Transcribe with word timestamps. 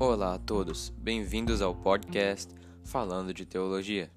Olá 0.00 0.36
a 0.36 0.38
todos, 0.38 0.88
bem-vindos 0.96 1.60
ao 1.60 1.74
podcast 1.74 2.50
Falando 2.82 3.34
de 3.34 3.44
Teologia. 3.44 4.08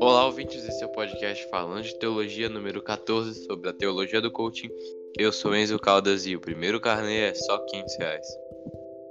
Olá, 0.00 0.26
ouvintes 0.26 0.62
desse 0.62 0.78
seu 0.78 0.88
podcast 0.90 1.50
Falando 1.50 1.82
de 1.82 1.98
Teologia 1.98 2.48
número 2.48 2.80
14 2.80 3.44
sobre 3.44 3.70
a 3.70 3.72
teologia 3.72 4.20
do 4.20 4.30
coaching. 4.30 4.70
Eu 5.18 5.32
sou 5.32 5.52
Enzo 5.52 5.80
Caldas 5.80 6.24
e 6.26 6.36
o 6.36 6.40
primeiro 6.40 6.80
carnê 6.80 7.22
é 7.22 7.34
só 7.34 7.58
500 7.58 7.98
reais. 7.98 8.26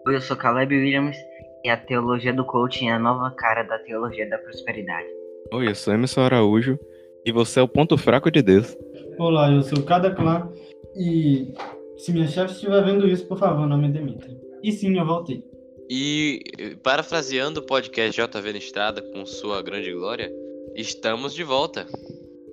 Oi, 0.08 0.16
eu 0.16 0.22
sou 0.22 0.38
Caleb 0.38 0.74
Williams 0.74 1.18
e 1.66 1.70
a 1.70 1.76
teologia 1.76 2.32
do 2.32 2.46
coaching 2.46 2.88
é 2.88 2.94
a 2.94 3.00
nova 3.00 3.30
cara 3.36 3.64
da 3.64 3.78
teologia 3.80 4.30
da 4.30 4.38
prosperidade. 4.38 5.10
Oi, 5.52 5.68
eu 5.68 5.76
sou 5.76 5.94
Emerson 5.94 6.22
Araújo 6.22 6.80
e 7.26 7.32
você 7.32 7.60
é 7.60 7.64
o 7.64 7.68
ponto 7.68 7.98
fraco 7.98 8.32
de 8.32 8.42
Deus. 8.42 8.76
Olá, 9.18 9.52
eu 9.52 9.62
sou 9.62 9.84
Cada 9.84 10.14
Clã 10.14 10.50
e 10.96 11.54
se 11.98 12.12
minha 12.12 12.28
chefe 12.28 12.54
estiver 12.54 12.84
vendo 12.84 13.08
isso, 13.08 13.28
por 13.28 13.38
favor, 13.38 13.68
não 13.68 13.78
me 13.78 13.90
demita. 13.90 14.28
E 14.64 14.72
sim, 14.72 14.98
eu 14.98 15.06
voltei. 15.06 15.44
E 15.90 16.42
parafraseando 16.82 17.60
o 17.60 17.66
podcast 17.66 18.20
JV 18.20 18.52
na 18.54 18.58
Estrada 18.58 19.02
com 19.02 19.26
sua 19.26 19.62
grande 19.62 19.92
glória, 19.92 20.32
estamos 20.76 21.34
de 21.34 21.44
volta. 21.44 21.86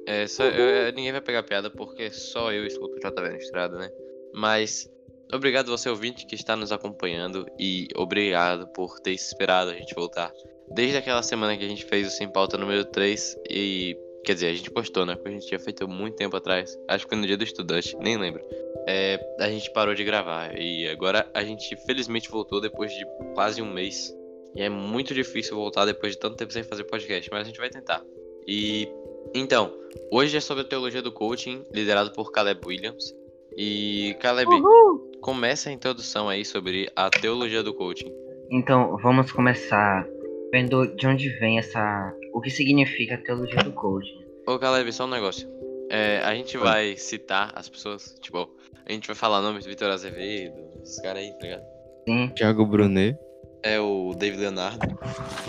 É, 0.07 0.27
só, 0.27 0.45
eu, 0.45 0.93
ninguém 0.93 1.13
vai 1.13 1.21
pegar 1.21 1.43
piada 1.43 1.71
porque 1.71 2.11
só 2.11 2.53
eu 2.53 2.66
escuto 2.66 2.97
o 2.97 2.99
JV 2.99 3.29
na 3.29 3.37
Estrada, 3.37 3.79
né? 3.79 3.91
Mas 4.35 4.91
obrigado 5.33 5.69
você 5.69 5.89
ouvinte 5.89 6.27
que 6.27 6.35
está 6.35 6.57
nos 6.57 6.73
acompanhando 6.73 7.47
e 7.59 7.89
obrigado 7.97 8.66
por 8.69 8.99
ter 9.01 9.13
esperado 9.13 9.71
a 9.71 9.75
gente 9.75 9.95
voltar. 9.95 10.33
Desde 10.75 10.97
aquela 10.99 11.23
semana 11.23 11.57
que 11.57 11.65
a 11.65 11.69
gente 11.69 11.85
fez 11.85 12.07
o 12.07 12.11
Sem 12.11 12.30
Pauta 12.30 12.59
número 12.59 12.85
3 12.85 13.37
e 13.51 13.97
Quer 14.25 14.35
dizer, 14.35 14.49
a 14.49 14.55
gente 14.55 14.71
postou, 14.71 15.07
né? 15.07 15.15
Porque 15.15 15.29
a 15.29 15.33
gente 15.33 15.47
tinha 15.47 15.59
feito 15.59 15.88
muito 15.88 16.16
tempo 16.16 16.37
atrás. 16.37 16.79
Acho 16.88 17.05
que 17.05 17.11
foi 17.11 17.19
no 17.19 17.27
dia 17.27 17.37
do 17.37 17.45
estudante, 17.45 17.97
nem 17.99 18.16
lembro. 18.16 18.43
É, 18.87 19.19
a 19.41 19.49
gente 19.49 19.71
parou 19.73 19.95
de 19.95 20.05
gravar. 20.05 20.59
E 20.59 20.88
agora 20.88 21.30
a 21.33 21.43
gente 21.43 21.77
felizmente 21.87 22.30
voltou 22.30 22.60
depois 22.60 22.93
de 22.93 23.07
quase 23.35 23.63
um 23.63 23.73
mês. 23.73 24.15
E 24.55 24.63
é 24.63 24.69
muito 24.69 25.15
difícil 25.15 25.57
voltar 25.57 25.85
depois 25.85 26.13
de 26.13 26.19
tanto 26.19 26.37
tempo 26.37 26.52
sem 26.52 26.63
fazer 26.63 26.85
podcast, 26.85 27.30
mas 27.30 27.43
a 27.43 27.45
gente 27.45 27.59
vai 27.59 27.71
tentar. 27.71 28.02
E 28.47 28.88
então, 29.35 29.73
hoje 30.10 30.37
é 30.37 30.41
sobre 30.41 30.63
a 30.63 30.66
teologia 30.66 31.03
do 31.03 31.13
coaching, 31.13 31.65
liderado 31.73 32.13
por 32.13 32.32
Caleb 32.32 32.60
Williams. 32.66 33.15
E 33.57 34.16
Caleb, 34.21 34.51
Uhul! 34.51 35.10
começa 35.21 35.69
a 35.69 35.73
introdução 35.73 36.29
aí 36.29 36.45
sobre 36.45 36.91
a 36.95 37.10
teologia 37.10 37.63
do 37.63 37.75
coaching. 37.75 38.13
Então, 38.51 38.97
vamos 39.03 39.30
começar 39.32 40.07
vendo 40.51 40.87
de 40.95 41.07
onde 41.07 41.29
vem 41.38 41.59
essa. 41.59 42.15
O 42.39 42.41
que 42.41 42.51
significa 42.51 43.17
a 43.17 43.19
teologia 43.19 43.65
do 43.65 43.73
coaching. 43.73 44.25
Ô, 44.47 44.61
Caleb, 44.61 44.93
só 44.93 45.07
um 45.07 45.11
negócio. 45.11 45.49
É, 45.91 46.21
a 46.21 46.33
gente 46.37 46.57
vai 46.57 46.97
citar 46.97 47.51
as 47.53 47.69
pessoas, 47.69 48.15
tipo, 48.23 48.49
a 48.87 48.93
gente 48.93 49.09
vai 49.09 49.17
falar 49.17 49.43
nomes 49.43 49.65
do 49.65 49.69
Vitor 49.69 49.91
Azevedo, 49.91 50.55
esses 50.81 51.03
caras 51.03 51.25
aí, 51.25 51.33
tá 51.33 51.39
ligado? 51.43 51.63
Sim. 52.09 52.29
Thiago 52.29 52.65
Brunet. 52.65 53.19
É 53.65 53.81
o 53.81 54.15
David 54.16 54.43
Leonardo. 54.43 54.87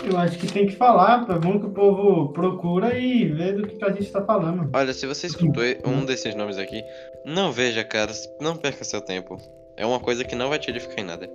Eu 0.02 0.18
acho 0.18 0.36
que 0.36 0.52
tem 0.52 0.66
que 0.66 0.74
falar, 0.74 1.30
é 1.30 1.38
bom 1.38 1.60
que 1.60 1.66
o 1.66 1.70
povo 1.70 2.32
procura 2.32 2.98
e 2.98 3.24
vê 3.24 3.52
do 3.52 3.68
que, 3.68 3.76
que 3.76 3.84
a 3.84 3.92
gente 3.92 4.10
tá 4.10 4.24
falando. 4.24 4.68
Olha, 4.74 4.92
se 4.92 5.06
você 5.06 5.28
escutou 5.28 5.62
um 5.86 6.04
desses 6.04 6.34
nomes 6.34 6.58
aqui, 6.58 6.82
não 7.24 7.52
veja, 7.52 7.84
cara, 7.84 8.10
não 8.40 8.56
perca 8.56 8.82
seu 8.82 9.00
tempo. 9.00 9.36
É 9.76 9.86
uma 9.86 10.00
coisa 10.00 10.24
que 10.24 10.34
não 10.34 10.48
vai 10.48 10.58
te 10.58 10.70
edificar 10.70 10.98
em 10.98 11.06
nada. 11.06 11.30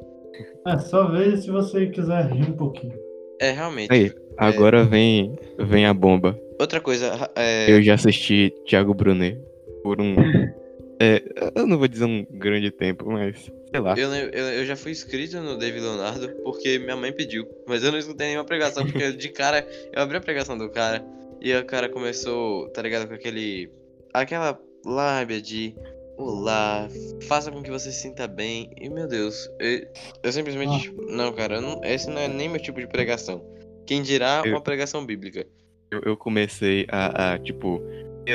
É, 0.67 0.77
só 0.79 1.09
veja 1.09 1.37
se 1.37 1.49
você 1.49 1.87
quiser 1.87 2.29
rir 2.29 2.49
um 2.49 2.57
pouquinho. 2.57 3.04
É, 3.39 3.51
realmente. 3.51 3.91
Aí, 3.91 4.13
agora 4.37 4.81
é... 4.81 4.83
vem, 4.83 5.37
vem 5.57 5.85
a 5.85 5.93
bomba. 5.93 6.39
Outra 6.59 6.79
coisa, 6.79 7.29
é... 7.35 7.69
Eu 7.69 7.81
já 7.81 7.95
assisti 7.95 8.53
Thiago 8.65 8.93
Brunet 8.93 9.37
por 9.83 9.99
um. 9.99 10.15
é, 10.99 11.21
eu 11.53 11.67
não 11.67 11.77
vou 11.77 11.87
dizer 11.87 12.05
um 12.05 12.25
grande 12.31 12.71
tempo, 12.71 13.11
mas 13.11 13.51
sei 13.69 13.79
lá. 13.79 13.97
Eu, 13.97 14.13
eu, 14.13 14.45
eu, 14.45 14.65
já 14.65 14.75
fui 14.75 14.91
inscrito 14.91 15.39
no 15.41 15.57
David 15.57 15.81
Leonardo 15.81 16.29
porque 16.43 16.79
minha 16.79 16.95
mãe 16.95 17.11
pediu. 17.11 17.45
Mas 17.67 17.83
eu 17.83 17.91
não 17.91 17.99
escutei 17.99 18.27
nenhuma 18.27 18.45
pregação, 18.45 18.85
porque 18.85 19.11
de 19.11 19.29
cara, 19.29 19.67
eu 19.93 20.01
abri 20.01 20.17
a 20.17 20.21
pregação 20.21 20.57
do 20.57 20.69
cara 20.69 21.03
e 21.41 21.53
o 21.53 21.65
cara 21.65 21.89
começou, 21.89 22.69
tá 22.69 22.81
ligado, 22.81 23.07
com 23.07 23.13
aquele. 23.13 23.69
aquela 24.13 24.59
lábia 24.85 25.41
de. 25.41 25.75
Olá, 26.17 26.87
faça 27.27 27.51
com 27.51 27.61
que 27.61 27.69
você 27.69 27.91
se 27.91 27.99
sinta 27.99 28.27
bem. 28.27 28.71
E 28.79 28.89
meu 28.89 29.07
Deus, 29.07 29.49
eu, 29.59 29.85
eu 30.23 30.31
simplesmente. 30.31 30.93
Ah. 30.97 31.05
Não, 31.09 31.33
cara, 31.33 31.59
não, 31.59 31.83
esse 31.83 32.09
não 32.09 32.19
é 32.19 32.27
nem 32.27 32.47
meu 32.47 32.61
tipo 32.61 32.79
de 32.79 32.87
pregação. 32.87 33.43
Quem 33.85 34.01
dirá 34.01 34.41
eu, 34.45 34.53
uma 34.53 34.61
pregação 34.61 35.05
bíblica. 35.05 35.45
Eu, 35.91 36.01
eu 36.05 36.17
comecei 36.17 36.85
a, 36.89 37.33
a, 37.33 37.39
tipo, 37.39 37.81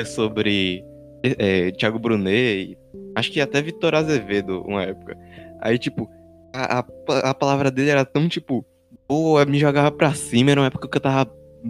sobre 0.05 0.85
é, 1.23 1.71
Thiago 1.71 1.97
Brunet, 1.97 2.77
acho 3.15 3.31
que 3.31 3.41
até 3.41 3.61
Vitor 3.61 3.95
Azevedo, 3.95 4.61
uma 4.61 4.83
época. 4.83 5.17
Aí, 5.59 5.77
tipo, 5.79 6.09
a, 6.53 6.79
a, 6.79 7.29
a 7.31 7.33
palavra 7.33 7.71
dele 7.71 7.89
era 7.89 8.05
tão, 8.05 8.29
tipo, 8.29 8.63
boa, 9.07 9.43
me 9.45 9.57
jogava 9.59 9.91
pra 9.91 10.13
cima, 10.13 10.51
era 10.51 10.61
uma 10.61 10.67
época 10.67 10.87
que 10.87 10.97
eu 10.97 11.01
tava 11.01 11.25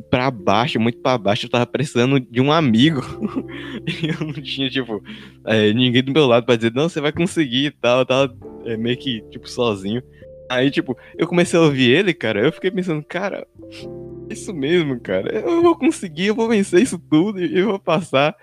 pra 0.10 0.32
baixo, 0.32 0.80
muito 0.80 1.00
pra 1.00 1.18
baixo, 1.18 1.46
eu 1.46 1.50
tava 1.50 1.66
precisando 1.66 2.20
de 2.20 2.42
um 2.42 2.52
amigo. 2.52 3.02
e 3.86 4.08
eu 4.08 4.26
não 4.26 4.34
tinha, 4.34 4.70
tipo, 4.70 5.04
é, 5.46 5.74
ninguém 5.74 6.04
do 6.04 6.12
meu 6.12 6.26
lado 6.28 6.46
pra 6.46 6.56
dizer, 6.56 6.74
não, 6.74 6.88
você 6.88 7.02
vai 7.02 7.12
conseguir 7.12 7.66
e 7.66 7.72
tal. 7.72 8.00
Eu 8.00 8.06
tava 8.06 8.38
é, 8.66 8.78
meio 8.78 8.98
que, 8.98 9.22
tipo, 9.30 9.50
sozinho. 9.50 10.02
Aí, 10.50 10.70
tipo, 10.70 10.98
eu 11.18 11.28
comecei 11.28 11.58
a 11.58 11.64
ouvir 11.64 11.90
ele, 11.92 12.14
cara, 12.14 12.46
eu 12.46 12.52
fiquei 12.52 12.70
pensando, 12.70 13.02
cara, 13.04 13.48
isso 14.30 14.54
mesmo, 14.54 15.00
cara, 15.00 15.32
eu 15.34 15.62
vou 15.62 15.78
conseguir, 15.78 16.28
eu 16.28 16.36
vou 16.36 16.50
vencer 16.50 16.82
isso 16.82 17.00
tudo 17.10 17.42
e 17.42 17.58
eu 17.58 17.68
vou 17.68 17.80
passar. 17.80 18.36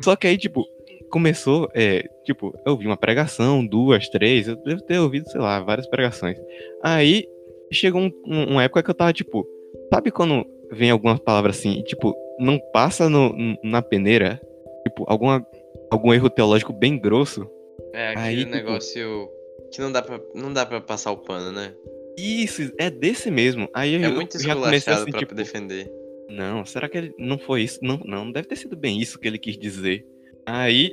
Só 0.00 0.14
que 0.14 0.28
aí, 0.28 0.38
tipo, 0.38 0.64
começou, 1.10 1.68
é, 1.74 2.04
tipo, 2.24 2.54
eu 2.64 2.72
ouvi 2.72 2.86
uma 2.86 2.96
pregação, 2.96 3.66
duas, 3.66 4.08
três, 4.08 4.46
eu 4.46 4.56
devo 4.56 4.80
ter 4.82 4.98
ouvido, 4.98 5.28
sei 5.28 5.40
lá, 5.40 5.60
várias 5.60 5.88
pregações. 5.88 6.38
Aí, 6.84 7.26
chegou 7.72 8.00
um, 8.00 8.12
um, 8.24 8.52
uma 8.52 8.62
época 8.62 8.82
que 8.82 8.90
eu 8.90 8.94
tava, 8.94 9.12
tipo, 9.12 9.44
sabe 9.92 10.10
quando 10.10 10.46
vem 10.70 10.90
algumas 10.90 11.18
palavras 11.18 11.58
assim, 11.58 11.82
tipo, 11.82 12.14
não 12.38 12.58
passa 12.72 13.08
no, 13.08 13.34
na 13.62 13.82
peneira, 13.82 14.40
tipo, 14.86 15.04
alguma, 15.06 15.46
algum 15.90 16.12
erro 16.12 16.30
teológico 16.30 16.72
bem 16.72 16.98
grosso. 16.98 17.48
É, 17.92 18.08
aquele 18.08 18.26
aí, 18.26 18.36
tipo, 18.38 18.50
negócio 18.50 19.30
que 19.72 19.80
não 19.80 19.90
dá, 19.90 20.02
pra, 20.02 20.20
não 20.34 20.52
dá 20.52 20.66
pra 20.66 20.80
passar 20.80 21.12
o 21.12 21.18
pano, 21.18 21.52
né? 21.52 21.74
Isso, 22.16 22.72
é 22.78 22.88
desse 22.88 23.30
mesmo. 23.30 23.68
Aí 23.74 23.94
é 23.94 24.06
eu 24.06 24.12
muito 24.12 24.38
já 24.40 24.54
comecei 24.54 24.92
assim, 24.92 25.10
pra 25.10 25.20
tipo, 25.20 25.34
defender. 25.34 25.90
Não, 26.28 26.64
será 26.64 26.88
que 26.88 26.98
ele 26.98 27.14
não 27.18 27.38
foi 27.38 27.62
isso? 27.62 27.78
Não, 27.82 28.00
não, 28.04 28.30
deve 28.30 28.48
ter 28.48 28.56
sido 28.56 28.76
bem 28.76 29.00
isso 29.00 29.18
que 29.18 29.28
ele 29.28 29.38
quis 29.38 29.56
dizer. 29.56 30.04
Aí, 30.46 30.92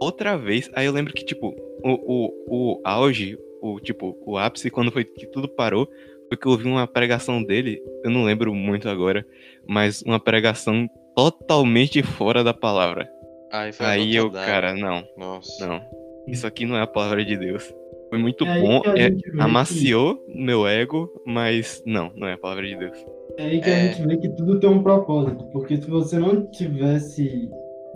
outra 0.00 0.36
vez, 0.36 0.70
aí 0.74 0.86
eu 0.86 0.92
lembro 0.92 1.12
que, 1.12 1.24
tipo, 1.24 1.54
o, 1.84 1.90
o, 1.90 2.46
o 2.46 2.80
auge, 2.84 3.36
o, 3.60 3.80
tipo, 3.80 4.16
o 4.24 4.38
ápice, 4.38 4.70
quando 4.70 4.92
foi 4.92 5.04
que 5.04 5.26
tudo 5.26 5.48
parou, 5.48 5.88
porque 6.32 6.48
eu 6.48 6.52
ouvi 6.52 6.66
uma 6.66 6.86
pregação 6.86 7.42
dele, 7.42 7.78
eu 8.02 8.10
não 8.10 8.24
lembro 8.24 8.54
muito 8.54 8.88
agora, 8.88 9.22
mas 9.68 10.00
uma 10.00 10.18
pregação 10.18 10.88
totalmente 11.14 12.02
fora 12.02 12.42
da 12.42 12.54
palavra. 12.54 13.06
Ai, 13.52 13.70
Aí 13.80 14.16
eu, 14.16 14.30
cara, 14.30 14.74
não. 14.74 15.04
Nossa. 15.14 15.66
Não. 15.66 15.82
Isso 16.26 16.46
aqui 16.46 16.64
não 16.64 16.74
é 16.74 16.80
a 16.80 16.86
palavra 16.86 17.22
de 17.22 17.36
Deus. 17.36 17.70
Foi 18.08 18.18
muito 18.18 18.46
é 18.46 18.60
bom, 18.60 18.80
é, 18.96 19.10
amaciou 19.42 20.16
que... 20.16 20.42
meu 20.42 20.66
ego, 20.66 21.10
mas 21.26 21.82
não, 21.84 22.10
não 22.16 22.26
é 22.26 22.32
a 22.32 22.38
palavra 22.38 22.66
de 22.66 22.76
Deus. 22.76 22.96
É 23.36 23.44
aí 23.44 23.60
que 23.60 23.68
é... 23.68 23.74
a 23.74 23.92
gente 23.92 24.06
vê 24.06 24.16
que 24.16 24.30
tudo 24.30 24.58
tem 24.58 24.70
um 24.70 24.82
propósito, 24.82 25.44
porque 25.52 25.76
se 25.76 25.90
você 25.90 26.18
não 26.18 26.50
tivesse 26.50 27.50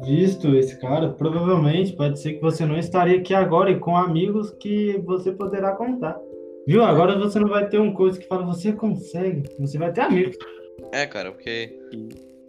visto 0.05 0.55
esse 0.55 0.79
cara, 0.79 1.09
provavelmente 1.09 1.95
pode 1.95 2.19
ser 2.19 2.35
que 2.35 2.43
você 2.43 2.67
não 2.67 2.77
estaria 2.77 3.17
aqui 3.17 3.33
agora 3.33 3.71
e 3.71 3.79
com 3.79 3.97
amigos 3.97 4.51
que 4.61 5.01
você 5.07 5.33
poderá 5.33 5.75
contar. 5.75 6.19
Viu? 6.67 6.83
Agora 6.83 7.17
você 7.17 7.39
não 7.39 7.49
vai 7.49 7.69
ter 7.69 7.79
um 7.79 7.93
coisa 7.93 8.19
que 8.19 8.27
fala, 8.27 8.45
você 8.45 8.73
consegue. 8.73 9.49
Você 9.59 9.79
vai 9.79 9.93
ter 9.93 10.01
amigos. 10.01 10.37
É, 10.93 11.07
cara, 11.07 11.31
porque 11.31 11.79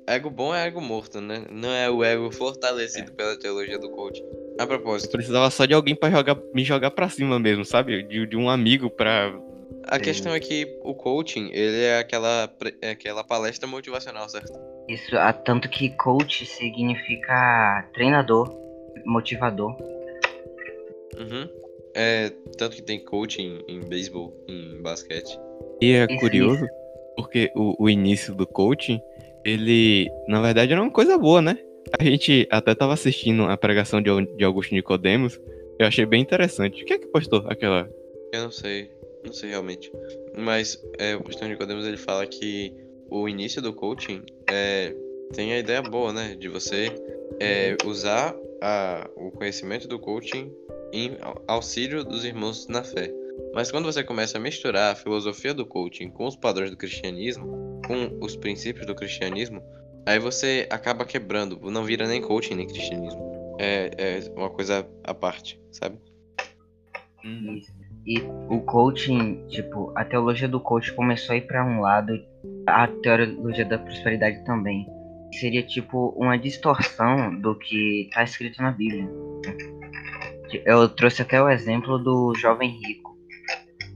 ego 0.08 0.30
bom 0.30 0.56
é 0.56 0.66
ego 0.68 0.82
morto, 0.82 1.22
né? 1.22 1.46
Não 1.52 1.70
é 1.70 1.90
o 1.90 2.04
ego 2.04 2.32
fortalecido 2.32 3.12
é. 3.12 3.16
pela 3.16 3.38
teologia 3.38 3.78
do 3.78 3.90
coach. 3.92 4.24
A 4.60 4.66
propósito. 4.66 5.10
Eu 5.10 5.12
precisava 5.12 5.50
só 5.52 5.66
de 5.66 5.74
alguém 5.74 5.96
para 5.96 6.10
jogar, 6.10 6.38
me 6.54 6.64
jogar 6.64 6.92
pra 6.92 7.10
cima 7.10 7.38
mesmo, 7.38 7.64
sabe? 7.64 8.04
De, 8.04 8.26
de 8.26 8.36
um 8.36 8.50
amigo 8.50 8.90
pra. 8.90 9.34
A 9.84 10.00
questão 10.00 10.34
é 10.34 10.40
que 10.40 10.68
o 10.84 10.94
coaching, 10.94 11.50
ele 11.54 11.84
é 11.84 12.00
aquela, 12.00 12.52
é 12.82 12.92
aquela 12.92 13.24
palestra 13.24 13.68
motivacional, 13.68 14.28
certo? 14.28 14.52
Isso, 14.90 15.12
tanto 15.46 15.70
que 15.70 15.90
coach 15.92 16.46
significa 16.46 17.88
treinador, 17.94 18.54
motivador. 19.06 19.78
Uhum. 21.18 21.50
É, 22.00 22.32
tanto 22.60 22.76
que 22.76 22.84
tem 22.84 23.04
coaching 23.04 23.60
em 23.68 23.80
beisebol, 23.80 24.32
em 24.48 24.80
basquete. 24.84 25.36
E 25.82 25.94
é 25.94 26.06
curioso, 26.20 26.64
porque 27.16 27.52
o, 27.56 27.86
o, 27.86 27.90
início 27.90 28.36
do 28.36 28.46
coaching, 28.46 29.02
ele, 29.44 30.08
na 30.28 30.40
verdade, 30.40 30.72
era 30.72 30.82
uma 30.82 30.92
coisa 30.92 31.18
boa, 31.18 31.42
né? 31.42 31.58
A 32.00 32.04
gente 32.04 32.48
até 32.52 32.76
tava 32.76 32.94
assistindo 32.94 33.46
a 33.46 33.58
pregação 33.58 34.00
de, 34.00 34.12
de 34.36 34.44
Augusto 34.44 34.76
Nicodemos, 34.76 35.40
eu 35.80 35.88
achei 35.88 36.06
bem 36.06 36.22
interessante. 36.22 36.84
O 36.84 36.86
que 36.86 36.94
é 36.94 37.00
que 37.00 37.08
postou 37.08 37.44
aquela? 37.48 37.90
Eu 38.32 38.44
não 38.44 38.52
sei, 38.52 38.92
não 39.26 39.34
sei 39.34 39.50
realmente. 39.50 39.92
Mas 40.38 40.80
é, 41.00 41.16
o 41.16 41.18
Augusto 41.18 41.46
Nicodemos, 41.46 41.88
ele 41.88 41.98
fala 41.98 42.28
que 42.28 42.72
o 43.10 43.28
início 43.28 43.60
do 43.60 43.74
coaching 43.74 44.22
é, 44.48 44.94
tem 45.34 45.52
a 45.54 45.58
ideia 45.58 45.82
boa, 45.82 46.14
né? 46.14 46.36
De 46.40 46.48
você 46.48 46.92
é, 47.40 47.76
usar 47.86 48.36
a, 48.62 49.10
o 49.16 49.32
conhecimento 49.32 49.88
do 49.88 49.98
coaching 49.98 50.52
em 50.92 51.18
auxílio 51.48 52.04
dos 52.04 52.26
irmãos 52.26 52.68
na 52.68 52.84
fé. 52.84 53.12
Mas 53.54 53.72
quando 53.72 53.86
você 53.86 54.04
começa 54.04 54.38
a 54.38 54.42
misturar 54.42 54.92
a 54.92 54.96
filosofia 54.96 55.54
do 55.54 55.66
coaching 55.66 56.10
com 56.10 56.26
os 56.26 56.36
padrões 56.36 56.72
do 56.72 56.78
cristianismo, 56.78 57.82
com 57.86 58.18
os 58.24 58.36
princípios 58.36 58.86
do 58.86 58.96
cristianismo, 58.96 59.62
aí 60.06 60.20
você 60.20 60.68
acaba 60.70 61.06
quebrando, 61.06 61.60
não 61.70 61.84
vira 61.84 62.08
nem 62.08 62.22
coaching 62.22 62.56
nem 62.56 62.68
cristianismo. 62.68 63.56
É, 63.60 63.92
é 63.98 64.32
uma 64.36 64.50
coisa 64.50 64.88
à 65.04 65.14
parte, 65.14 65.60
sabe? 65.72 65.98
Isso. 67.24 67.72
E 68.06 68.22
o 68.50 68.62
coaching, 68.62 69.46
tipo, 69.48 69.92
a 69.96 70.06
teologia 70.06 70.48
do 70.48 70.62
coaching 70.62 70.96
começou 70.96 71.34
a 71.34 71.38
ir 71.38 71.42
para 71.42 71.66
um 71.66 71.82
lado, 71.82 72.14
a 72.66 72.88
teologia 72.88 73.66
da 73.66 73.78
prosperidade 73.78 74.46
também. 74.46 74.88
Seria 75.34 75.62
tipo 75.62 76.16
uma 76.16 76.38
distorção 76.38 77.36
do 77.42 77.54
que 77.56 78.04
está 78.04 78.24
escrito 78.24 78.62
na 78.62 78.72
Bíblia. 78.72 79.10
Eu 80.66 80.88
trouxe 80.90 81.22
até 81.22 81.42
o 81.42 81.50
exemplo 81.50 81.98
do 81.98 82.34
jovem 82.36 82.70
rico. 82.70 83.18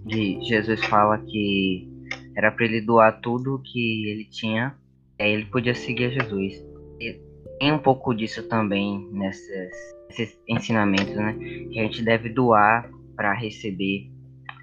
De 0.06 0.44
Jesus 0.44 0.84
fala 0.86 1.18
que 1.20 1.88
era 2.36 2.52
para 2.52 2.66
ele 2.66 2.82
doar 2.82 3.22
tudo 3.22 3.62
que 3.64 4.10
ele 4.10 4.26
tinha, 4.26 4.76
aí 5.20 5.32
ele 5.32 5.46
podia 5.46 5.76
seguir 5.76 6.12
Jesus. 6.12 6.66
E 7.00 7.20
tem 7.60 7.72
um 7.72 7.80
pouco 7.80 8.14
disso 8.14 8.44
também 8.44 9.08
nesses, 9.12 9.72
nesses 10.10 10.40
ensinamentos, 10.48 11.16
né? 11.16 11.38
Que 11.72 11.80
a 11.80 11.84
gente 11.84 12.04
deve 12.04 12.30
doar 12.30 12.90
para 13.16 13.34
receber. 13.34 14.10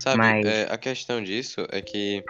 Sabe, 0.01 0.19
Mas- 0.19 0.47
é, 0.47 0.67
a 0.73 0.79
questão 0.79 1.23
disso 1.23 1.67
é 1.71 1.81
que 1.81 2.23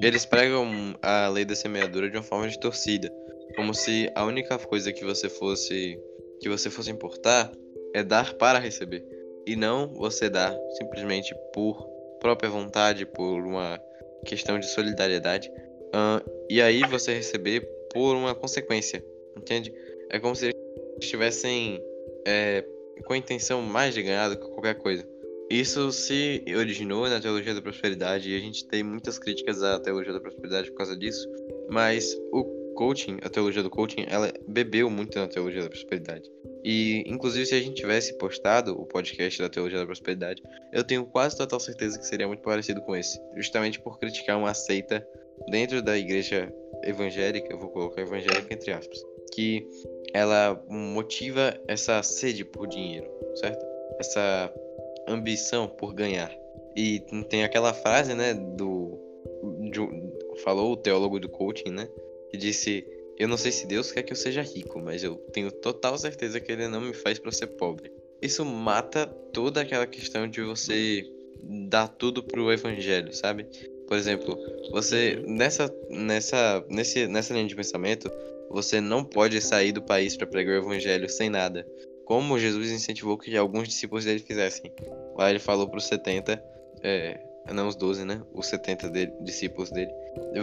eles 0.00 0.24
pregam 0.24 0.94
a 1.02 1.28
lei 1.28 1.44
da 1.44 1.54
semeadura 1.54 2.10
de 2.10 2.16
uma 2.16 2.22
forma 2.22 2.48
distorcida, 2.48 3.10
como 3.56 3.74
se 3.74 4.10
a 4.14 4.24
única 4.24 4.58
coisa 4.58 4.92
que 4.92 5.04
você 5.04 5.28
fosse 5.28 5.98
que 6.40 6.48
você 6.48 6.70
fosse 6.70 6.90
importar 6.90 7.52
é 7.94 8.02
dar 8.02 8.34
para 8.34 8.58
receber 8.58 9.04
e 9.46 9.56
não 9.56 9.88
você 9.88 10.28
dar 10.28 10.56
simplesmente 10.78 11.34
por 11.52 11.88
própria 12.20 12.50
vontade, 12.50 13.06
por 13.06 13.40
uma 13.40 13.80
questão 14.24 14.58
de 14.58 14.66
solidariedade, 14.66 15.50
ahn, 15.92 16.20
e 16.48 16.60
aí 16.60 16.82
você 16.82 17.14
receber 17.14 17.60
por 17.92 18.14
uma 18.14 18.34
consequência, 18.34 19.04
entende? 19.36 19.72
É 20.10 20.18
como 20.18 20.36
se 20.36 20.46
eles 20.46 20.56
estivessem 21.00 21.82
é, 22.26 22.64
com 23.04 23.14
a 23.14 23.16
intenção 23.16 23.62
mais 23.62 23.94
de 23.94 24.02
ganhar 24.02 24.28
do 24.28 24.36
que 24.36 24.46
qualquer 24.48 24.74
coisa. 24.76 25.08
Isso 25.50 25.90
se 25.90 26.44
originou 26.56 27.08
na 27.08 27.20
teologia 27.20 27.54
da 27.54 27.62
prosperidade 27.62 28.30
e 28.30 28.36
a 28.36 28.40
gente 28.40 28.68
tem 28.68 28.84
muitas 28.84 29.18
críticas 29.18 29.62
à 29.62 29.80
teologia 29.80 30.12
da 30.12 30.20
prosperidade 30.20 30.70
por 30.70 30.76
causa 30.76 30.96
disso, 30.96 31.28
mas 31.68 32.14
o 32.32 32.59
coaching, 32.80 33.18
a 33.22 33.28
teologia 33.28 33.62
do 33.62 33.68
coaching, 33.68 34.06
ela 34.08 34.32
bebeu 34.48 34.88
muito 34.88 35.18
na 35.18 35.28
teologia 35.28 35.60
da 35.60 35.68
prosperidade. 35.68 36.30
E, 36.64 37.04
inclusive, 37.06 37.44
se 37.44 37.54
a 37.54 37.60
gente 37.60 37.74
tivesse 37.74 38.16
postado 38.16 38.72
o 38.72 38.86
podcast 38.86 39.38
da 39.38 39.50
teologia 39.50 39.80
da 39.80 39.84
prosperidade, 39.84 40.42
eu 40.72 40.82
tenho 40.82 41.04
quase 41.04 41.36
total 41.36 41.60
certeza 41.60 41.98
que 41.98 42.06
seria 42.06 42.26
muito 42.26 42.40
parecido 42.40 42.80
com 42.80 42.96
esse, 42.96 43.20
justamente 43.36 43.78
por 43.78 43.98
criticar 43.98 44.38
uma 44.38 44.54
seita 44.54 45.06
dentro 45.50 45.82
da 45.82 45.98
igreja 45.98 46.50
evangélica, 46.82 47.52
eu 47.52 47.58
vou 47.58 47.68
colocar 47.68 48.00
evangélica 48.00 48.54
entre 48.54 48.72
aspas, 48.72 48.98
que 49.34 49.68
ela 50.14 50.58
motiva 50.66 51.54
essa 51.68 52.02
sede 52.02 52.46
por 52.46 52.66
dinheiro, 52.66 53.06
certo? 53.34 53.62
Essa 53.98 54.50
ambição 55.06 55.68
por 55.68 55.92
ganhar. 55.92 56.34
E 56.74 57.00
tem 57.28 57.44
aquela 57.44 57.74
frase, 57.74 58.14
né, 58.14 58.32
do, 58.32 58.98
de 59.70 59.80
falou 60.42 60.72
o 60.72 60.76
teólogo 60.78 61.20
do 61.20 61.28
coaching, 61.28 61.72
né, 61.72 61.86
que 62.30 62.36
disse: 62.36 62.86
"Eu 63.18 63.28
não 63.28 63.36
sei 63.36 63.52
se 63.52 63.66
Deus 63.66 63.92
quer 63.92 64.02
que 64.02 64.12
eu 64.12 64.16
seja 64.16 64.42
rico, 64.42 64.80
mas 64.80 65.02
eu 65.02 65.16
tenho 65.32 65.50
total 65.50 65.98
certeza 65.98 66.40
que 66.40 66.50
ele 66.50 66.68
não 66.68 66.80
me 66.80 66.94
faz 66.94 67.18
para 67.18 67.32
ser 67.32 67.48
pobre". 67.48 67.92
Isso 68.22 68.44
mata 68.44 69.06
toda 69.06 69.62
aquela 69.62 69.86
questão 69.86 70.28
de 70.28 70.42
você 70.42 71.04
dar 71.42 71.88
tudo 71.88 72.22
pro 72.22 72.52
evangelho, 72.52 73.12
sabe? 73.14 73.46
Por 73.86 73.96
exemplo, 73.96 74.38
você 74.70 75.22
nessa 75.26 75.72
nessa 75.88 76.64
nesse 76.68 77.06
nessa 77.06 77.32
linha 77.34 77.46
de 77.46 77.56
pensamento, 77.56 78.10
você 78.50 78.80
não 78.80 79.04
pode 79.04 79.40
sair 79.40 79.72
do 79.72 79.82
país 79.82 80.16
para 80.16 80.26
pregar 80.26 80.56
o 80.56 80.64
evangelho 80.64 81.08
sem 81.08 81.30
nada. 81.30 81.66
Como 82.04 82.38
Jesus 82.38 82.70
incentivou 82.70 83.16
que 83.16 83.36
alguns 83.36 83.68
discípulos 83.68 84.04
dele 84.04 84.18
fizessem. 84.18 84.72
Lá 85.16 85.30
ele 85.30 85.38
falou 85.38 85.68
para 85.68 85.78
os 85.78 85.86
70, 85.86 86.42
é, 86.82 87.20
não 87.52 87.68
os 87.68 87.76
12, 87.76 88.04
né? 88.04 88.22
Os 88.32 88.46
70 88.46 88.88
dele, 88.88 89.12
discípulos 89.20 89.70
dele. 89.70 89.90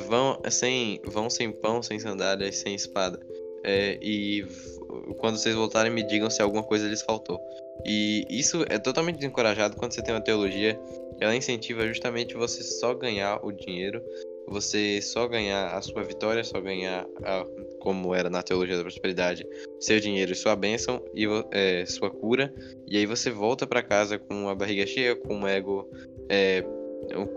Vão 0.07 0.39
sem, 0.49 0.99
vão 1.05 1.29
sem 1.29 1.51
pão, 1.51 1.81
sem 1.81 1.99
sandálias, 1.99 2.57
sem 2.57 2.75
espada. 2.75 3.19
É, 3.63 3.97
e 4.01 4.45
quando 5.17 5.37
vocês 5.37 5.55
voltarem, 5.55 5.91
me 5.91 6.03
digam 6.03 6.29
se 6.29 6.41
alguma 6.41 6.63
coisa 6.63 6.87
lhes 6.87 7.01
faltou. 7.01 7.39
E 7.85 8.25
isso 8.29 8.65
é 8.69 8.77
totalmente 8.77 9.17
desencorajado 9.17 9.75
quando 9.75 9.93
você 9.93 10.01
tem 10.01 10.13
uma 10.13 10.21
teologia 10.21 10.79
ela 11.19 11.35
incentiva 11.35 11.87
justamente 11.87 12.35
você 12.35 12.63
só 12.63 12.93
ganhar 12.93 13.39
o 13.43 13.51
dinheiro, 13.51 14.03
você 14.47 15.01
só 15.01 15.27
ganhar 15.27 15.75
a 15.75 15.81
sua 15.81 16.03
vitória, 16.03 16.43
só 16.43 16.61
ganhar, 16.61 17.07
a, 17.23 17.45
como 17.79 18.13
era 18.13 18.29
na 18.29 18.43
teologia 18.43 18.77
da 18.77 18.83
prosperidade, 18.83 19.45
seu 19.79 19.99
dinheiro 19.99 20.31
e 20.31 20.35
sua 20.35 20.55
bênção 20.55 21.03
e 21.15 21.25
é, 21.51 21.85
sua 21.85 22.09
cura. 22.09 22.53
E 22.87 22.97
aí 22.97 23.05
você 23.05 23.29
volta 23.29 23.65
pra 23.65 23.81
casa 23.81 24.19
com 24.19 24.47
a 24.47 24.55
barriga 24.55 24.85
cheia, 24.85 25.15
com 25.15 25.41
o 25.41 25.47
ego, 25.47 25.89
é, 26.29 26.63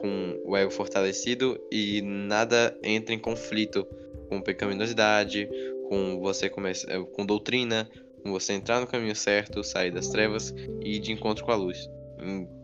com 0.00 0.40
o 0.44 0.56
ego 0.56 0.70
fortalecido 0.70 1.60
e 1.70 2.02
nada 2.02 2.76
entra 2.82 3.14
em 3.14 3.18
conflito 3.18 3.86
com 4.28 4.40
pecaminosidade, 4.40 5.48
com 5.88 6.20
você 6.20 6.48
começa, 6.48 6.90
é, 6.90 7.02
com 7.02 7.26
doutrina, 7.26 7.88
com 8.22 8.30
você 8.30 8.52
entrar 8.52 8.80
no 8.80 8.86
caminho 8.86 9.14
certo, 9.16 9.64
sair 9.64 9.90
das 9.90 10.08
trevas 10.08 10.54
e 10.82 10.96
ir 10.96 11.00
de 11.00 11.12
encontro 11.12 11.44
com 11.44 11.52
a 11.52 11.56
luz. 11.56 11.88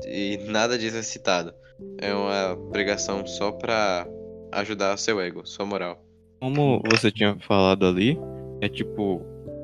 E 0.07 0.39
nada 0.47 0.79
disso 0.79 0.97
é 0.97 1.03
citado. 1.03 1.53
É 1.99 2.15
uma 2.15 2.57
pregação 2.71 3.27
só 3.27 3.53
pra 3.53 4.07
ajudar 4.53 4.97
seu 4.97 5.21
ego, 5.21 5.47
sua 5.47 5.67
moral. 5.67 6.03
Como 6.41 6.83
você 6.91 7.11
tinha 7.11 7.37
falado 7.41 7.87
ali, 7.87 8.19
é 8.61 8.69
tipo. 8.69 9.23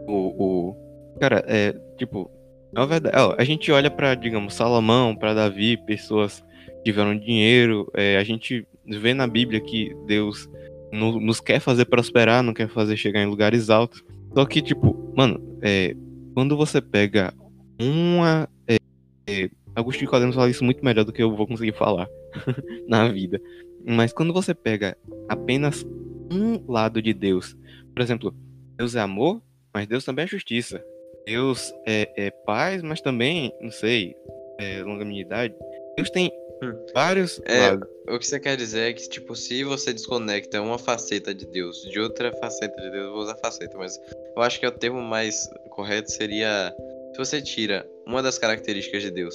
O. 0.08 0.72
o 0.72 1.18
cara, 1.20 1.44
é 1.46 1.72
tipo. 1.96 2.30
Na 2.72 2.86
verdade, 2.86 3.14
a 3.36 3.44
gente 3.44 3.70
olha 3.70 3.90
pra, 3.90 4.14
digamos, 4.14 4.54
Salomão, 4.54 5.14
pra 5.14 5.34
Davi, 5.34 5.76
pessoas 5.76 6.42
tiveram 6.84 7.16
dinheiro. 7.16 7.90
é, 7.94 8.16
a 8.16 8.24
gente 8.24 8.66
vê 8.86 9.14
na 9.14 9.26
Bíblia 9.26 9.60
que 9.60 9.94
Deus 10.06 10.48
no- 10.92 11.20
nos 11.20 11.40
quer 11.40 11.60
fazer 11.60 11.84
prosperar, 11.86 12.42
não 12.42 12.52
quer 12.54 12.68
fazer 12.68 12.96
chegar 12.96 13.22
em 13.22 13.26
lugares 13.26 13.70
altos. 13.70 14.04
Só 14.34 14.44
que, 14.44 14.60
tipo, 14.62 15.12
mano, 15.16 15.40
é, 15.62 15.94
quando 16.34 16.56
você 16.56 16.80
pega 16.80 17.32
uma. 17.80 18.48
É, 18.66 18.76
é, 19.28 19.50
Agostinho 19.74 20.10
Codemos 20.10 20.34
fala 20.34 20.50
isso 20.50 20.64
muito 20.64 20.84
melhor 20.84 21.04
do 21.04 21.12
que 21.12 21.22
eu 21.22 21.34
vou 21.34 21.46
conseguir 21.46 21.72
falar 21.72 22.06
na 22.86 23.08
vida. 23.08 23.40
Mas 23.86 24.12
quando 24.12 24.32
você 24.32 24.54
pega 24.54 24.96
apenas 25.28 25.84
um 26.30 26.62
lado 26.70 27.00
de 27.02 27.12
Deus. 27.12 27.56
Por 27.94 28.02
exemplo, 28.02 28.34
Deus 28.76 28.94
é 28.94 29.00
amor, 29.00 29.42
mas 29.72 29.86
Deus 29.86 30.04
também 30.04 30.24
é 30.24 30.28
justiça. 30.28 30.82
Deus 31.26 31.72
é, 31.86 32.10
é 32.16 32.30
paz, 32.30 32.82
mas 32.82 33.00
também, 33.00 33.52
não 33.60 33.70
sei, 33.70 34.14
é 34.58 34.82
longanimidade. 34.82 35.54
Deus 35.96 36.10
tem. 36.10 36.30
Vários 36.94 37.40
É, 37.44 37.70
lados. 37.70 37.88
O 38.08 38.18
que 38.18 38.26
você 38.26 38.40
quer 38.40 38.56
dizer 38.56 38.90
é 38.90 38.92
que, 38.92 39.08
tipo, 39.08 39.34
se 39.36 39.62
você 39.64 39.92
desconecta 39.92 40.60
uma 40.60 40.78
faceta 40.78 41.34
de 41.34 41.46
Deus 41.46 41.82
de 41.82 42.00
outra 42.00 42.32
faceta 42.38 42.74
de 42.80 42.90
Deus, 42.90 43.04
eu 43.06 43.12
vou 43.12 43.22
usar 43.22 43.36
faceta, 43.36 43.76
mas 43.78 43.98
eu 44.36 44.42
acho 44.42 44.58
que 44.60 44.66
o 44.66 44.70
termo 44.72 45.00
mais 45.00 45.48
correto 45.70 46.10
seria 46.10 46.74
se 47.12 47.18
você 47.18 47.40
tira 47.42 47.88
uma 48.06 48.22
das 48.22 48.38
características 48.38 49.02
de 49.02 49.10
Deus 49.10 49.34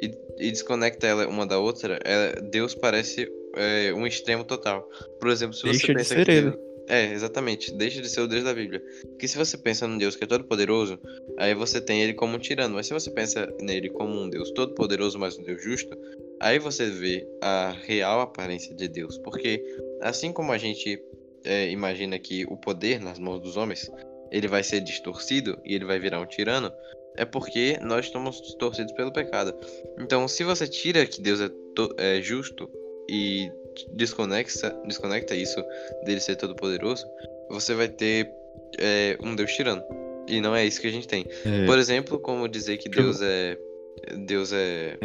e, 0.00 0.10
e 0.38 0.50
desconecta 0.50 1.06
ela 1.06 1.26
uma 1.28 1.46
da 1.46 1.58
outra, 1.58 1.98
é- 2.04 2.40
Deus 2.40 2.74
parece 2.74 3.30
é, 3.54 3.92
um 3.94 4.06
extremo 4.06 4.44
total. 4.44 4.88
Por 5.20 5.28
exemplo, 5.30 5.54
se 5.54 5.62
você 5.62 5.70
Deixa 5.70 5.86
de 5.88 5.94
pensa 5.94 6.14
ser 6.14 6.24
que 6.24 6.30
ele. 6.30 6.50
Deus- 6.50 6.66
É, 6.88 7.12
exatamente. 7.12 7.72
Deixa 7.74 8.00
de 8.00 8.08
ser 8.08 8.20
o 8.20 8.28
Deus 8.28 8.44
da 8.44 8.54
Bíblia. 8.54 8.80
Porque 9.08 9.26
se 9.26 9.36
você 9.36 9.58
pensa 9.58 9.88
num 9.88 9.98
Deus 9.98 10.14
que 10.14 10.22
é 10.22 10.26
todo 10.26 10.44
poderoso, 10.44 11.00
aí 11.36 11.52
você 11.52 11.80
tem 11.80 12.00
ele 12.00 12.14
como 12.14 12.36
um 12.36 12.38
tirano. 12.38 12.74
Mas 12.76 12.86
se 12.86 12.92
você 12.92 13.10
pensa 13.10 13.52
nele 13.60 13.88
como 13.90 14.14
um 14.20 14.30
Deus 14.30 14.52
todo 14.52 14.72
poderoso, 14.74 15.18
mas 15.18 15.36
um 15.36 15.42
Deus 15.42 15.60
justo, 15.60 15.96
aí 16.40 16.58
você 16.58 16.90
vê 16.90 17.26
a 17.42 17.74
real 17.84 18.20
aparência 18.20 18.74
de 18.74 18.88
Deus. 18.88 19.18
Porque 19.18 19.62
assim 20.00 20.32
como 20.32 20.52
a 20.52 20.58
gente 20.58 21.00
é, 21.44 21.70
imagina 21.70 22.18
que 22.18 22.44
o 22.46 22.56
poder 22.56 23.00
nas 23.00 23.18
mãos 23.18 23.40
dos 23.40 23.56
homens 23.56 23.90
ele 24.30 24.48
vai 24.48 24.62
ser 24.62 24.80
distorcido 24.80 25.58
e 25.64 25.74
ele 25.74 25.84
vai 25.84 25.98
virar 25.98 26.20
um 26.20 26.26
tirano, 26.26 26.72
é 27.16 27.24
porque 27.24 27.78
nós 27.80 28.06
estamos 28.06 28.40
distorcidos 28.42 28.92
pelo 28.92 29.12
pecado. 29.12 29.54
Então, 29.98 30.26
se 30.28 30.44
você 30.44 30.66
tira 30.66 31.06
que 31.06 31.20
Deus 31.20 31.40
é, 31.40 31.50
é 31.98 32.20
justo 32.20 32.68
e 33.08 33.50
desconecta, 33.92 34.70
desconecta 34.86 35.34
isso 35.34 35.62
dele 36.04 36.20
ser 36.20 36.36
todo 36.36 36.54
poderoso, 36.54 37.06
você 37.48 37.74
vai 37.74 37.88
ter 37.88 38.30
é, 38.78 39.16
um 39.22 39.34
Deus 39.34 39.52
tirano. 39.52 39.82
E 40.28 40.40
não 40.40 40.54
é 40.54 40.66
isso 40.66 40.80
que 40.80 40.88
a 40.88 40.92
gente 40.92 41.06
tem. 41.06 41.24
É, 41.44 41.66
Por 41.66 41.78
exemplo, 41.78 42.18
como 42.18 42.48
dizer 42.48 42.78
que 42.78 42.88
Deus 42.88 43.22
é. 43.22 43.56
Deus 44.26 44.52
é. 44.52 44.98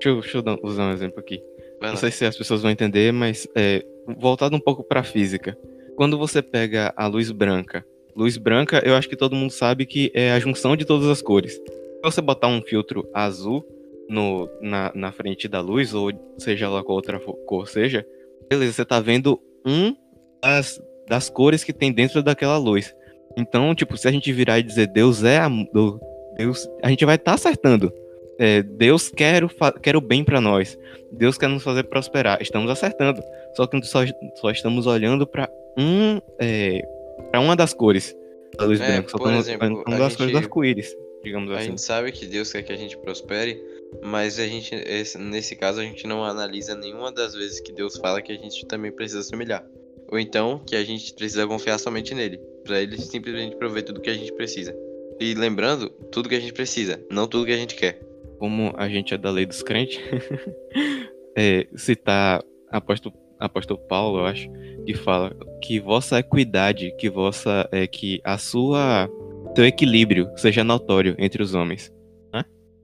Deixa 0.00 0.08
eu, 0.08 0.20
deixa 0.20 0.38
eu 0.38 0.58
usar 0.62 0.88
um 0.88 0.92
exemplo 0.92 1.20
aqui. 1.20 1.42
Vai 1.80 1.90
Não 1.90 1.94
lá. 1.94 2.00
sei 2.00 2.10
se 2.10 2.24
as 2.24 2.36
pessoas 2.36 2.62
vão 2.62 2.70
entender, 2.70 3.12
mas 3.12 3.46
é, 3.54 3.84
voltado 4.18 4.56
um 4.56 4.60
pouco 4.60 4.82
para 4.82 5.02
física. 5.02 5.56
Quando 5.96 6.18
você 6.18 6.42
pega 6.42 6.92
a 6.96 7.06
luz 7.06 7.30
branca 7.30 7.84
luz 8.16 8.38
branca, 8.38 8.82
eu 8.84 8.96
acho 8.96 9.08
que 9.08 9.16
todo 9.16 9.36
mundo 9.36 9.50
sabe 9.50 9.84
que 9.84 10.10
é 10.14 10.32
a 10.32 10.40
junção 10.40 10.74
de 10.74 10.86
todas 10.86 11.06
as 11.06 11.20
cores. 11.20 11.52
Se 11.52 12.00
você 12.02 12.22
botar 12.22 12.48
um 12.48 12.62
filtro 12.62 13.06
azul 13.12 13.64
no, 14.08 14.48
na, 14.60 14.90
na 14.94 15.12
frente 15.12 15.46
da 15.46 15.60
luz, 15.60 15.92
ou 15.92 16.10
seja 16.38 16.68
lá 16.68 16.82
qual 16.82 16.96
outra 16.96 17.20
cor 17.20 17.68
seja, 17.68 18.06
beleza, 18.48 18.72
você 18.72 18.84
tá 18.84 19.00
vendo 19.00 19.38
um 19.66 19.94
das, 20.42 20.80
das 21.06 21.28
cores 21.28 21.62
que 21.62 21.74
tem 21.74 21.92
dentro 21.92 22.22
daquela 22.22 22.56
luz. 22.56 22.94
Então, 23.36 23.74
tipo, 23.74 23.98
se 23.98 24.08
a 24.08 24.10
gente 24.10 24.32
virar 24.32 24.58
e 24.58 24.62
dizer 24.62 24.86
Deus 24.86 25.22
é 25.22 25.38
amor, 25.38 26.00
Deus, 26.38 26.66
a 26.82 26.88
gente 26.88 27.04
vai 27.04 27.16
estar 27.16 27.32
tá 27.32 27.34
acertando. 27.34 27.92
É, 28.38 28.62
Deus 28.62 29.08
quer 29.08 29.42
o, 29.44 29.50
quer 29.82 29.96
o 29.96 30.00
bem 30.00 30.22
para 30.24 30.40
nós. 30.40 30.78
Deus 31.10 31.38
quer 31.38 31.48
nos 31.48 31.62
fazer 31.62 31.84
prosperar. 31.84 32.40
Estamos 32.42 32.70
acertando. 32.70 33.22
Só 33.54 33.66
que 33.66 33.80
só, 33.84 34.00
só 34.36 34.50
estamos 34.50 34.86
olhando 34.86 35.26
para 35.26 35.48
um, 35.78 36.20
é, 36.38 36.82
para 37.30 37.40
uma 37.40 37.56
das 37.56 37.72
cores 37.72 38.14
da 38.58 38.64
luz 38.64 38.80
É, 38.80 38.86
branca. 38.86 39.08
Só 39.10 39.18
por 39.18 39.32
exemplo, 39.32 39.82
para 39.82 39.90
uma 39.90 39.96
a 39.96 39.98
das 40.00 40.16
cores 40.16 40.32
do 40.32 40.38
arco-íris, 40.38 40.94
digamos 41.24 41.50
A 41.52 41.56
assim. 41.56 41.70
gente 41.70 41.80
sabe 41.82 42.12
que 42.12 42.26
Deus 42.26 42.52
quer 42.52 42.62
que 42.62 42.72
a 42.72 42.76
gente 42.76 42.96
prospere, 42.98 43.62
mas 44.02 44.38
a 44.38 44.46
gente, 44.46 44.74
esse- 44.74 45.16
nesse 45.18 45.56
caso, 45.56 45.80
a 45.80 45.84
gente 45.84 46.06
não 46.06 46.22
analisa 46.24 46.74
nenhuma 46.74 47.10
das 47.10 47.34
vezes 47.34 47.60
que 47.60 47.72
Deus 47.72 47.96
fala 47.96 48.20
que 48.20 48.32
a 48.32 48.36
gente 48.36 48.66
também 48.66 48.92
precisa 48.92 49.22
se 49.22 49.34
humilhar. 49.34 49.64
Ou 50.12 50.18
então 50.18 50.60
que 50.64 50.76
a 50.76 50.84
gente 50.84 51.12
precisa 51.14 51.46
confiar 51.46 51.78
somente 51.78 52.14
nele, 52.14 52.38
pra 52.64 52.80
ele 52.80 52.96
simplesmente 53.00 53.56
prover 53.56 53.82
tudo 53.82 54.00
que 54.00 54.10
a 54.10 54.14
gente 54.14 54.32
precisa. 54.32 54.76
E 55.18 55.34
lembrando, 55.34 55.88
tudo 56.12 56.28
que 56.28 56.34
a 56.34 56.40
gente 56.40 56.52
precisa, 56.52 57.00
não 57.10 57.26
tudo 57.26 57.46
que 57.46 57.52
a 57.52 57.56
gente 57.56 57.74
quer. 57.74 57.98
Como 58.38 58.72
a 58.76 58.88
gente 58.88 59.14
é 59.14 59.18
da 59.18 59.30
lei 59.30 59.46
dos 59.46 59.62
crentes, 59.62 59.98
é, 61.36 61.66
citar 61.76 62.42
apóstolo, 62.70 63.14
apóstolo 63.38 63.80
Paulo, 63.88 64.18
eu 64.20 64.26
acho, 64.26 64.48
que 64.84 64.94
fala 64.94 65.34
que 65.62 65.80
vossa 65.80 66.18
equidade, 66.18 66.94
que 66.98 67.08
vossa 67.08 67.68
é 67.72 67.86
que 67.86 68.20
a 68.24 68.36
sua 68.38 69.08
seu 69.54 69.64
equilíbrio 69.64 70.28
seja 70.36 70.62
notório 70.62 71.14
entre 71.18 71.42
os 71.42 71.54
homens. 71.54 71.90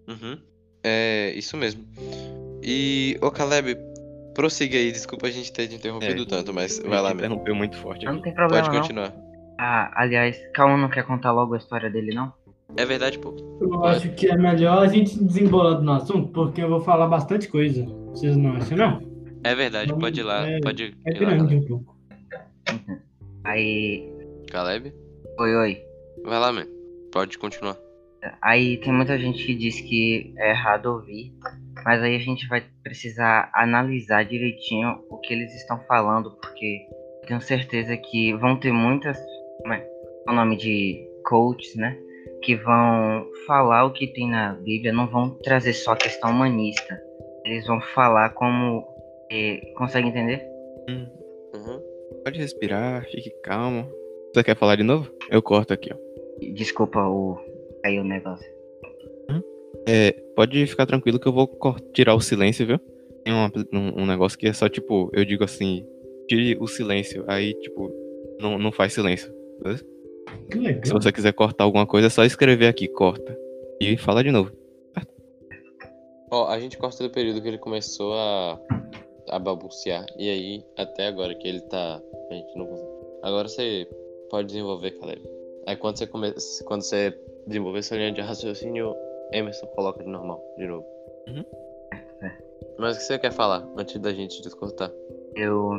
Uhum. 0.08 0.36
É 0.82 1.32
isso 1.36 1.56
mesmo. 1.56 1.84
E, 2.62 3.16
ô 3.22 3.30
Caleb, 3.30 3.76
prossiga 4.34 4.76
aí, 4.76 4.90
desculpa 4.90 5.26
a 5.28 5.30
gente 5.30 5.52
ter 5.52 5.68
te 5.68 5.76
interrompido 5.76 6.22
É, 6.22 6.26
tanto, 6.26 6.52
mas 6.52 6.78
vai 6.80 7.00
lá 7.00 7.10
gente 7.10 7.18
mesmo. 7.18 7.26
interrompeu 7.34 7.54
muito 7.54 7.76
forte 7.76 8.04
Não 8.04 8.14
aqui. 8.14 8.22
tem 8.24 8.34
problema, 8.34 8.64
Pode 8.64 8.74
não. 8.74 8.80
continuar. 8.82 9.14
Ah, 9.60 9.92
aliás, 9.94 10.36
Calma 10.52 10.76
não 10.76 10.88
quer 10.88 11.04
contar 11.06 11.30
logo 11.32 11.54
a 11.54 11.58
história 11.58 11.88
dele, 11.88 12.12
não? 12.14 12.32
É 12.76 12.84
verdade, 12.84 13.18
pô. 13.18 13.34
Eu 13.60 13.84
acho 13.84 14.10
que 14.14 14.26
é 14.28 14.36
melhor 14.36 14.82
a 14.82 14.86
gente 14.88 15.22
desembolar 15.22 15.80
no 15.80 15.92
assunto, 15.92 16.28
porque 16.32 16.62
eu 16.62 16.68
vou 16.68 16.80
falar 16.80 17.06
bastante 17.06 17.48
coisa. 17.48 17.84
Vocês 18.10 18.36
não 18.36 18.52
acham, 18.54 18.76
não? 18.76 19.12
É 19.44 19.54
verdade, 19.54 19.92
pode 19.94 20.20
ir 20.20 20.22
lá, 20.22 20.48
É- 20.48 20.60
pode 20.60 20.94
É 21.04 21.10
ir 21.10 21.20
lá, 21.20 21.30
grande 21.34 21.44
Caleb. 21.48 21.56
um 21.56 21.68
pouco. 21.68 21.96
Aí. 23.44 24.08
Caleb. 24.50 24.92
Oi, 25.38 25.54
oi. 25.56 25.78
Vai 26.24 26.38
lá, 26.38 26.52
man. 26.52 26.66
Pode 27.12 27.38
continuar. 27.38 27.76
Aí 28.40 28.76
tem 28.78 28.92
muita 28.92 29.18
gente 29.18 29.44
que 29.44 29.54
diz 29.54 29.80
que 29.80 30.32
é 30.38 30.50
errado 30.50 30.86
ouvir, 30.86 31.32
mas 31.84 32.00
aí 32.02 32.14
a 32.14 32.20
gente 32.20 32.46
vai 32.48 32.62
precisar 32.82 33.50
analisar 33.52 34.24
direitinho 34.24 35.00
o 35.10 35.18
que 35.18 35.34
eles 35.34 35.52
estão 35.56 35.80
falando, 35.88 36.30
porque 36.40 36.86
eu 37.22 37.26
tenho 37.26 37.40
certeza 37.40 37.96
que 37.96 38.32
vão 38.34 38.56
ter 38.56 38.72
muitas, 38.72 39.18
como 39.60 39.74
é 39.74 39.84
o 40.28 40.32
nome 40.32 40.56
de 40.56 41.04
coaches, 41.24 41.74
né? 41.74 41.98
Que 42.42 42.56
vão 42.56 43.26
falar 43.46 43.84
o 43.84 43.92
que 43.92 44.06
tem 44.06 44.28
na 44.28 44.52
Bíblia, 44.54 44.92
não 44.92 45.06
vão 45.06 45.30
trazer 45.42 45.72
só 45.72 45.92
a 45.92 45.96
questão 45.96 46.30
humanista. 46.30 47.00
Eles 47.44 47.66
vão 47.66 47.80
falar 47.80 48.30
como. 48.30 48.84
eh, 49.30 49.60
consegue 49.76 50.08
entender? 50.08 50.44
Uhum. 50.88 51.80
Pode 52.24 52.38
respirar, 52.38 53.04
fique 53.10 53.30
calmo. 53.42 53.88
Você 54.34 54.42
quer 54.44 54.56
falar 54.56 54.76
de 54.76 54.82
novo? 54.82 55.10
Eu 55.30 55.42
corto 55.42 55.72
aqui, 55.72 55.90
ó. 55.92 55.96
Desculpa 56.54 57.00
o. 57.06 57.38
Aí 57.84 57.98
o 57.98 58.04
negócio. 58.04 58.46
É, 59.88 60.12
pode 60.36 60.64
ficar 60.66 60.86
tranquilo 60.86 61.18
que 61.18 61.26
eu 61.26 61.32
vou 61.32 61.48
tirar 61.92 62.14
o 62.14 62.20
silêncio, 62.20 62.66
viu? 62.66 62.78
Tem 63.24 63.34
um, 63.34 63.46
um- 63.72 64.02
um 64.02 64.06
negócio 64.06 64.38
que 64.38 64.46
é 64.46 64.52
só 64.52 64.68
tipo, 64.68 65.10
eu 65.12 65.24
digo 65.24 65.42
assim, 65.44 65.84
tire 66.28 66.56
o 66.60 66.66
silêncio, 66.68 67.24
aí 67.26 67.52
tipo, 67.54 67.90
não, 68.40 68.58
não 68.58 68.70
faz 68.70 68.92
silêncio. 68.92 69.32
Que 70.50 70.58
legal. 70.58 70.84
Se 70.84 70.92
você 70.92 71.12
quiser 71.12 71.32
cortar 71.32 71.64
alguma 71.64 71.86
coisa, 71.86 72.06
é 72.06 72.10
só 72.10 72.24
escrever 72.24 72.66
aqui, 72.66 72.88
corta. 72.88 73.36
E 73.80 73.96
fala 73.96 74.22
de 74.22 74.30
novo. 74.30 74.52
Ó, 76.30 76.48
a 76.48 76.58
gente 76.58 76.78
corta 76.78 77.02
do 77.02 77.10
período 77.10 77.42
que 77.42 77.48
ele 77.48 77.58
começou 77.58 78.14
a, 78.14 78.58
a 79.28 79.38
balbuciar. 79.38 80.06
E 80.16 80.30
aí, 80.30 80.64
até 80.78 81.08
agora 81.08 81.34
que 81.34 81.46
ele 81.46 81.60
tá. 81.60 82.00
A 82.30 82.34
gente 82.34 82.56
não 82.56 82.66
consegue. 82.66 82.88
Agora 83.22 83.48
você 83.48 83.88
pode 84.30 84.46
desenvolver, 84.48 84.92
Caleb. 84.92 85.22
Aí 85.66 85.76
quando 85.76 85.98
você 85.98 86.06
começa. 86.06 86.64
Quando 86.64 86.82
você 86.82 87.14
desenvolver 87.46 87.80
essa 87.80 87.96
linha 87.96 88.12
de 88.12 88.20
raciocínio, 88.20 88.94
Emerson 89.32 89.66
coloca 89.68 90.02
de 90.02 90.08
normal, 90.08 90.42
de 90.56 90.66
novo. 90.66 90.86
Uhum. 91.28 91.44
Mas 92.78 92.96
o 92.96 92.98
que 93.00 93.04
você 93.04 93.18
quer 93.18 93.32
falar 93.32 93.68
antes 93.76 94.00
da 94.00 94.12
gente 94.12 94.42
descortar? 94.42 94.90
Eu 95.36 95.72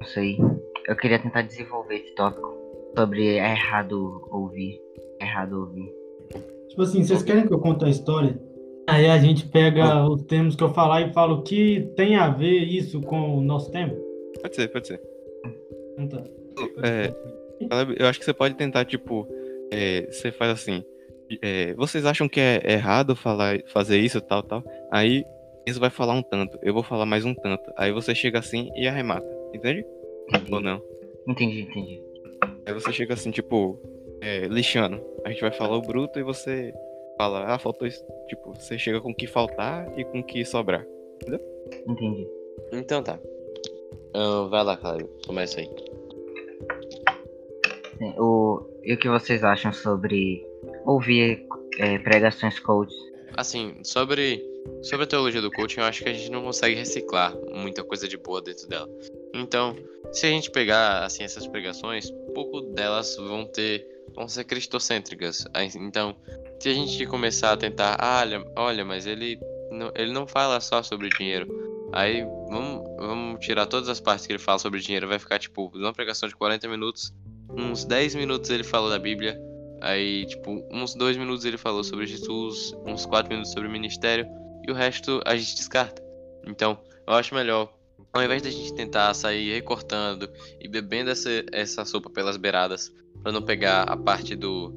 não 0.00 0.08
sei. 0.08 0.38
Eu 0.86 0.96
queria 0.96 1.18
tentar 1.18 1.42
desenvolver 1.42 1.96
esse 1.96 2.14
tópico 2.14 2.48
sobre 2.96 3.36
é 3.36 3.50
errado 3.52 4.26
ouvir. 4.30 4.80
É 5.20 5.24
errado 5.24 5.60
ouvir. 5.60 5.92
Tipo 6.68 6.82
assim, 6.82 7.02
vocês 7.04 7.22
querem 7.22 7.46
que 7.46 7.52
eu 7.52 7.58
conte 7.58 7.84
a 7.84 7.88
história? 7.88 8.40
Aí 8.88 9.06
a 9.06 9.18
gente 9.18 9.46
pega 9.46 10.04
os 10.08 10.22
termos 10.22 10.56
que 10.56 10.62
eu 10.64 10.72
falar 10.72 11.02
e 11.02 11.12
fala 11.12 11.34
o 11.34 11.42
que 11.42 11.92
tem 11.96 12.16
a 12.16 12.28
ver 12.28 12.64
isso 12.64 13.00
com 13.00 13.38
o 13.38 13.40
nosso 13.40 13.70
tema? 13.70 13.94
Pode 14.40 14.56
ser, 14.56 14.68
pode 14.68 14.86
ser. 14.86 15.00
Então, 15.98 16.24
É, 16.82 17.14
Caleb, 17.68 17.96
eu 17.98 18.06
acho 18.06 18.18
que 18.18 18.24
você 18.24 18.32
pode 18.32 18.54
tentar, 18.54 18.84
tipo, 18.84 19.26
é, 19.70 20.06
você 20.10 20.32
faz 20.32 20.50
assim. 20.52 20.82
é, 21.42 21.74
vocês 21.74 22.04
acham 22.04 22.28
que 22.28 22.40
é 22.40 22.60
errado 22.72 23.14
falar, 23.14 23.60
fazer 23.66 23.98
isso, 23.98 24.20
tal, 24.20 24.42
tal? 24.42 24.64
Aí 24.90 25.24
isso 25.66 25.78
vai 25.78 25.90
falar 25.90 26.14
um 26.14 26.22
tanto, 26.22 26.58
eu 26.62 26.72
vou 26.74 26.82
falar 26.82 27.06
mais 27.06 27.24
um 27.24 27.34
tanto. 27.34 27.62
Aí 27.76 27.92
você 27.92 28.14
chega 28.14 28.38
assim 28.38 28.70
e 28.74 28.88
arremata, 28.88 29.26
entende? 29.54 29.84
Entendi. 30.28 30.52
Ou 30.54 30.60
não? 30.60 30.82
Entendi, 31.28 31.62
entendi. 31.62 32.02
Aí 32.66 32.74
você 32.74 32.92
chega 32.92 33.14
assim, 33.14 33.30
tipo, 33.30 33.78
é, 34.20 34.46
lixando. 34.46 35.02
A 35.24 35.30
gente 35.30 35.40
vai 35.40 35.52
falar 35.52 35.76
o 35.76 35.82
bruto 35.82 36.18
e 36.18 36.22
você 36.22 36.72
fala, 37.16 37.54
ah, 37.54 37.58
faltou 37.58 37.86
isso. 37.86 38.04
Tipo, 38.28 38.54
você 38.54 38.78
chega 38.78 39.00
com 39.00 39.10
o 39.10 39.14
que 39.14 39.26
faltar 39.26 39.86
e 39.98 40.04
com 40.04 40.20
o 40.20 40.24
que 40.24 40.44
sobrar. 40.44 40.86
Entendi. 41.86 42.26
Então 42.72 43.02
tá. 43.02 43.18
Ahn, 44.14 44.48
vai 44.48 44.64
lá, 44.64 44.76
Caleb. 44.76 45.08
Começa 45.26 45.60
aí. 45.60 45.70
Sim, 47.98 48.14
O, 48.18 48.66
e 48.82 48.94
o 48.94 48.98
que 48.98 49.08
vocês 49.08 49.44
acham 49.44 49.72
sobre 49.72 50.46
ouvir 50.86 51.46
é, 51.78 51.98
pregações 51.98 52.58
coaches? 52.58 52.96
Assim, 53.36 53.76
sobre, 53.84 54.42
sobre 54.82 55.04
a 55.04 55.06
teologia 55.06 55.40
do 55.40 55.50
coaching, 55.50 55.80
eu 55.80 55.86
acho 55.86 56.02
que 56.02 56.08
a 56.08 56.12
gente 56.12 56.30
não 56.30 56.42
consegue 56.42 56.74
reciclar 56.74 57.36
muita 57.52 57.84
coisa 57.84 58.08
de 58.08 58.16
boa 58.16 58.40
dentro 58.40 58.68
dela. 58.68 58.88
Então, 59.34 59.76
se 60.12 60.26
a 60.26 60.30
gente 60.30 60.50
pegar 60.50 61.04
assim 61.04 61.22
essas 61.22 61.46
pregações, 61.46 62.10
pouco 62.34 62.60
delas 62.60 63.16
vão 63.16 63.46
ter 63.46 63.86
vão 64.14 64.28
ser 64.28 64.44
cristocêntricas. 64.44 65.44
Então, 65.76 66.16
se 66.58 66.68
a 66.68 66.74
gente 66.74 67.06
começar 67.06 67.52
a 67.52 67.56
tentar, 67.56 67.96
ah, 68.00 68.24
olha, 68.56 68.84
mas 68.84 69.06
ele 69.06 69.38
não, 69.70 69.92
ele 69.94 70.12
não 70.12 70.26
fala 70.26 70.60
só 70.60 70.82
sobre 70.82 71.10
dinheiro. 71.10 71.46
Aí 71.92 72.22
vamos, 72.48 72.84
vamos 72.98 73.44
tirar 73.44 73.66
todas 73.66 73.88
as 73.88 74.00
partes 74.00 74.26
que 74.26 74.32
ele 74.32 74.38
fala 74.38 74.58
sobre 74.58 74.80
dinheiro, 74.80 75.08
vai 75.08 75.18
ficar 75.18 75.38
tipo, 75.38 75.70
numa 75.74 75.92
pregação 75.92 76.28
de 76.28 76.36
40 76.36 76.68
minutos, 76.68 77.12
uns 77.50 77.84
10 77.84 78.14
minutos 78.14 78.48
ele 78.50 78.62
falou 78.62 78.88
da 78.88 78.98
Bíblia, 78.98 79.36
Aí, 79.80 80.26
tipo, 80.26 80.62
uns 80.70 80.94
dois 80.94 81.16
minutos 81.16 81.44
ele 81.44 81.56
falou 81.56 81.82
sobre 81.82 82.06
Jesus, 82.06 82.74
uns 82.86 83.06
quatro 83.06 83.30
minutos 83.30 83.52
sobre 83.52 83.68
ministério, 83.68 84.26
e 84.66 84.70
o 84.70 84.74
resto 84.74 85.20
a 85.24 85.36
gente 85.36 85.56
descarta. 85.56 86.02
Então, 86.46 86.78
eu 87.06 87.14
acho 87.14 87.34
melhor, 87.34 87.72
ao 88.12 88.22
invés 88.22 88.42
da 88.42 88.50
gente 88.50 88.74
tentar 88.74 89.12
sair 89.14 89.52
recortando 89.52 90.30
e 90.60 90.68
bebendo 90.68 91.10
essa, 91.10 91.30
essa 91.52 91.84
sopa 91.84 92.10
pelas 92.10 92.36
beiradas, 92.36 92.92
pra 93.22 93.32
não 93.32 93.42
pegar 93.42 93.82
a 93.82 93.96
parte 93.96 94.34
do, 94.34 94.72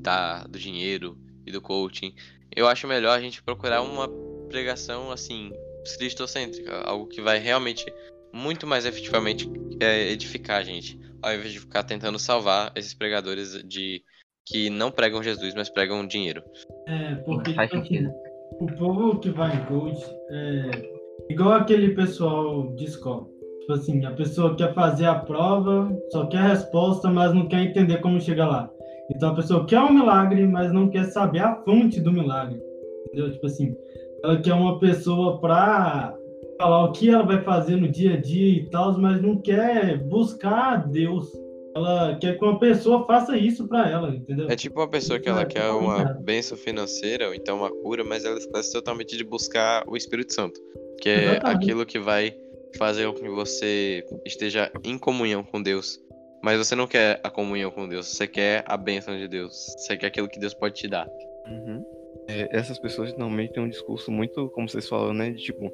da, 0.00 0.44
do 0.44 0.58
dinheiro 0.58 1.18
e 1.46 1.52
do 1.52 1.60
coaching, 1.60 2.14
eu 2.54 2.66
acho 2.66 2.86
melhor 2.86 3.16
a 3.16 3.20
gente 3.20 3.42
procurar 3.42 3.82
uma 3.82 4.08
pregação, 4.48 5.10
assim, 5.10 5.52
cristocêntrica, 5.96 6.82
algo 6.82 7.06
que 7.06 7.20
vai 7.20 7.38
realmente, 7.38 7.84
muito 8.32 8.66
mais 8.66 8.86
efetivamente, 8.86 9.50
é, 9.80 10.10
edificar 10.10 10.60
a 10.60 10.64
gente, 10.64 10.98
ao 11.22 11.34
invés 11.34 11.52
de 11.52 11.60
ficar 11.60 11.82
tentando 11.82 12.18
salvar 12.18 12.72
esses 12.74 12.94
pregadores 12.94 13.62
de 13.64 14.02
que 14.46 14.68
não 14.68 14.90
pregam 14.90 15.22
Jesus, 15.22 15.54
mas 15.54 15.70
pregam 15.70 16.06
dinheiro. 16.06 16.42
É, 16.86 17.14
porque 17.16 17.54
Faz 17.54 17.70
tipo 17.70 17.82
assim, 17.82 17.94
sentido. 17.94 18.14
O 18.60 18.66
povo 18.78 19.18
que 19.18 19.30
vai 19.30 19.54
em 19.56 19.64
coach 19.64 20.04
é 20.30 20.92
igual 21.30 21.52
aquele 21.52 21.94
pessoal 21.94 22.68
de 22.74 22.84
escola. 22.84 23.26
Tipo 23.60 23.72
assim, 23.72 24.04
a 24.04 24.10
pessoa 24.10 24.54
quer 24.54 24.74
fazer 24.74 25.06
a 25.06 25.14
prova, 25.14 25.90
só 26.12 26.26
quer 26.26 26.38
a 26.38 26.48
resposta, 26.48 27.08
mas 27.08 27.32
não 27.32 27.46
quer 27.46 27.62
entender 27.62 27.98
como 27.98 28.20
chegar 28.20 28.46
lá. 28.46 28.70
Então 29.10 29.30
a 29.30 29.34
pessoa 29.34 29.64
quer 29.64 29.80
um 29.80 29.92
milagre, 29.92 30.46
mas 30.46 30.72
não 30.72 30.88
quer 30.88 31.04
saber 31.04 31.40
a 31.40 31.56
fonte 31.64 32.00
do 32.00 32.12
milagre. 32.12 32.60
Entendeu? 33.06 33.32
Tipo 33.32 33.46
assim, 33.46 33.74
ela 34.22 34.38
quer 34.38 34.54
uma 34.54 34.78
pessoa 34.78 35.38
pra 35.40 36.14
falar 36.58 36.84
o 36.84 36.92
que 36.92 37.10
ela 37.10 37.24
vai 37.24 37.40
fazer 37.42 37.76
no 37.76 37.88
dia 37.88 38.14
a 38.14 38.20
dia 38.20 38.58
e 38.58 38.66
tal, 38.70 38.98
mas 38.98 39.20
não 39.20 39.36
quer 39.38 39.98
buscar 39.98 40.88
Deus. 40.88 41.30
Ela 41.74 42.16
quer 42.20 42.38
que 42.38 42.44
uma 42.44 42.58
pessoa 42.58 43.04
faça 43.04 43.36
isso 43.36 43.66
pra 43.66 43.90
ela, 43.90 44.08
entendeu? 44.10 44.48
É 44.48 44.54
tipo 44.54 44.78
uma 44.78 44.88
pessoa 44.88 45.18
que 45.18 45.28
ela 45.28 45.42
é 45.42 45.46
quer 45.46 45.68
uma 45.70 46.04
bênção 46.04 46.56
financeira 46.56 47.28
ou 47.28 47.34
então 47.34 47.58
uma 47.58 47.70
cura, 47.70 48.04
mas 48.04 48.24
ela 48.24 48.38
esquece 48.38 48.72
totalmente 48.72 49.16
de 49.16 49.24
buscar 49.24 49.82
o 49.88 49.96
Espírito 49.96 50.32
Santo, 50.32 50.60
que 51.00 51.08
é 51.08 51.24
Exatamente. 51.24 51.64
aquilo 51.64 51.84
que 51.84 51.98
vai 51.98 52.34
fazer 52.78 53.12
com 53.12 53.20
que 53.20 53.28
você 53.28 54.04
esteja 54.24 54.70
em 54.84 54.96
comunhão 54.96 55.42
com 55.42 55.60
Deus. 55.60 56.00
Mas 56.42 56.58
você 56.58 56.74
não 56.76 56.86
quer 56.86 57.20
a 57.24 57.30
comunhão 57.30 57.70
com 57.70 57.88
Deus, 57.88 58.06
você 58.06 58.26
quer 58.26 58.62
a 58.66 58.76
bênção 58.76 59.16
de 59.16 59.26
Deus, 59.26 59.74
você 59.76 59.96
quer 59.96 60.08
aquilo 60.08 60.28
que 60.28 60.38
Deus 60.38 60.54
pode 60.54 60.74
te 60.74 60.86
dar. 60.86 61.08
Uhum. 61.46 61.84
É, 62.28 62.56
essas 62.56 62.78
pessoas 62.78 63.12
normalmente 63.12 63.52
têm 63.52 63.62
um 63.62 63.68
discurso 63.68 64.12
muito, 64.12 64.48
como 64.50 64.68
vocês 64.68 64.88
falam, 64.88 65.12
né? 65.12 65.30
De 65.30 65.42
tipo, 65.42 65.72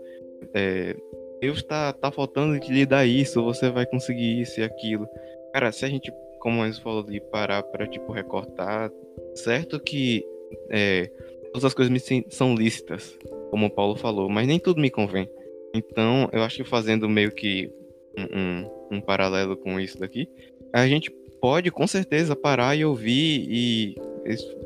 é, 0.54 0.96
Deus 1.40 1.62
tá, 1.62 1.92
tá 1.92 2.10
faltando 2.10 2.58
de 2.58 2.72
lhe 2.72 2.86
dar 2.86 3.04
isso, 3.04 3.42
você 3.42 3.68
vai 3.68 3.84
conseguir 3.84 4.40
isso 4.40 4.60
e 4.60 4.62
aquilo. 4.62 5.08
Cara, 5.52 5.72
se 5.72 5.84
a 5.84 5.88
gente, 5.88 6.12
como 6.38 6.62
a 6.62 6.72
falou 6.72 7.04
ali, 7.06 7.20
parar 7.20 7.62
pra, 7.62 7.86
tipo, 7.86 8.12
recortar, 8.12 8.90
certo 9.34 9.80
que 9.80 10.24
é, 10.70 11.10
todas 11.52 11.64
as 11.64 11.74
coisas 11.74 11.92
me 11.92 12.24
são 12.30 12.54
lícitas, 12.54 13.16
como 13.50 13.66
o 13.66 13.70
Paulo 13.70 13.96
falou, 13.96 14.28
mas 14.28 14.46
nem 14.46 14.58
tudo 14.58 14.80
me 14.80 14.90
convém. 14.90 15.28
Então, 15.74 16.28
eu 16.32 16.42
acho 16.42 16.56
que 16.56 16.64
fazendo 16.64 17.08
meio 17.08 17.32
que 17.32 17.70
um, 18.16 18.38
um, 18.38 18.96
um 18.96 19.00
paralelo 19.00 19.56
com 19.56 19.78
isso 19.78 19.98
daqui, 19.98 20.28
a 20.72 20.86
gente 20.86 21.10
pode 21.40 21.70
com 21.70 21.86
certeza 21.86 22.36
parar 22.36 22.76
e 22.76 22.84
ouvir 22.84 23.46
e 23.48 23.94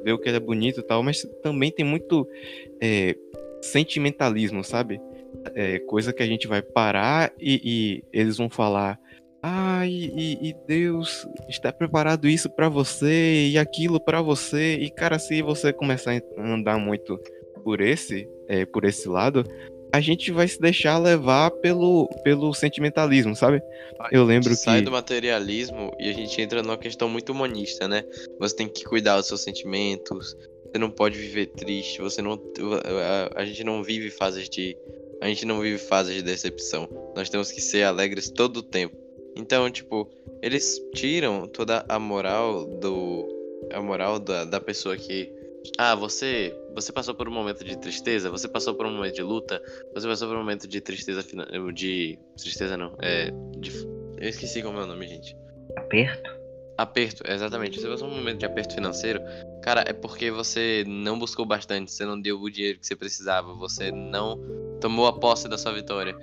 ver 0.03 0.13
o 0.13 0.19
que 0.19 0.29
é 0.29 0.41
bonito 0.41 0.81
e 0.81 0.83
tal, 0.83 1.03
mas 1.03 1.23
também 1.43 1.71
tem 1.71 1.85
muito 1.85 2.29
é, 2.81 3.15
sentimentalismo, 3.63 4.65
sabe? 4.65 5.01
É, 5.55 5.79
coisa 5.81 6.13
que 6.13 6.23
a 6.23 6.27
gente 6.27 6.47
vai 6.47 6.63
parar 6.63 7.33
e, 7.39 7.61
e 7.65 8.19
eles 8.19 8.37
vão 8.37 8.51
falar. 8.51 8.99
Ah, 9.47 9.87
e, 9.87 10.39
e- 10.41 10.55
Deus 10.67 11.29
está 11.51 11.71
preparado 11.71 12.27
isso 12.27 12.49
pra 12.49 12.71
você 12.71 13.49
e 13.49 13.59
aquilo 13.59 14.01
pra 14.01 14.23
você. 14.23 14.77
E 14.77 14.91
cara, 14.91 15.19
se 15.19 15.43
você 15.43 15.71
começar 15.71 16.13
a 16.39 16.55
andar 16.55 16.79
muito 16.79 17.21
por 17.63 17.83
esse, 17.83 18.27
é, 18.49 18.65
por 18.65 18.87
esse 18.87 19.07
lado, 19.07 19.45
a 19.93 20.01
gente 20.01 20.33
vai 20.33 20.49
se 20.49 20.59
deixar 20.59 20.97
levar 20.97 21.51
pelo, 21.51 22.09
pelo 22.25 22.55
sentimentalismo, 22.55 23.37
sabe? 23.37 23.61
Eu 24.11 24.25
lembro 24.25 24.55
sai 24.57 24.79
que 24.79 24.87
do 24.87 24.91
materialismo 24.93 25.95
e 26.01 26.09
a 26.09 26.13
gente 26.15 26.41
entra 26.41 26.63
numa 26.63 26.79
questão 26.79 27.07
muito 27.07 27.31
humanista, 27.31 27.87
né? 27.87 28.03
Você 28.41 28.57
tem 28.57 28.67
que 28.67 28.83
cuidar 28.83 29.19
dos 29.19 29.27
seus 29.27 29.43
sentimentos, 29.43 30.35
você 30.73 30.79
não 30.79 30.91
pode 30.91 31.19
viver 31.19 31.49
triste, 31.49 32.01
você 32.01 32.23
não. 32.23 32.33
A, 32.33 33.43
a 33.43 33.45
gente 33.45 33.63
não 33.63 33.83
vive 33.83 34.09
fases 34.09 34.49
de. 34.49 34.75
A 35.21 35.29
gente 35.29 35.45
não 35.45 35.61
vive 35.61 35.77
fases 35.77 36.15
de 36.15 36.23
decepção. 36.23 36.89
Nós 37.15 37.29
temos 37.29 37.53
que 37.53 37.61
ser 37.61 37.83
alegres 37.83 38.31
todo 38.31 38.57
o 38.57 38.63
tempo. 38.63 39.04
Então, 39.37 39.71
tipo, 39.71 40.09
eles 40.43 40.81
tiram 40.95 41.47
toda 41.47 41.85
a 41.89 41.99
moral 41.99 42.65
do. 42.65 43.29
A 43.73 43.81
moral 43.81 44.19
da, 44.19 44.45
da 44.45 44.61
pessoa 44.61 44.97
que. 44.97 45.33
Ah, 45.79 45.95
você. 45.95 46.55
Você 46.75 46.93
passou 46.93 47.15
por 47.15 47.29
um 47.29 47.33
momento 47.33 47.65
de 47.65 47.79
tristeza, 47.79 48.31
você 48.31 48.49
passou 48.49 48.75
por 48.75 48.87
um 48.87 48.93
momento 48.93 49.15
de 49.15 49.23
luta, 49.23 49.63
você 49.95 50.07
passou 50.07 50.29
por 50.29 50.37
um 50.37 50.41
momento 50.41 50.69
de 50.69 50.81
tristeza 50.81 51.23
fina- 51.23 51.47
de. 51.73 52.19
Tristeza 52.37 52.77
não. 52.77 52.95
É. 53.01 53.31
De 53.59 53.71
eu 54.25 54.29
esqueci 54.29 54.63
como 54.63 54.79
é 54.79 54.85
o 54.85 54.87
nome, 54.87 55.07
gente. 55.07 55.37
Aperto. 55.77 56.31
Aperto, 56.79 57.23
exatamente. 57.31 57.81
Você 57.81 57.89
passou 57.89 58.09
um 58.09 58.15
momento 58.17 58.39
de 58.39 58.47
aperto 58.47 58.75
financeiro, 58.75 59.21
cara, 59.63 59.85
é 59.87 59.93
porque 59.93 60.31
você 60.31 60.85
não 60.87 61.19
buscou 61.19 61.45
bastante, 61.45 61.93
você 61.93 62.05
não 62.05 62.21
deu 62.21 62.41
o 62.41 62.51
dinheiro 62.51 62.79
que 62.79 62.87
você 62.87 62.97
precisava, 62.97 63.53
você 63.55 63.91
não 63.93 64.41
tomou 64.81 65.07
a 65.07 65.13
posse 65.13 65.49
da 65.49 65.59
sua 65.59 65.73
vitória. 65.73 66.17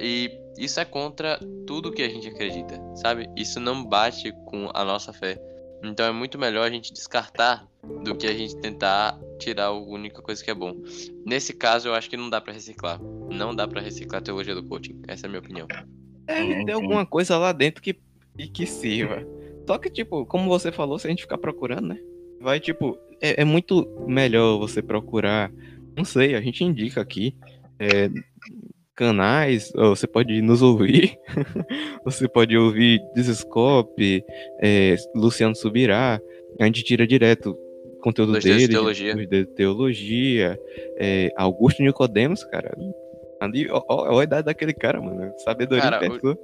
E 0.00 0.30
isso 0.56 0.80
é 0.80 0.84
contra 0.84 1.38
tudo 1.66 1.92
que 1.92 2.02
a 2.02 2.08
gente 2.08 2.28
acredita, 2.28 2.80
sabe? 2.96 3.28
Isso 3.36 3.60
não 3.60 3.84
bate 3.84 4.32
com 4.46 4.70
a 4.74 4.84
nossa 4.84 5.12
fé. 5.12 5.40
Então 5.82 6.04
é 6.06 6.12
muito 6.12 6.38
melhor 6.38 6.66
a 6.66 6.70
gente 6.70 6.92
descartar 6.92 7.66
do 8.02 8.14
que 8.16 8.26
a 8.26 8.34
gente 8.34 8.56
tentar 8.56 9.18
tirar 9.38 9.66
a 9.66 9.72
única 9.72 10.20
coisa 10.20 10.42
que 10.42 10.50
é 10.50 10.54
bom. 10.54 10.74
Nesse 11.24 11.52
caso, 11.52 11.88
eu 11.88 11.94
acho 11.94 12.10
que 12.10 12.16
não 12.16 12.28
dá 12.28 12.40
pra 12.40 12.52
reciclar. 12.52 13.00
Não 13.30 13.54
dá 13.54 13.66
pra 13.68 13.80
reciclar 13.80 14.20
a 14.20 14.24
teologia 14.24 14.54
do 14.54 14.64
coaching. 14.64 15.00
Essa 15.06 15.26
é 15.26 15.28
a 15.28 15.30
minha 15.30 15.40
opinião. 15.40 15.66
Deve 16.26 16.46
ter 16.46 16.52
Entendi. 16.54 16.72
alguma 16.72 17.06
coisa 17.06 17.38
lá 17.38 17.52
dentro 17.52 17.80
que, 17.80 17.94
que, 18.36 18.48
que 18.48 18.66
sirva. 18.66 19.24
Só 19.66 19.78
que, 19.78 19.88
tipo, 19.88 20.26
como 20.26 20.48
você 20.48 20.72
falou, 20.72 20.98
se 20.98 21.06
a 21.06 21.10
gente 21.10 21.22
ficar 21.22 21.38
procurando, 21.38 21.88
né? 21.88 21.98
Vai, 22.40 22.58
tipo, 22.58 22.98
é, 23.20 23.42
é 23.42 23.44
muito 23.44 23.86
melhor 24.06 24.58
você 24.58 24.82
procurar. 24.82 25.52
Não 25.96 26.04
sei, 26.04 26.34
a 26.34 26.40
gente 26.40 26.64
indica 26.64 27.00
aqui. 27.00 27.36
é, 27.78 28.10
canais, 28.98 29.70
você 29.72 30.08
pode 30.08 30.42
nos 30.42 30.60
ouvir. 30.60 31.16
você 32.04 32.26
pode 32.26 32.56
ouvir 32.58 33.00
Desescope, 33.14 34.24
é, 34.60 34.96
Luciano 35.14 35.54
Subirá. 35.54 36.20
A 36.58 36.64
gente 36.64 36.82
tira 36.82 37.06
direto 37.06 37.56
conteúdo 38.00 38.32
Dois 38.32 38.42
de 38.42 38.50
dele, 38.50 38.68
teologia. 38.68 39.14
de 39.14 39.46
teologia, 39.46 40.60
é, 40.98 41.30
Augusto 41.36 41.80
Nicodemos, 41.80 42.42
cara. 42.44 42.76
Ali, 43.40 43.68
ó, 43.70 43.82
ó, 43.88 44.18
a 44.18 44.24
idade 44.24 44.46
daquele 44.46 44.74
cara, 44.74 45.00
mano. 45.00 45.32
Sabedoria 45.38 45.84
Cara, 45.84 46.04
em 46.04 46.10
o-. 46.10 46.38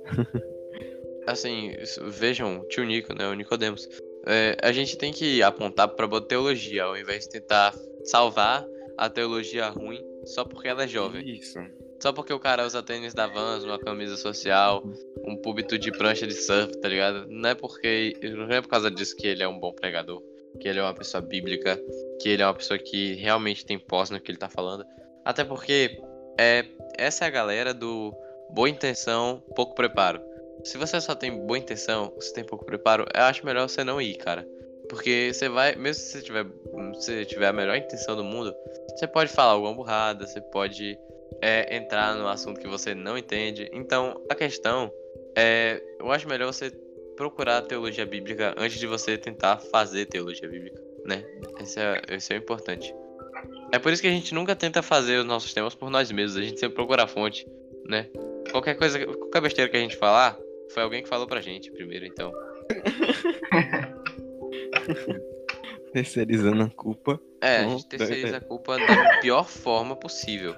Assim, 1.27 1.73
vejam, 2.07 2.64
tio 2.69 2.85
Nico, 2.85 3.14
né? 3.14 3.27
O 3.27 3.35
Nicodemos. 3.35 3.88
É, 4.27 4.57
a 4.62 4.71
gente 4.71 4.97
tem 4.97 5.12
que 5.12 5.43
apontar 5.43 5.88
pra 5.88 6.07
boa 6.07 6.21
teologia, 6.21 6.85
ao 6.85 6.97
invés 6.97 7.25
de 7.25 7.31
tentar 7.31 7.75
salvar 8.05 8.64
a 8.97 9.11
teologia 9.11 9.69
ruim 9.69 10.01
só 10.25 10.45
porque 10.45 10.69
ela 10.69 10.85
é 10.85 10.88
jovem. 10.88 11.29
Isso. 11.29 11.59
Só 12.05 12.12
porque 12.12 12.35
o 12.35 12.38
cara 12.38 12.67
usa 12.67 12.83
tênis 12.83 13.14
da 13.14 13.27
Vans, 13.27 13.64
uma 13.64 13.79
camisa 13.79 14.14
social, 14.19 14.85
um 15.27 15.38
púlpito 15.38 15.79
de 15.79 15.90
prancha 15.90 16.27
de 16.27 16.35
surf, 16.35 16.79
tá 16.79 16.87
ligado? 16.87 17.27
Não 17.31 17.49
é 17.49 17.55
porque. 17.55 18.12
Não 18.23 18.51
é 18.51 18.61
por 18.61 18.69
causa 18.69 18.90
disso 18.90 19.17
que 19.17 19.27
ele 19.27 19.43
é 19.43 19.49
um 19.49 19.59
bom 19.59 19.73
pregador, 19.73 20.23
que 20.61 20.69
ele 20.69 20.81
é 20.81 20.83
uma 20.83 20.93
pessoa 20.93 21.23
bíblica, 21.23 21.81
que 22.21 22.29
ele 22.29 22.43
é 22.43 22.47
uma 22.47 22.53
pessoa 22.53 22.79
que 22.79 23.14
realmente 23.14 23.64
tem 23.64 23.79
posse 23.79 24.12
no 24.12 24.21
que 24.21 24.31
ele 24.31 24.37
tá 24.37 24.51
falando. 24.51 24.85
Até 25.25 25.45
porque 25.45 25.99
é, 26.38 26.67
essa 26.99 27.25
é 27.25 27.29
a 27.29 27.31
galera 27.31 27.73
do 27.73 28.14
boa 28.51 28.69
intenção, 28.69 29.43
pouco 29.57 29.75
preparo. 29.75 30.21
Se 30.62 30.77
você 30.77 31.01
só 31.01 31.14
tem 31.14 31.35
boa 31.47 31.57
intenção, 31.57 32.12
você 32.17 32.35
tem 32.35 32.45
pouco 32.45 32.67
preparo, 32.67 33.07
eu 33.14 33.23
acho 33.23 33.47
melhor 33.47 33.67
você 33.67 33.83
não 33.83 33.99
ir, 33.99 34.19
cara. 34.19 34.47
Porque 34.90 35.33
você 35.33 35.49
vai, 35.49 35.75
mesmo 35.75 36.03
se 36.03 36.19
você 36.19 36.21
tiver, 36.21 36.47
se 36.99 37.25
tiver 37.25 37.47
a 37.47 37.53
melhor 37.55 37.79
intenção 37.79 38.14
do 38.14 38.23
mundo, 38.23 38.55
você 38.90 39.07
pode 39.07 39.33
falar 39.33 39.53
alguma 39.53 39.73
burrada, 39.73 40.27
você 40.27 40.43
pode 40.43 40.99
é, 41.44 41.76
entrar 41.76 42.16
no 42.16 42.26
assunto 42.26 42.59
que 42.59 42.66
você 42.66 42.94
não 42.94 43.18
entende. 43.18 43.68
Então, 43.70 44.18
a 44.30 44.35
questão 44.35 44.90
é, 45.37 45.78
eu 46.00 46.11
acho 46.11 46.26
melhor 46.26 46.50
você 46.50 46.70
procurar 47.16 47.59
a 47.59 47.62
teologia 47.62 48.07
bíblica 48.07 48.54
antes 48.57 48.78
de 48.78 48.87
você 48.87 49.18
tentar 49.18 49.59
fazer 49.59 50.07
teologia 50.07 50.48
bíblica, 50.48 50.83
né? 51.04 51.22
Esse 51.61 51.80
é, 51.80 52.00
esse 52.09 52.33
é 52.33 52.37
o 52.37 52.38
importante. 52.38 52.94
É 53.70 53.78
por 53.78 53.92
isso 53.92 54.00
que 54.00 54.09
a 54.09 54.11
gente 54.11 54.33
nunca 54.33 54.57
tenta 54.57 54.80
fazer 54.80 55.18
os 55.18 55.26
nossos 55.26 55.52
temas 55.52 55.74
por 55.74 55.90
nós 55.90 56.11
mesmos, 56.11 56.38
a 56.38 56.42
gente 56.42 56.59
sempre 56.59 56.76
procura 56.76 57.02
a 57.02 57.07
fonte, 57.07 57.46
né? 57.87 58.09
Qualquer 58.50 58.76
coisa, 58.76 59.04
qualquer 59.04 59.42
besteira 59.42 59.70
que 59.70 59.76
a 59.76 59.80
gente 59.80 59.96
falar, 59.96 60.38
foi 60.72 60.83
alguém 60.83 61.02
que 61.02 61.11
falou 61.11 61.26
pra 61.26 61.42
gente 61.42 61.70
primeiro, 61.70 62.07
então. 62.07 62.33
Terceirizando 65.92 66.62
a 66.62 66.70
culpa. 66.70 67.20
É, 67.40 67.59
a 67.59 67.64
Bom, 67.64 67.72
gente 67.72 67.87
terceiriza 67.87 68.38
a 68.38 68.40
culpa 68.40 68.78
da 68.78 69.18
pior 69.20 69.46
forma 69.46 69.94
possível. 69.94 70.57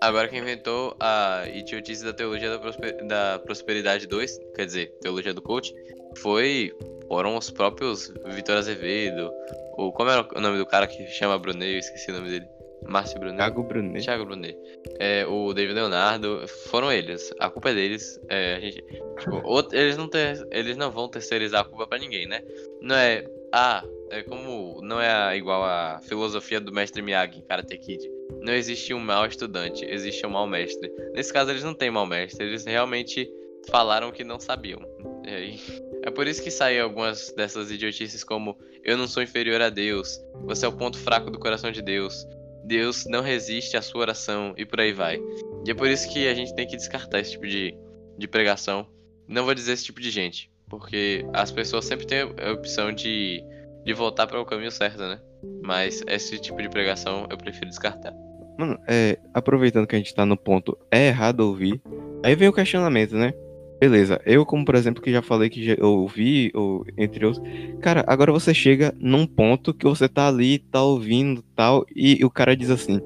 Agora 0.00 0.28
quem 0.28 0.40
inventou 0.40 0.94
a 1.00 1.44
idiotice 1.52 2.04
da 2.04 2.12
teologia 2.12 2.50
da, 2.50 2.58
prosper- 2.58 3.06
da 3.06 3.38
prosperidade 3.44 4.06
2, 4.06 4.38
quer 4.54 4.66
dizer, 4.66 4.92
teologia 5.00 5.32
do 5.32 5.42
coach, 5.42 5.74
foi 6.18 6.72
foram 7.08 7.36
os 7.36 7.50
próprios 7.50 8.12
Vitor 8.26 8.56
Azevedo, 8.56 9.30
o 9.78 9.92
como 9.92 10.10
era 10.10 10.26
o 10.36 10.40
nome 10.40 10.58
do 10.58 10.66
cara 10.66 10.86
que 10.86 11.06
chama 11.06 11.38
Brunet, 11.38 11.72
eu 11.72 11.78
esqueci 11.78 12.10
o 12.10 12.14
nome 12.14 12.30
dele. 12.30 12.46
Márcio 12.88 13.18
Brunet. 13.18 13.36
Thiago 13.38 13.62
Brunet. 13.64 14.04
Thiago 14.04 14.24
Brunet. 14.26 14.56
É, 15.00 15.26
o 15.26 15.52
David 15.52 15.74
Leonardo, 15.74 16.46
foram 16.68 16.92
eles. 16.92 17.32
A 17.40 17.50
culpa 17.50 17.70
é 17.70 17.74
deles. 17.74 18.20
É, 18.28 18.54
a 18.54 18.60
gente, 18.60 18.80
tipo, 19.18 19.36
out- 19.44 19.74
eles, 19.74 19.96
não 19.96 20.08
ter, 20.08 20.46
eles 20.52 20.76
não 20.76 20.90
vão 20.90 21.08
terceirizar 21.08 21.62
a 21.62 21.64
culpa 21.64 21.86
pra 21.86 21.98
ninguém, 21.98 22.28
né? 22.28 22.42
Não 22.80 22.94
é. 22.94 23.24
Ah, 23.52 23.82
é 24.10 24.22
como. 24.22 24.80
Não 24.82 25.00
é 25.00 25.36
igual 25.36 25.64
a 25.64 25.98
filosofia 26.02 26.60
do 26.60 26.72
mestre 26.72 27.02
Miyagi 27.02 27.38
em 27.40 27.42
Karate 27.42 27.76
Kid. 27.76 28.08
Não 28.46 28.54
existe 28.54 28.94
um 28.94 29.00
mau 29.00 29.26
estudante, 29.26 29.84
existe 29.84 30.24
um 30.24 30.30
mau 30.30 30.46
mestre. 30.46 30.88
Nesse 31.12 31.32
caso, 31.32 31.50
eles 31.50 31.64
não 31.64 31.74
têm 31.74 31.90
mau 31.90 32.06
mestre, 32.06 32.46
eles 32.46 32.64
realmente 32.64 33.28
falaram 33.68 34.12
que 34.12 34.22
não 34.22 34.38
sabiam. 34.38 34.80
Aí, 35.26 35.58
é 36.04 36.12
por 36.12 36.28
isso 36.28 36.40
que 36.40 36.50
saem 36.52 36.78
algumas 36.78 37.32
dessas 37.32 37.72
idiotices 37.72 38.22
como 38.22 38.56
eu 38.84 38.96
não 38.96 39.08
sou 39.08 39.20
inferior 39.20 39.60
a 39.60 39.68
Deus, 39.68 40.20
você 40.44 40.64
é 40.64 40.68
o 40.68 40.72
ponto 40.72 40.96
fraco 40.96 41.28
do 41.28 41.40
coração 41.40 41.72
de 41.72 41.82
Deus. 41.82 42.24
Deus 42.64 43.04
não 43.06 43.20
resiste 43.20 43.76
à 43.76 43.82
sua 43.82 44.02
oração 44.02 44.54
e 44.56 44.64
por 44.64 44.78
aí 44.78 44.92
vai. 44.92 45.20
E 45.66 45.70
é 45.72 45.74
por 45.74 45.88
isso 45.88 46.08
que 46.12 46.28
a 46.28 46.34
gente 46.34 46.54
tem 46.54 46.68
que 46.68 46.76
descartar 46.76 47.18
esse 47.18 47.32
tipo 47.32 47.48
de, 47.48 47.76
de 48.16 48.28
pregação. 48.28 48.86
Não 49.26 49.44
vou 49.44 49.56
dizer 49.56 49.72
esse 49.72 49.86
tipo 49.86 50.00
de 50.00 50.08
gente, 50.08 50.52
porque 50.68 51.26
as 51.32 51.50
pessoas 51.50 51.84
sempre 51.84 52.06
têm 52.06 52.20
a 52.20 52.52
opção 52.52 52.92
de, 52.92 53.42
de 53.84 53.92
voltar 53.92 54.28
para 54.28 54.40
o 54.40 54.46
caminho 54.46 54.70
certo, 54.70 54.98
né? 54.98 55.20
Mas 55.64 56.00
esse 56.06 56.38
tipo 56.38 56.62
de 56.62 56.68
pregação 56.68 57.26
eu 57.28 57.36
prefiro 57.36 57.68
descartar. 57.68 58.14
Mano, 58.58 58.78
é, 58.88 59.18
aproveitando 59.34 59.86
que 59.86 59.94
a 59.94 59.98
gente 59.98 60.14
tá 60.14 60.24
no 60.24 60.36
ponto, 60.36 60.76
é 60.90 61.08
errado 61.08 61.40
ouvir. 61.40 61.80
Aí 62.24 62.34
vem 62.34 62.48
o 62.48 62.52
questionamento, 62.52 63.14
né? 63.14 63.32
Beleza, 63.78 64.18
eu 64.24 64.46
como 64.46 64.64
por 64.64 64.74
exemplo 64.74 65.02
que 65.02 65.12
já 65.12 65.20
falei 65.20 65.50
que 65.50 65.62
já 65.62 65.76
ouvi, 65.84 66.50
ou 66.54 66.84
entre 66.96 67.26
outros, 67.26 67.44
cara, 67.82 68.02
agora 68.06 68.32
você 68.32 68.54
chega 68.54 68.94
num 68.98 69.26
ponto 69.26 69.74
que 69.74 69.84
você 69.84 70.08
tá 70.08 70.28
ali, 70.28 70.58
tá 70.58 70.82
ouvindo 70.82 71.42
tal, 71.54 71.84
e, 71.94 72.24
o 72.24 72.30
cara 72.30 72.56
diz 72.56 72.70
assim, 72.70 73.00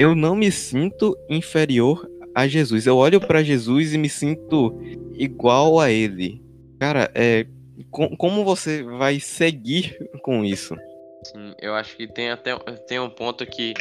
eu 0.00 0.16
não 0.16 0.34
me 0.34 0.50
sinto 0.50 1.16
inferior 1.30 2.10
a 2.34 2.48
Jesus, 2.48 2.86
eu 2.86 2.96
olho 2.96 3.20
para 3.20 3.44
Jesus 3.44 3.94
e 3.94 3.98
me 3.98 4.08
sinto 4.08 4.76
igual 5.14 5.78
a 5.78 5.92
ele. 5.92 6.42
Cara, 6.80 7.08
é, 7.14 7.46
com, 7.88 8.16
como 8.16 8.44
você 8.44 8.82
vai 8.82 9.20
seguir 9.20 9.96
com 10.22 10.44
isso? 10.44 10.76
Sim, 11.24 11.54
eu 11.60 11.74
acho 11.74 11.96
que 11.96 12.06
tem 12.06 12.30
até 12.30 12.56
tem 12.86 13.00
um 13.00 13.10
ponto 13.10 13.44
que 13.46 13.74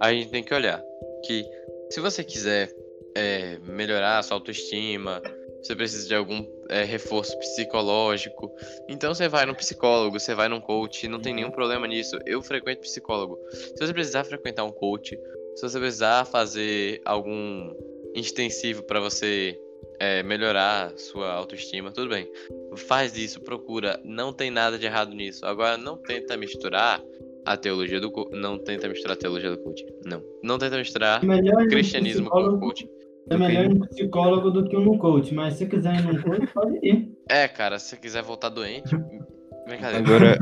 a 0.00 0.12
gente 0.12 0.30
tem 0.30 0.42
que 0.42 0.54
olhar, 0.54 0.82
que 1.24 1.44
se 1.90 2.00
você 2.00 2.22
quiser 2.22 2.72
é, 3.14 3.58
melhorar 3.58 4.18
a 4.18 4.22
sua 4.22 4.36
autoestima, 4.36 5.22
você 5.62 5.76
precisa 5.76 6.08
de 6.08 6.14
algum 6.14 6.44
é, 6.68 6.82
reforço 6.82 7.38
psicológico. 7.38 8.52
Então 8.88 9.14
você 9.14 9.28
vai 9.28 9.46
no 9.46 9.54
psicólogo, 9.54 10.18
você 10.18 10.34
vai 10.34 10.48
num 10.48 10.60
coach, 10.60 11.06
não 11.06 11.20
tem 11.20 11.34
nenhum 11.34 11.50
problema 11.50 11.86
nisso. 11.86 12.18
Eu 12.26 12.42
frequento 12.42 12.80
psicólogo. 12.80 13.38
Se 13.50 13.76
você 13.78 13.92
precisar 13.92 14.24
frequentar 14.24 14.64
um 14.64 14.72
coach, 14.72 15.16
se 15.54 15.62
você 15.62 15.78
precisar 15.78 16.24
fazer 16.24 17.00
algum 17.04 17.72
extensivo 18.14 18.82
para 18.82 19.00
você 19.00 19.58
é, 20.02 20.20
melhorar 20.24 20.92
sua 20.98 21.32
autoestima, 21.32 21.92
tudo 21.92 22.08
bem. 22.08 22.28
Faz 22.74 23.16
isso, 23.16 23.40
procura. 23.40 24.00
Não 24.04 24.32
tem 24.32 24.50
nada 24.50 24.76
de 24.76 24.84
errado 24.84 25.14
nisso. 25.14 25.46
Agora 25.46 25.76
não 25.76 25.96
tenta 25.96 26.36
misturar 26.36 27.00
a 27.46 27.56
teologia 27.56 28.00
do 28.00 28.10
não 28.32 28.58
tenta 28.58 28.88
misturar 28.88 29.16
a 29.16 29.20
teologia 29.20 29.50
do 29.52 29.58
coach. 29.58 29.86
Não. 30.04 30.20
Não 30.42 30.58
tenta 30.58 30.76
misturar 30.76 31.24
Melhor 31.24 31.68
cristianismo 31.68 32.28
com 32.28 32.40
o 32.40 32.58
coach. 32.58 32.88
É 33.30 33.36
melhor 33.36 33.64
ir 33.66 33.74
no 33.74 33.88
psicólogo 33.88 34.50
do 34.50 34.68
que 34.68 34.76
no 34.76 34.98
coach, 34.98 35.32
mas 35.32 35.54
se 35.54 35.66
quiser 35.66 35.94
ir 35.94 36.02
no 36.02 36.20
coach, 36.20 36.52
pode 36.52 36.78
ir. 36.82 37.08
É, 37.28 37.46
cara, 37.46 37.78
se 37.78 37.90
você 37.90 37.96
quiser 37.96 38.22
voltar 38.24 38.48
doente, 38.48 38.96
brincadeira. 39.68 39.98
Agora, 39.98 40.38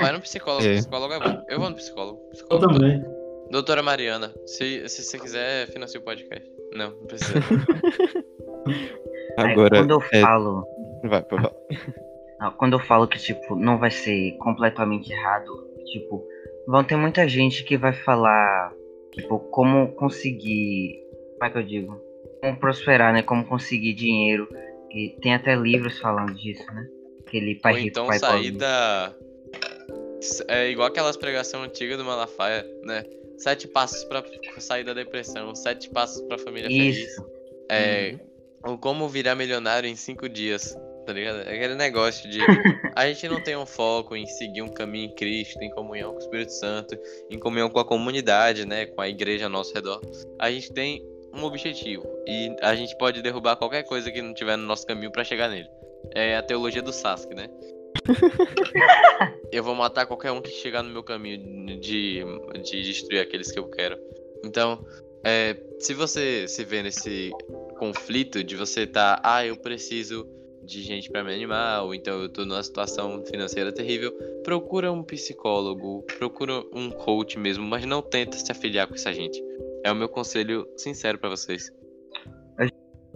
Vai 0.00 0.12
no 0.12 0.20
psicólogo, 0.20 0.66
É. 0.66 0.76
psicólogo 0.76 1.12
é 1.12 1.20
bom. 1.20 1.44
Eu 1.50 1.60
vou 1.60 1.68
no 1.68 1.76
psicólogo. 1.76 2.20
Eu 2.22 2.30
psicólogo 2.30 2.72
também. 2.74 3.04
Doutora 3.50 3.82
Mariana, 3.82 4.32
se, 4.46 4.88
se 4.88 5.02
você 5.02 5.18
quiser, 5.18 5.68
financia 5.68 6.00
o 6.00 6.04
podcast. 6.04 6.48
Não, 6.72 6.90
não 6.90 7.06
precisa. 7.06 7.34
Aí, 9.38 9.52
agora, 9.52 9.78
quando 9.78 9.90
eu 9.90 10.02
é, 10.12 10.20
falo. 10.20 10.66
vai, 11.02 11.22
vai, 11.22 11.24
vai. 11.40 11.52
Não, 12.40 12.50
Quando 12.52 12.74
eu 12.74 12.80
falo 12.80 13.08
que, 13.08 13.18
tipo, 13.18 13.56
não 13.56 13.78
vai 13.78 13.90
ser 13.90 14.36
completamente 14.38 15.12
errado, 15.12 15.50
tipo, 15.86 16.26
vão 16.66 16.84
ter 16.84 16.96
muita 16.96 17.28
gente 17.28 17.64
que 17.64 17.76
vai 17.76 17.92
falar, 17.92 18.72
tipo, 19.12 19.38
como 19.50 19.92
conseguir. 19.94 21.02
Como 21.34 21.44
é 21.44 21.50
que 21.50 21.58
eu 21.58 21.62
digo? 21.62 22.00
Como 22.40 22.58
prosperar, 22.58 23.12
né? 23.12 23.22
Como 23.22 23.44
conseguir 23.46 23.94
dinheiro. 23.94 24.48
E 24.90 25.16
tem 25.20 25.34
até 25.34 25.56
livros 25.56 25.98
falando 25.98 26.34
disso, 26.34 26.64
né? 26.72 26.86
Aquele 27.26 27.56
pai 27.56 27.72
Ou 27.72 27.78
rico, 27.78 27.88
então 27.88 28.06
pai 28.06 28.18
sair 28.18 28.52
pobre. 28.52 28.58
da. 28.58 29.14
É 30.48 30.70
igual 30.70 30.88
aquelas 30.88 31.16
pregação 31.16 31.62
antiga 31.62 31.96
do 31.96 32.04
Malafaia, 32.04 32.64
né? 32.84 33.04
Sete 33.36 33.66
passos 33.66 34.04
pra 34.04 34.22
sair 34.58 34.84
da 34.84 34.94
depressão, 34.94 35.54
sete 35.54 35.90
passos 35.90 36.22
pra 36.22 36.38
família 36.38 36.68
feliz. 36.68 36.96
Isso. 36.98 37.26
É. 37.68 38.16
Ou 38.66 38.78
como 38.78 39.08
virar 39.08 39.34
milionário 39.34 39.88
em 39.88 39.96
cinco 39.96 40.28
dias, 40.28 40.76
tá 41.04 41.12
ligado? 41.12 41.40
É 41.40 41.54
aquele 41.54 41.74
negócio 41.74 42.28
de. 42.28 42.38
A 42.96 43.06
gente 43.06 43.28
não 43.28 43.40
tem 43.42 43.56
um 43.56 43.66
foco 43.66 44.16
em 44.16 44.26
seguir 44.26 44.62
um 44.62 44.68
caminho 44.68 45.06
em 45.06 45.14
Cristo, 45.14 45.62
em 45.62 45.70
comunhão 45.70 46.12
com 46.12 46.18
o 46.18 46.20
Espírito 46.20 46.52
Santo, 46.52 46.96
em 47.30 47.38
comunhão 47.38 47.68
com 47.68 47.78
a 47.78 47.84
comunidade, 47.84 48.66
né? 48.66 48.86
Com 48.86 49.00
a 49.00 49.08
igreja 49.08 49.44
ao 49.44 49.50
nosso 49.50 49.74
redor. 49.74 50.00
A 50.38 50.50
gente 50.50 50.72
tem 50.72 51.04
um 51.34 51.44
objetivo. 51.44 52.06
E 52.26 52.54
a 52.62 52.74
gente 52.74 52.96
pode 52.96 53.20
derrubar 53.20 53.56
qualquer 53.56 53.82
coisa 53.82 54.10
que 54.10 54.22
não 54.22 54.32
tiver 54.32 54.56
no 54.56 54.66
nosso 54.66 54.86
caminho 54.86 55.10
pra 55.10 55.24
chegar 55.24 55.48
nele. 55.48 55.68
É 56.14 56.36
a 56.36 56.42
teologia 56.42 56.82
do 56.82 56.92
Sasuke, 56.92 57.34
né? 57.34 57.48
eu 59.52 59.62
vou 59.62 59.74
matar 59.74 60.06
qualquer 60.06 60.30
um 60.30 60.40
que 60.40 60.50
chegar 60.50 60.82
no 60.82 60.90
meu 60.90 61.02
caminho 61.02 61.80
de, 61.80 62.22
de 62.62 62.82
destruir 62.82 63.20
aqueles 63.20 63.50
que 63.50 63.58
eu 63.58 63.68
quero. 63.68 63.98
Então, 64.44 64.84
é, 65.24 65.56
se 65.78 65.94
você 65.94 66.46
se 66.46 66.64
vê 66.64 66.82
nesse 66.82 67.32
conflito 67.74 68.42
de 68.42 68.56
você 68.56 68.86
tá, 68.86 69.20
ah, 69.22 69.44
eu 69.44 69.56
preciso 69.56 70.26
de 70.64 70.82
gente 70.82 71.10
pra 71.10 71.22
me 71.22 71.34
animar, 71.34 71.82
ou 71.82 71.94
então 71.94 72.22
eu 72.22 72.28
tô 72.28 72.44
numa 72.44 72.62
situação 72.62 73.22
financeira 73.26 73.70
terrível, 73.72 74.12
procura 74.42 74.90
um 74.90 75.02
psicólogo, 75.02 76.02
procura 76.18 76.62
um 76.72 76.90
coach 76.90 77.38
mesmo, 77.38 77.66
mas 77.66 77.84
não 77.84 78.00
tenta 78.00 78.38
se 78.38 78.50
afiliar 78.50 78.86
com 78.86 78.94
essa 78.94 79.12
gente. 79.12 79.42
É 79.84 79.92
o 79.92 79.94
meu 79.94 80.08
conselho 80.08 80.66
sincero 80.76 81.18
pra 81.18 81.28
vocês. 81.28 81.70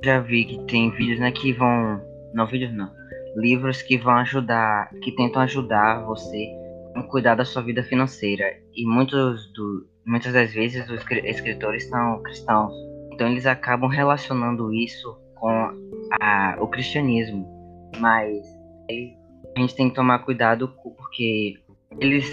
Já 0.05 0.21
vi 0.21 0.45
que 0.45 0.65
tem 0.67 0.91
vídeos, 0.93 1.19
né, 1.19 1.33
que 1.33 1.53
vão. 1.53 2.01
Não, 2.33 2.47
vídeos 2.47 2.73
não. 2.73 2.89
Livros 3.37 3.83
que 3.83 3.97
vão 3.99 4.15
ajudar, 4.19 4.91
que 5.03 5.15
tentam 5.17 5.43
ajudar 5.43 6.05
você 6.05 6.47
a 6.95 7.03
cuidar 7.05 7.35
da 7.35 7.45
sua 7.45 7.63
vida 7.63 7.83
financeira. 7.83 8.45
E 8.75 8.87
muitos 8.87 9.53
do, 9.53 9.89
muitas 10.07 10.33
das 10.33 10.53
vezes 10.53 10.89
os 10.89 11.01
escri- 11.01 11.29
escritores 11.29 11.89
são 11.89 12.23
cristãos. 12.23 12.73
Então 13.19 13.27
eles 13.33 13.47
acabam 13.47 13.91
relacionando 13.91 14.73
isso 14.73 15.13
com 15.35 15.51
a, 16.21 16.57
o 16.61 16.69
cristianismo. 16.69 17.45
Mas 17.99 18.47
a 18.89 19.61
gente 19.61 19.75
tem 19.75 19.89
que 19.89 19.97
tomar 19.97 20.21
cuidado 20.21 20.73
porque 20.85 21.59
eles 21.99 22.31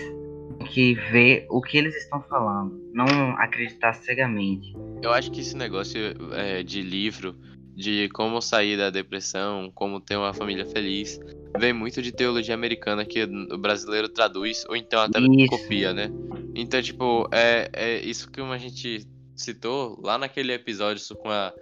têm 0.59 0.67
que 0.67 0.93
ver 1.11 1.47
o 1.49 1.59
que 1.59 1.79
eles 1.79 1.95
estão 1.95 2.21
falando, 2.21 2.79
não 2.93 3.07
acreditar 3.39 3.93
cegamente. 3.93 4.75
Eu 5.01 5.11
acho 5.11 5.31
que 5.31 5.41
esse 5.41 5.57
negócio 5.57 5.99
é, 6.33 6.61
de 6.61 6.83
livro, 6.83 7.35
de 7.75 8.07
como 8.09 8.39
sair 8.39 8.77
da 8.77 8.91
depressão, 8.91 9.71
como 9.73 9.99
ter 9.99 10.17
uma 10.17 10.35
família 10.35 10.67
feliz, 10.67 11.19
vem 11.57 11.73
muito 11.73 11.99
de 11.99 12.11
teologia 12.11 12.53
americana 12.53 13.03
que 13.03 13.23
o 13.23 13.57
brasileiro 13.57 14.07
traduz, 14.07 14.63
ou 14.69 14.75
então 14.75 15.01
até 15.01 15.19
Isso. 15.19 15.47
copia, 15.47 15.93
né? 15.93 16.11
Então, 16.53 16.79
tipo, 16.79 17.27
é, 17.31 17.71
é 17.73 17.99
isso 18.01 18.29
que 18.29 18.39
a 18.39 18.57
gente 18.59 19.14
citou 19.35 19.99
lá 20.01 20.17
naquele 20.17 20.53
episódio 20.53 21.15
com 21.17 21.29
a, 21.29 21.53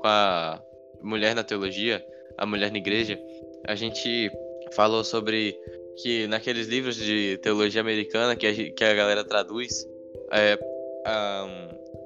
com 0.00 0.06
a 0.06 0.60
mulher 1.02 1.34
na 1.34 1.44
teologia, 1.44 2.04
a 2.38 2.46
mulher 2.46 2.70
na 2.70 2.78
igreja, 2.78 3.18
a 3.66 3.74
gente 3.74 4.30
falou 4.72 5.04
sobre 5.04 5.56
que 6.02 6.26
naqueles 6.26 6.66
livros 6.66 6.96
de 6.96 7.38
teologia 7.42 7.80
americana 7.80 8.36
que 8.36 8.46
a, 8.46 8.54
que 8.54 8.84
a 8.84 8.94
galera 8.94 9.24
traduz, 9.24 9.86
é, 10.32 10.58
a, 11.06 11.46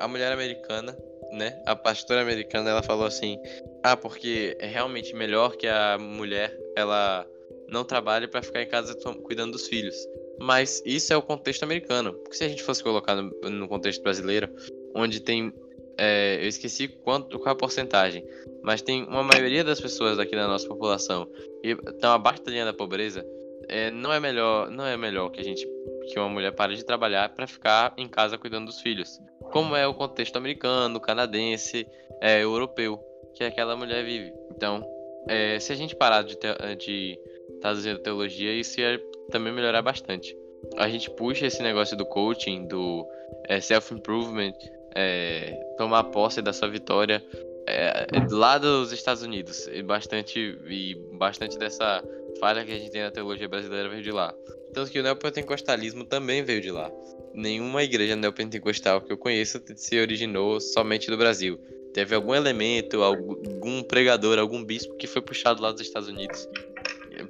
a 0.01 0.09
mulher 0.09 0.33
americana, 0.33 0.97
né, 1.33 1.61
a 1.67 1.77
pastora 1.77 2.23
americana, 2.23 2.71
ela 2.71 2.83
falou 2.83 3.07
assim, 3.07 3.39
ah, 3.83 3.97
porque 3.97 4.57
é 4.61 4.67
realmente 4.67 5.15
melhor 5.15 5.57
que 5.57 5.67
a 5.67 5.99
mulher, 5.99 6.57
ela 6.77 7.27
não 7.69 7.85
trabalhe 7.85 8.29
pra 8.29 8.43
ficar 8.43 8.63
em 8.63 8.69
casa 8.69 8.95
cuidando 9.23 9.53
dos 9.53 9.67
filhos. 9.67 9.95
Mas 10.39 10.83
isso 10.85 11.13
é 11.13 11.17
o 11.17 11.23
contexto 11.23 11.63
americano. 11.63 12.13
Porque 12.15 12.37
se 12.37 12.45
a 12.45 12.49
gente 12.49 12.63
fosse 12.63 12.83
colocar 12.83 13.15
no, 13.15 13.31
no 13.51 13.69
contexto 13.69 14.03
brasileiro, 14.03 14.49
onde 14.95 15.21
tem. 15.21 15.53
é, 15.99 16.39
eu 16.43 16.49
esqueci 16.49 16.89
quanto, 16.89 17.39
qual 17.39 17.53
a 17.53 17.59
porcentagem. 17.59 18.25
Mas 18.63 18.83
tem 18.83 19.05
uma 19.05 19.23
maioria 19.23 19.63
das 19.63 19.81
pessoas 19.81 20.19
aqui 20.19 20.35
da 20.35 20.49
nossa 20.49 20.67
população 20.67 21.27
que 21.63 21.77
estão 21.87 22.13
abaixo 22.13 22.43
da 22.43 22.51
linha 22.51 22.65
da 22.65 22.73
pobreza. 22.73 23.25
é, 23.69 23.91
não 23.91 24.13
é 24.13 24.19
melhor 24.21 24.71
não 24.71 24.85
é 24.87 24.97
melhor 24.97 25.31
que 25.31 25.41
a 25.41 25.45
gente 25.45 25.67
que 26.09 26.19
uma 26.19 26.29
mulher 26.29 26.53
pare 26.53 26.77
de 26.77 26.85
trabalhar 26.85 27.31
para 27.31 27.47
ficar 27.47 27.95
em 27.97 28.07
casa 28.09 28.37
cuidando 28.37 28.67
dos 28.67 28.81
filhos. 28.81 29.19
Como 29.53 29.75
é 29.77 29.87
o 29.87 29.95
contexto 29.95 30.37
americano, 30.37 31.01
canadense, 31.01 31.87
é, 32.21 32.43
europeu, 32.43 33.01
que 33.35 33.43
aquela 33.45 33.75
mulher 33.77 34.05
vive. 34.05 34.33
Então, 34.51 34.85
é, 35.29 35.59
se 35.59 35.73
a 35.73 35.77
gente 35.77 35.97
parar 35.97 36.23
de, 36.23 36.37
te- 36.37 36.77
de 36.79 37.19
traduzir 37.61 37.99
teologia, 38.03 38.53
isso 38.53 38.81
ia 38.81 39.01
também 39.31 39.53
melhorar 39.53 39.81
bastante. 39.81 40.37
A 40.77 40.89
gente 40.89 41.09
puxa 41.11 41.47
esse 41.47 41.63
negócio 41.63 41.97
do 41.97 42.05
coaching, 42.05 42.67
do 42.67 43.07
é, 43.49 43.59
self-improvement, 43.61 44.53
é, 44.95 45.53
tomar 45.77 46.05
posse 46.05 46.41
da 46.41 46.53
sua 46.53 46.69
vitória 46.69 47.25
é, 47.67 48.07
é, 48.13 48.27
lá 48.31 48.59
dos 48.59 48.93
Estados 48.93 49.23
Unidos. 49.23 49.67
E 49.69 49.83
bastante, 49.83 50.59
e 50.67 50.95
bastante 51.19 51.59
dessa 51.59 52.03
falha 52.41 52.65
que 52.65 52.73
a 52.73 52.79
gente 52.79 52.91
tem 52.91 53.03
na 53.03 53.11
teologia 53.11 53.49
brasileira 53.49 53.89
veio 53.89 54.03
de 54.03 54.11
lá. 54.11 54.35
Tanto 54.73 54.91
que 54.91 54.99
o 54.99 55.03
neopentecostalismo 55.03 56.05
também 56.05 56.43
veio 56.43 56.61
de 56.61 56.71
lá. 56.71 56.91
Nenhuma 57.33 57.83
igreja 57.83 58.17
neopentecostal 58.17 59.01
que 59.01 59.13
eu 59.13 59.17
conheça 59.17 59.63
se 59.77 60.01
originou 60.01 60.61
somente 60.61 61.11
do 61.11 61.17
Brasil. 61.17 61.59
Teve 61.93 62.15
algum 62.15 62.35
elemento, 62.35 63.03
algum 63.03 63.83
pregador, 63.85 64.39
algum 64.39 64.65
bispo 64.65 64.97
que 64.97 65.07
foi 65.07 65.23
puxado 65.23 65.63
lá 65.63 65.71
dos 65.71 65.81
Estados 65.81 66.09
Unidos 66.09 66.49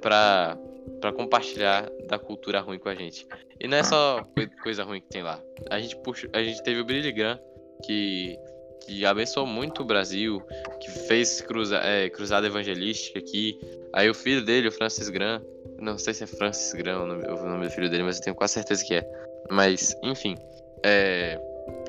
pra, 0.01 0.57
pra 0.99 1.11
compartilhar 1.13 1.87
da 2.07 2.17
cultura 2.17 2.59
ruim 2.61 2.79
com 2.79 2.89
a 2.89 2.95
gente. 2.95 3.27
E 3.59 3.67
não 3.67 3.77
é 3.77 3.83
só 3.83 4.23
coi- 4.35 4.49
coisa 4.63 4.83
ruim 4.83 5.01
que 5.01 5.09
tem 5.09 5.21
lá. 5.21 5.39
A 5.69 5.79
gente, 5.79 5.95
puxa, 5.97 6.27
a 6.33 6.41
gente 6.41 6.63
teve 6.63 6.81
o 6.81 6.85
Billy 6.85 7.11
Graham, 7.11 7.39
que, 7.83 8.37
que 8.85 9.05
abençoou 9.05 9.45
muito 9.45 9.81
o 9.81 9.85
Brasil, 9.85 10.41
que 10.79 10.89
fez 10.89 11.41
cruza, 11.41 11.77
é, 11.77 12.09
cruzada 12.09 12.47
evangelística 12.47 13.19
aqui. 13.19 13.59
Aí 13.93 14.09
o 14.09 14.13
filho 14.13 14.43
dele, 14.43 14.67
o 14.67 14.71
Francis 14.71 15.09
Graham, 15.09 15.41
não 15.79 15.97
sei 15.97 16.13
se 16.13 16.23
é 16.23 16.27
Francis 16.27 16.73
Graham 16.73 17.03
o 17.03 17.07
nome, 17.07 17.23
o 17.27 17.45
nome 17.45 17.65
do 17.65 17.71
filho 17.71 17.89
dele, 17.89 18.03
mas 18.03 18.17
eu 18.17 18.23
tenho 18.23 18.35
quase 18.35 18.53
certeza 18.53 18.83
que 18.83 18.95
é. 18.95 19.09
Mas, 19.49 19.95
enfim, 20.03 20.35
é, 20.83 21.39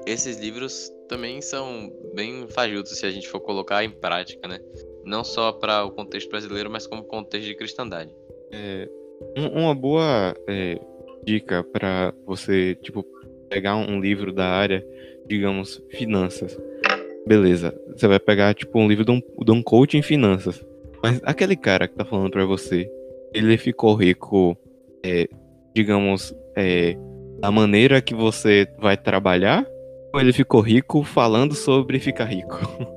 esses 0.07 0.39
livros 0.39 0.91
também 1.09 1.41
são 1.41 1.93
bem 2.15 2.47
fajutos 2.49 2.99
se 2.99 3.07
a 3.07 3.11
gente 3.11 3.29
for 3.29 3.41
colocar 3.41 3.85
em 3.85 3.91
prática, 3.91 4.47
né? 4.49 4.59
não 5.07 5.23
só 5.23 5.53
para 5.53 5.85
o 5.85 5.93
contexto 5.93 6.29
brasileiro, 6.29 6.69
mas 6.69 6.87
como 6.87 7.05
contexto 7.05 7.47
de 7.47 7.55
cristandade. 7.55 8.11
É, 8.53 8.89
um- 9.39 9.63
uma 9.63 9.75
boa 9.75 10.35
é, 10.49 10.79
dica 11.25 11.63
para 11.63 12.13
você, 12.27 12.75
tipo, 12.75 13.05
pegar 13.49 13.77
um 13.77 14.01
livro 14.01 14.33
da 14.33 14.47
área, 14.47 14.85
digamos, 15.27 15.83
finanças. 15.91 16.57
Beleza, 17.27 17.75
você 17.89 18.07
vai 18.07 18.21
pegar, 18.21 18.55
tipo, 18.55 18.79
um 18.79 18.89
livro 18.89 19.05
de 19.05 19.11
um, 19.11 19.21
de 19.45 19.51
um 19.51 19.63
coach 19.63 19.97
em 19.97 20.03
finanças. 20.03 20.65
Mas 21.03 21.21
aquele 21.25 21.57
cara 21.57 21.89
que 21.89 21.95
tá 21.95 22.05
falando 22.05 22.31
pra 22.31 22.45
você, 22.45 22.91
ele 23.35 23.57
ficou 23.59 23.95
rico, 23.95 24.57
é, 25.05 25.29
digamos, 25.75 26.35
é, 26.57 26.97
da 27.41 27.51
maneira 27.51 28.01
que 28.01 28.15
você 28.15 28.67
vai 28.79 28.97
trabalhar? 28.97 29.67
Ou 30.15 30.21
ele 30.21 30.33
ficou 30.33 30.61
rico 30.61 31.03
falando 31.03 31.55
sobre 31.55 31.99
ficar 31.99 32.27
rico? 32.27 32.59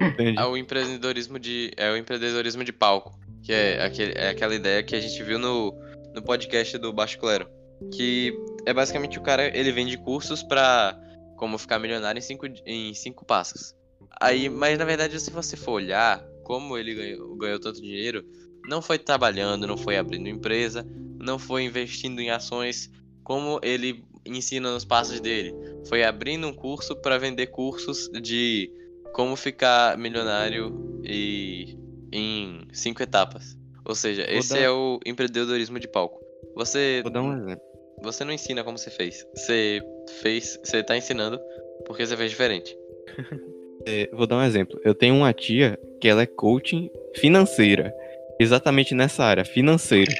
Entende? 0.00 0.38
É 0.38 0.44
o 0.44 0.56
empreendedorismo 0.56 1.38
de, 1.38 1.70
é 1.76 1.90
o 1.90 1.96
empreendedorismo 1.96 2.64
de 2.64 2.72
palco, 2.72 3.18
que 3.42 3.52
é, 3.52 3.84
aquele, 3.84 4.12
é 4.16 4.30
aquela 4.30 4.54
ideia 4.54 4.82
que 4.82 4.94
a 4.94 5.00
gente 5.00 5.22
viu 5.22 5.38
no, 5.38 5.74
no 6.14 6.22
podcast 6.22 6.76
do 6.78 6.92
Baixo 6.92 7.18
Clero, 7.18 7.48
que 7.94 8.32
é 8.66 8.74
basicamente 8.74 9.18
o 9.18 9.22
cara, 9.22 9.56
ele 9.56 9.72
vende 9.72 9.96
cursos 9.96 10.42
pra 10.42 10.98
como 11.36 11.58
ficar 11.58 11.78
milionário 11.78 12.18
em 12.18 12.22
cinco, 12.22 12.46
em 12.64 12.94
cinco 12.94 13.24
passos. 13.24 13.74
Aí, 14.20 14.48
mas 14.48 14.78
na 14.78 14.84
verdade, 14.84 15.18
se 15.20 15.30
você 15.30 15.56
for 15.56 15.72
olhar 15.72 16.24
como 16.44 16.76
ele 16.78 16.94
ganhou, 16.94 17.36
ganhou 17.36 17.58
tanto 17.60 17.80
dinheiro, 17.80 18.24
não 18.68 18.80
foi 18.80 18.98
trabalhando, 18.98 19.66
não 19.66 19.76
foi 19.76 19.96
abrindo 19.98 20.28
empresa, 20.28 20.86
não 21.18 21.38
foi 21.38 21.62
investindo 21.64 22.20
em 22.20 22.30
ações, 22.30 22.90
como 23.22 23.58
ele 23.62 24.04
ensina 24.24 24.70
nos 24.72 24.84
passos 24.84 25.20
dele. 25.20 25.54
Foi 25.88 26.04
abrindo 26.04 26.46
um 26.46 26.52
curso 26.52 26.94
para 26.96 27.18
vender 27.18 27.48
cursos 27.48 28.08
de 28.22 28.70
como 29.12 29.36
ficar 29.36 29.96
milionário 29.98 30.72
e 31.02 31.76
em 32.12 32.66
cinco 32.72 33.02
etapas. 33.02 33.56
Ou 33.84 33.94
seja, 33.94 34.22
Vou 34.22 34.38
esse 34.38 34.54
dar- 34.54 34.60
é 34.60 34.70
o 34.70 34.98
empreendedorismo 35.06 35.78
de 35.78 35.88
palco. 35.88 36.20
Você 36.54 37.00
Vou 37.02 37.12
dar 37.12 37.22
um 37.22 37.36
exemplo. 37.36 37.64
Você 38.02 38.24
não 38.24 38.32
ensina 38.32 38.62
como 38.62 38.78
você 38.78 38.90
fez. 38.90 39.26
Você 39.34 39.82
fez, 40.22 40.58
você 40.62 40.82
tá 40.82 40.96
ensinando 40.96 41.38
porque 41.86 42.06
você 42.06 42.16
fez 42.16 42.30
diferente. 42.30 42.76
É, 43.88 44.08
vou 44.12 44.26
dar 44.26 44.38
um 44.38 44.42
exemplo. 44.42 44.80
Eu 44.84 44.96
tenho 44.96 45.14
uma 45.14 45.32
tia 45.32 45.78
que 46.00 46.08
ela 46.08 46.22
é 46.22 46.26
coaching 46.26 46.90
financeira. 47.14 47.94
Exatamente 48.40 48.96
nessa 48.96 49.22
área, 49.22 49.44
financeira. 49.44 50.12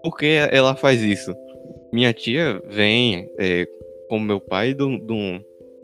Por 0.00 0.16
que 0.16 0.26
ela 0.26 0.76
faz 0.76 1.02
isso? 1.02 1.34
Minha 1.92 2.12
tia 2.12 2.62
vem, 2.68 3.28
é, 3.36 3.66
como 4.08 4.24
meu 4.24 4.40
pai, 4.40 4.74
de 4.74 4.84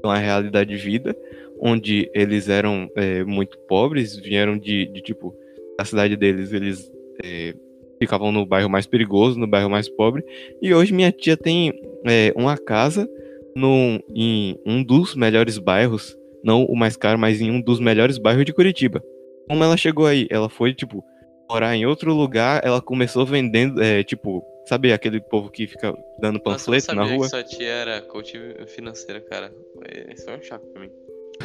uma 0.05 0.19
realidade 0.19 0.71
de 0.71 0.77
vida 0.77 1.17
onde 1.59 2.11
eles 2.15 2.49
eram 2.49 2.91
é, 2.95 3.25
muito 3.25 3.59
pobres, 3.61 4.17
vieram 4.17 4.57
de, 4.57 4.87
de, 4.87 5.01
tipo, 5.01 5.35
da 5.77 5.85
cidade 5.85 6.17
deles, 6.17 6.53
eles 6.53 6.91
é, 7.25 7.55
ficavam 7.99 8.33
no 8.33 8.47
bairro 8.47 8.69
mais 8.69 8.87
perigoso, 8.87 9.39
no 9.39 9.47
bairro 9.47 9.71
mais 9.71 9.89
pobre. 9.89 10.25
E 10.61 10.73
hoje 10.75 10.93
minha 10.93 11.13
tia 11.13 11.37
tem 11.37 11.73
é, 12.05 12.33
uma 12.37 12.57
casa 12.57 13.09
em 14.15 14.59
um 14.67 14.83
dos 14.83 15.15
melhores 15.15 15.57
bairros 15.57 16.17
não 16.47 16.65
o 16.65 16.77
mais 16.77 16.97
caro, 16.97 17.19
mas 17.19 17.41
em 17.41 17.51
um 17.51 17.61
dos 17.61 17.81
melhores 17.81 18.19
bairros 18.19 18.45
de 18.45 18.53
Curitiba. 18.53 19.03
Como 19.49 19.65
ela 19.65 19.77
chegou 19.77 20.07
aí? 20.07 20.29
Ela 20.31 20.49
foi, 20.49 20.73
tipo, 20.73 21.05
morar 21.51 21.75
em 21.75 21.85
outro 21.85 22.15
lugar, 22.15 22.65
ela 22.65 22.81
começou 22.81 23.27
vendendo, 23.27 23.83
é, 23.83 24.05
tipo, 24.05 24.45
sabe 24.69 24.93
aquele 24.93 25.21
povo 25.21 25.51
que 25.51 25.67
fica 25.67 25.93
dando 26.21 26.41
Nossa, 26.45 26.71
eu 26.71 26.73
não 26.73 26.81
panfleto 26.81 26.95
na 26.95 27.05
rua? 27.05 27.25
que 27.25 27.31
sua 27.31 27.43
tia 27.43 27.69
era 27.69 28.01
coach 28.03 28.39
financeira, 28.69 29.21
cara. 29.23 29.53
Isso 30.15 30.25
foi 30.25 30.37
um 30.37 30.43
choque 30.43 30.67
pra 30.69 30.83
mim. 30.83 30.91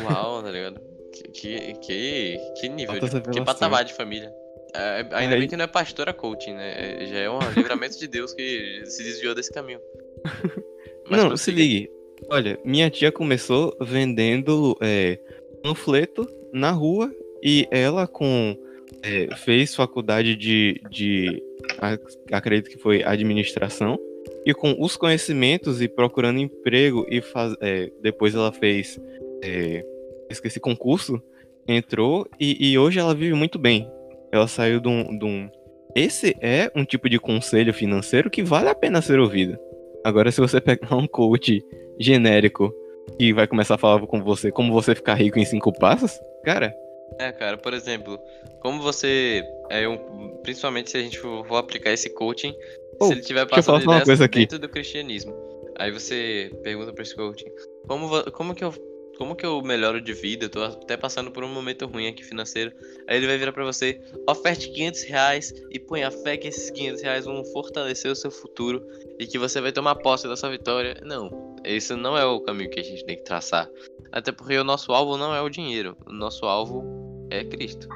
Uau, 0.03 0.43
tá 0.43 0.51
ligado? 0.51 0.79
Que, 1.11 1.23
que, 1.29 1.73
que, 1.79 2.37
que 2.59 2.69
nível, 2.69 2.99
de, 2.99 3.21
que 3.21 3.41
patamar 3.41 3.83
de 3.83 3.93
família. 3.93 4.31
É, 4.73 4.99
ainda 5.11 5.35
Aí- 5.35 5.39
bem 5.39 5.47
que 5.49 5.57
não 5.57 5.65
é 5.65 5.67
pastora 5.67 6.13
coaching, 6.13 6.53
né? 6.53 7.03
É- 7.03 7.05
Já 7.07 7.17
é 7.19 7.29
um 7.29 7.39
livramento 7.55 7.99
de 7.99 8.07
Deus 8.07 8.33
que 8.33 8.83
se 8.85 9.03
desviou 9.03 9.35
desse 9.35 9.51
caminho. 9.51 9.79
Mas 11.09 11.19
não, 11.19 11.27
prossiga. 11.29 11.37
se 11.37 11.51
ligue. 11.51 11.89
Olha, 12.29 12.59
minha 12.63 12.89
tia 12.89 13.11
começou 13.11 13.75
vendendo 13.81 14.77
é, 14.81 15.19
panfleto 15.63 16.27
na 16.53 16.71
rua 16.71 17.13
e 17.43 17.67
ela 17.71 18.07
com 18.07 18.55
é, 19.03 19.35
fez 19.37 19.73
faculdade 19.75 20.35
de, 20.35 20.79
de 20.89 21.41
ac- 21.79 22.17
acredito 22.31 22.69
que 22.69 22.77
foi 22.77 23.03
administração 23.03 23.97
e 24.45 24.53
com 24.53 24.75
os 24.79 24.95
conhecimentos 24.95 25.81
e 25.81 25.87
procurando 25.87 26.39
emprego 26.39 27.05
e 27.09 27.21
faz, 27.21 27.55
é, 27.59 27.91
depois 28.01 28.35
ela 28.35 28.51
fez 28.51 28.99
é, 29.43 29.83
esqueci 30.29 30.59
concurso 30.59 31.21
entrou 31.67 32.27
e, 32.39 32.71
e 32.71 32.77
hoje 32.77 32.99
ela 32.99 33.15
vive 33.15 33.33
muito 33.33 33.57
bem 33.57 33.89
ela 34.31 34.47
saiu 34.47 34.79
de 34.79 34.87
um, 34.87 35.17
de 35.17 35.25
um 35.25 35.49
esse 35.95 36.35
é 36.41 36.71
um 36.75 36.85
tipo 36.85 37.09
de 37.09 37.19
conselho 37.19 37.73
financeiro 37.73 38.29
que 38.29 38.41
vale 38.43 38.69
a 38.69 38.75
pena 38.75 39.01
ser 39.01 39.19
ouvido 39.19 39.57
agora 40.03 40.31
se 40.31 40.39
você 40.39 40.61
pegar 40.61 40.95
um 40.95 41.07
coach 41.07 41.61
genérico 41.99 42.73
que 43.19 43.33
vai 43.33 43.45
começar 43.47 43.75
a 43.75 43.77
falar 43.77 44.05
com 44.07 44.23
você 44.23 44.51
como 44.51 44.71
você 44.73 44.95
ficar 44.95 45.15
rico 45.15 45.37
em 45.39 45.45
cinco 45.45 45.71
passos 45.73 46.19
cara 46.45 46.73
É, 47.19 47.29
cara, 47.31 47.57
por 47.57 47.73
exemplo, 47.73 48.17
como 48.61 48.81
você. 48.81 49.43
É 49.69 49.85
um, 49.85 49.97
principalmente 50.41 50.89
se 50.89 50.97
a 50.97 51.01
gente 51.01 51.19
for, 51.19 51.45
for 51.45 51.57
aplicar 51.57 51.91
esse 51.91 52.09
coaching, 52.13 52.53
Oh, 53.01 53.07
se 53.07 53.11
ele 53.13 53.21
tiver 53.21 53.45
passando 53.47 53.83
ideias 53.83 54.03
coisa 54.05 54.25
aqui. 54.25 54.39
dentro 54.39 54.59
do 54.59 54.69
cristianismo. 54.69 55.33
Aí 55.77 55.91
você 55.91 56.49
pergunta 56.63 56.93
pra 56.93 57.03
esse 57.03 57.13
coaching, 57.15 57.49
como, 57.85 58.31
como 58.31 58.55
que 58.55 58.63
eu. 58.63 58.73
Como 59.21 59.35
que 59.35 59.45
eu 59.45 59.61
melhoro 59.61 60.01
de 60.01 60.13
vida? 60.13 60.45
Eu 60.45 60.49
tô 60.49 60.63
até 60.63 60.97
passando 60.97 61.29
por 61.29 61.43
um 61.43 61.47
momento 61.47 61.85
ruim 61.85 62.07
aqui 62.07 62.23
financeiro. 62.23 62.71
Aí 63.07 63.17
ele 63.17 63.27
vai 63.27 63.37
virar 63.37 63.51
pra 63.51 63.63
você, 63.63 64.01
oferte 64.27 64.67
500 64.71 65.03
reais 65.03 65.53
e 65.69 65.77
ponha 65.77 66.09
fé 66.09 66.35
que 66.35 66.47
esses 66.47 66.71
500 66.71 67.01
reais 67.03 67.25
vão 67.25 67.45
fortalecer 67.45 68.11
o 68.11 68.15
seu 68.15 68.31
futuro 68.31 68.83
e 69.19 69.27
que 69.27 69.37
você 69.37 69.61
vai 69.61 69.71
tomar 69.71 69.93
posse 69.93 70.27
da 70.27 70.35
sua 70.35 70.49
vitória. 70.49 70.97
Não, 71.03 71.29
esse 71.63 71.95
não 71.95 72.17
é 72.17 72.25
o 72.25 72.39
caminho 72.39 72.71
que 72.71 72.79
a 72.79 72.83
gente 72.83 73.05
tem 73.05 73.15
que 73.15 73.23
traçar. 73.23 73.69
Até 74.11 74.31
porque 74.31 74.57
o 74.57 74.63
nosso 74.63 74.91
alvo 74.91 75.15
não 75.17 75.35
é 75.35 75.39
o 75.39 75.49
dinheiro. 75.49 75.95
O 76.07 76.11
nosso 76.11 76.47
alvo 76.47 76.83
é 77.29 77.43
Cristo. 77.43 77.87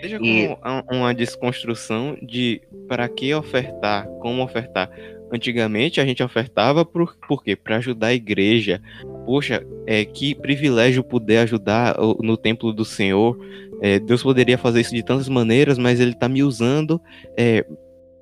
Veja 0.00 0.18
como 0.18 0.58
há 0.62 0.82
uma 0.90 1.12
desconstrução 1.12 2.16
de 2.22 2.62
para 2.88 3.06
que 3.06 3.34
ofertar, 3.34 4.06
como 4.22 4.42
ofertar. 4.42 4.90
Antigamente 5.30 6.00
a 6.00 6.06
gente 6.06 6.22
ofertava 6.22 6.84
por, 6.84 7.14
por 7.28 7.44
quê? 7.44 7.54
Para 7.54 7.76
ajudar 7.76 8.08
a 8.08 8.14
igreja. 8.14 8.82
Poxa, 9.24 9.64
é, 9.86 10.04
que 10.04 10.34
privilégio 10.34 11.04
poder 11.04 11.38
ajudar 11.38 11.96
no 12.20 12.36
templo 12.36 12.72
do 12.72 12.84
Senhor. 12.84 13.38
É, 13.82 13.98
Deus 13.98 14.22
poderia 14.22 14.58
fazer 14.58 14.80
isso 14.80 14.94
de 14.94 15.02
tantas 15.02 15.28
maneiras, 15.28 15.78
mas 15.78 16.00
Ele 16.00 16.12
está 16.12 16.28
me 16.28 16.42
usando 16.42 17.00
é, 17.36 17.64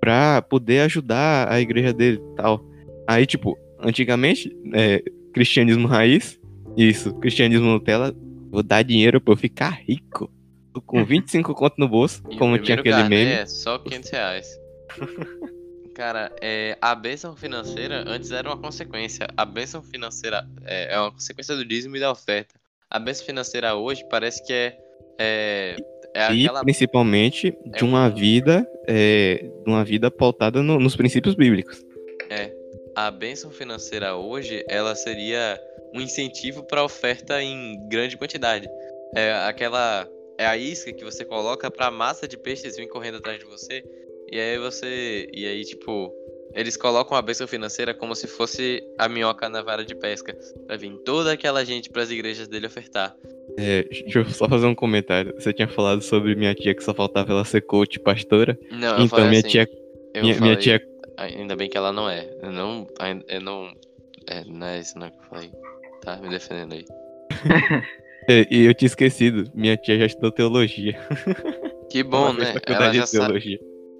para 0.00 0.42
poder 0.42 0.80
ajudar 0.80 1.50
a 1.50 1.60
igreja 1.60 1.92
dele 1.92 2.20
tal. 2.36 2.64
Aí, 3.06 3.26
tipo, 3.26 3.58
antigamente, 3.80 4.54
é, 4.74 5.02
cristianismo 5.32 5.88
raiz, 5.88 6.38
isso, 6.76 7.14
cristianismo 7.14 7.66
Nutella, 7.66 8.14
vou 8.50 8.62
dar 8.62 8.82
dinheiro 8.82 9.20
para 9.20 9.32
eu 9.32 9.36
ficar 9.36 9.80
rico. 9.86 10.30
Tô 10.72 10.80
com 10.80 11.02
25 11.04 11.54
conto 11.54 11.74
no 11.78 11.88
bolso, 11.88 12.22
E 12.30 12.36
como 12.36 12.58
tinha 12.58 12.78
aquele 12.78 12.94
carnê 12.94 13.24
meme. 13.24 13.30
É 13.32 13.46
só 13.46 13.78
500 13.78 14.10
reais. 14.10 14.60
Cara, 15.98 16.30
é, 16.40 16.78
a 16.80 16.94
bênção 16.94 17.34
financeira 17.34 18.04
antes 18.06 18.30
era 18.30 18.48
uma 18.48 18.56
consequência. 18.56 19.26
A 19.36 19.44
bênção 19.44 19.82
financeira 19.82 20.46
é, 20.64 20.94
é 20.94 21.00
uma 21.00 21.10
consequência 21.10 21.56
do 21.56 21.64
dízimo 21.64 21.96
e 21.96 22.00
da 22.00 22.12
oferta. 22.12 22.54
A 22.88 23.00
bênção 23.00 23.26
financeira 23.26 23.74
hoje 23.74 24.06
parece 24.08 24.40
que 24.46 24.52
é. 24.52 24.78
É, 25.18 25.76
é 26.14 26.32
E 26.32 26.44
aquela. 26.44 26.62
principalmente 26.62 27.50
de 27.66 27.82
é 27.82 27.84
uma 27.84 28.06
um- 28.06 28.14
vida, 28.14 28.64
é, 28.86 29.38
de 29.64 29.68
uma 29.68 29.84
vida 29.84 30.08
pautada 30.08 30.62
no- 30.62 30.78
nos 30.78 30.94
princípios 30.94 31.34
bíblicos. 31.34 31.84
É, 32.30 32.52
a 32.94 33.10
bênção 33.10 33.50
financeira 33.50 34.14
hoje, 34.14 34.64
ela 34.68 34.94
seria 34.94 35.60
um 35.92 36.00
incentivo 36.00 36.62
para 36.62 36.84
oferta 36.84 37.42
em 37.42 37.76
grande 37.88 38.16
quantidade. 38.16 38.68
É 39.16 39.32
aquela 39.48 40.08
é 40.38 40.46
a 40.46 40.56
isca 40.56 40.92
que 40.92 41.02
você 41.02 41.24
coloca 41.24 41.68
para 41.68 41.90
massa 41.90 42.28
de 42.28 42.36
peixes 42.38 42.76
vir 42.76 42.86
correndo 42.86 43.16
atrás 43.16 43.40
de 43.40 43.44
você. 43.46 43.82
E 44.30 44.38
aí 44.38 44.58
você 44.58 45.28
e 45.32 45.46
aí 45.46 45.64
tipo, 45.64 46.12
eles 46.54 46.76
colocam 46.76 47.16
a 47.16 47.22
bênção 47.22 47.46
financeira 47.46 47.94
como 47.94 48.14
se 48.14 48.26
fosse 48.26 48.82
a 48.98 49.08
minhoca 49.08 49.48
na 49.48 49.62
vara 49.62 49.84
de 49.84 49.94
pesca, 49.94 50.36
para 50.66 50.76
vir 50.76 50.92
toda 51.04 51.32
aquela 51.32 51.64
gente 51.64 51.90
para 51.90 52.02
as 52.02 52.10
igrejas 52.10 52.48
dele 52.48 52.66
ofertar. 52.66 53.14
É, 53.56 53.82
deixa 53.84 54.18
eu 54.18 54.28
só 54.30 54.48
fazer 54.48 54.66
um 54.66 54.74
comentário. 54.74 55.34
Você 55.34 55.52
tinha 55.52 55.68
falado 55.68 56.02
sobre 56.02 56.34
minha 56.34 56.54
tia 56.54 56.74
que 56.74 56.84
só 56.84 56.94
faltava 56.94 57.32
ela 57.32 57.44
ser 57.44 57.62
coach 57.62 57.98
pastora. 57.98 58.58
Não, 58.70 58.98
eu 58.98 59.04
então 59.04 59.08
falei 59.08 59.28
minha 59.28 59.40
assim, 59.40 59.48
tia, 59.48 59.68
minha, 60.14 60.22
minha 60.22 60.36
falei- 60.36 60.56
tia 60.56 60.80
Ainda 61.18 61.56
bem 61.56 61.68
que 61.68 61.76
ela 61.76 61.92
não 61.92 62.08
é. 62.08 62.30
Eu 62.40 62.52
não. 62.52 62.86
Eu 63.26 63.40
não. 63.40 63.72
É, 64.28 64.44
não 64.44 64.66
é 64.66 64.78
isso 64.78 64.96
não 64.96 65.10
que 65.10 65.18
eu 65.18 65.24
falei. 65.24 65.50
Tá 66.00 66.16
me 66.18 66.28
defendendo 66.28 66.74
aí. 66.74 66.84
é, 68.28 68.46
e 68.48 68.66
eu 68.66 68.72
tinha 68.72 68.86
esquecido. 68.86 69.50
Minha 69.52 69.76
tia 69.76 69.98
já 69.98 70.06
estudou 70.06 70.30
teologia. 70.30 70.96
Que 71.90 72.04
bom, 72.04 72.32
né? 72.32 72.54
Ela 72.66 72.92
já 72.92 73.06
sa... 73.06 73.28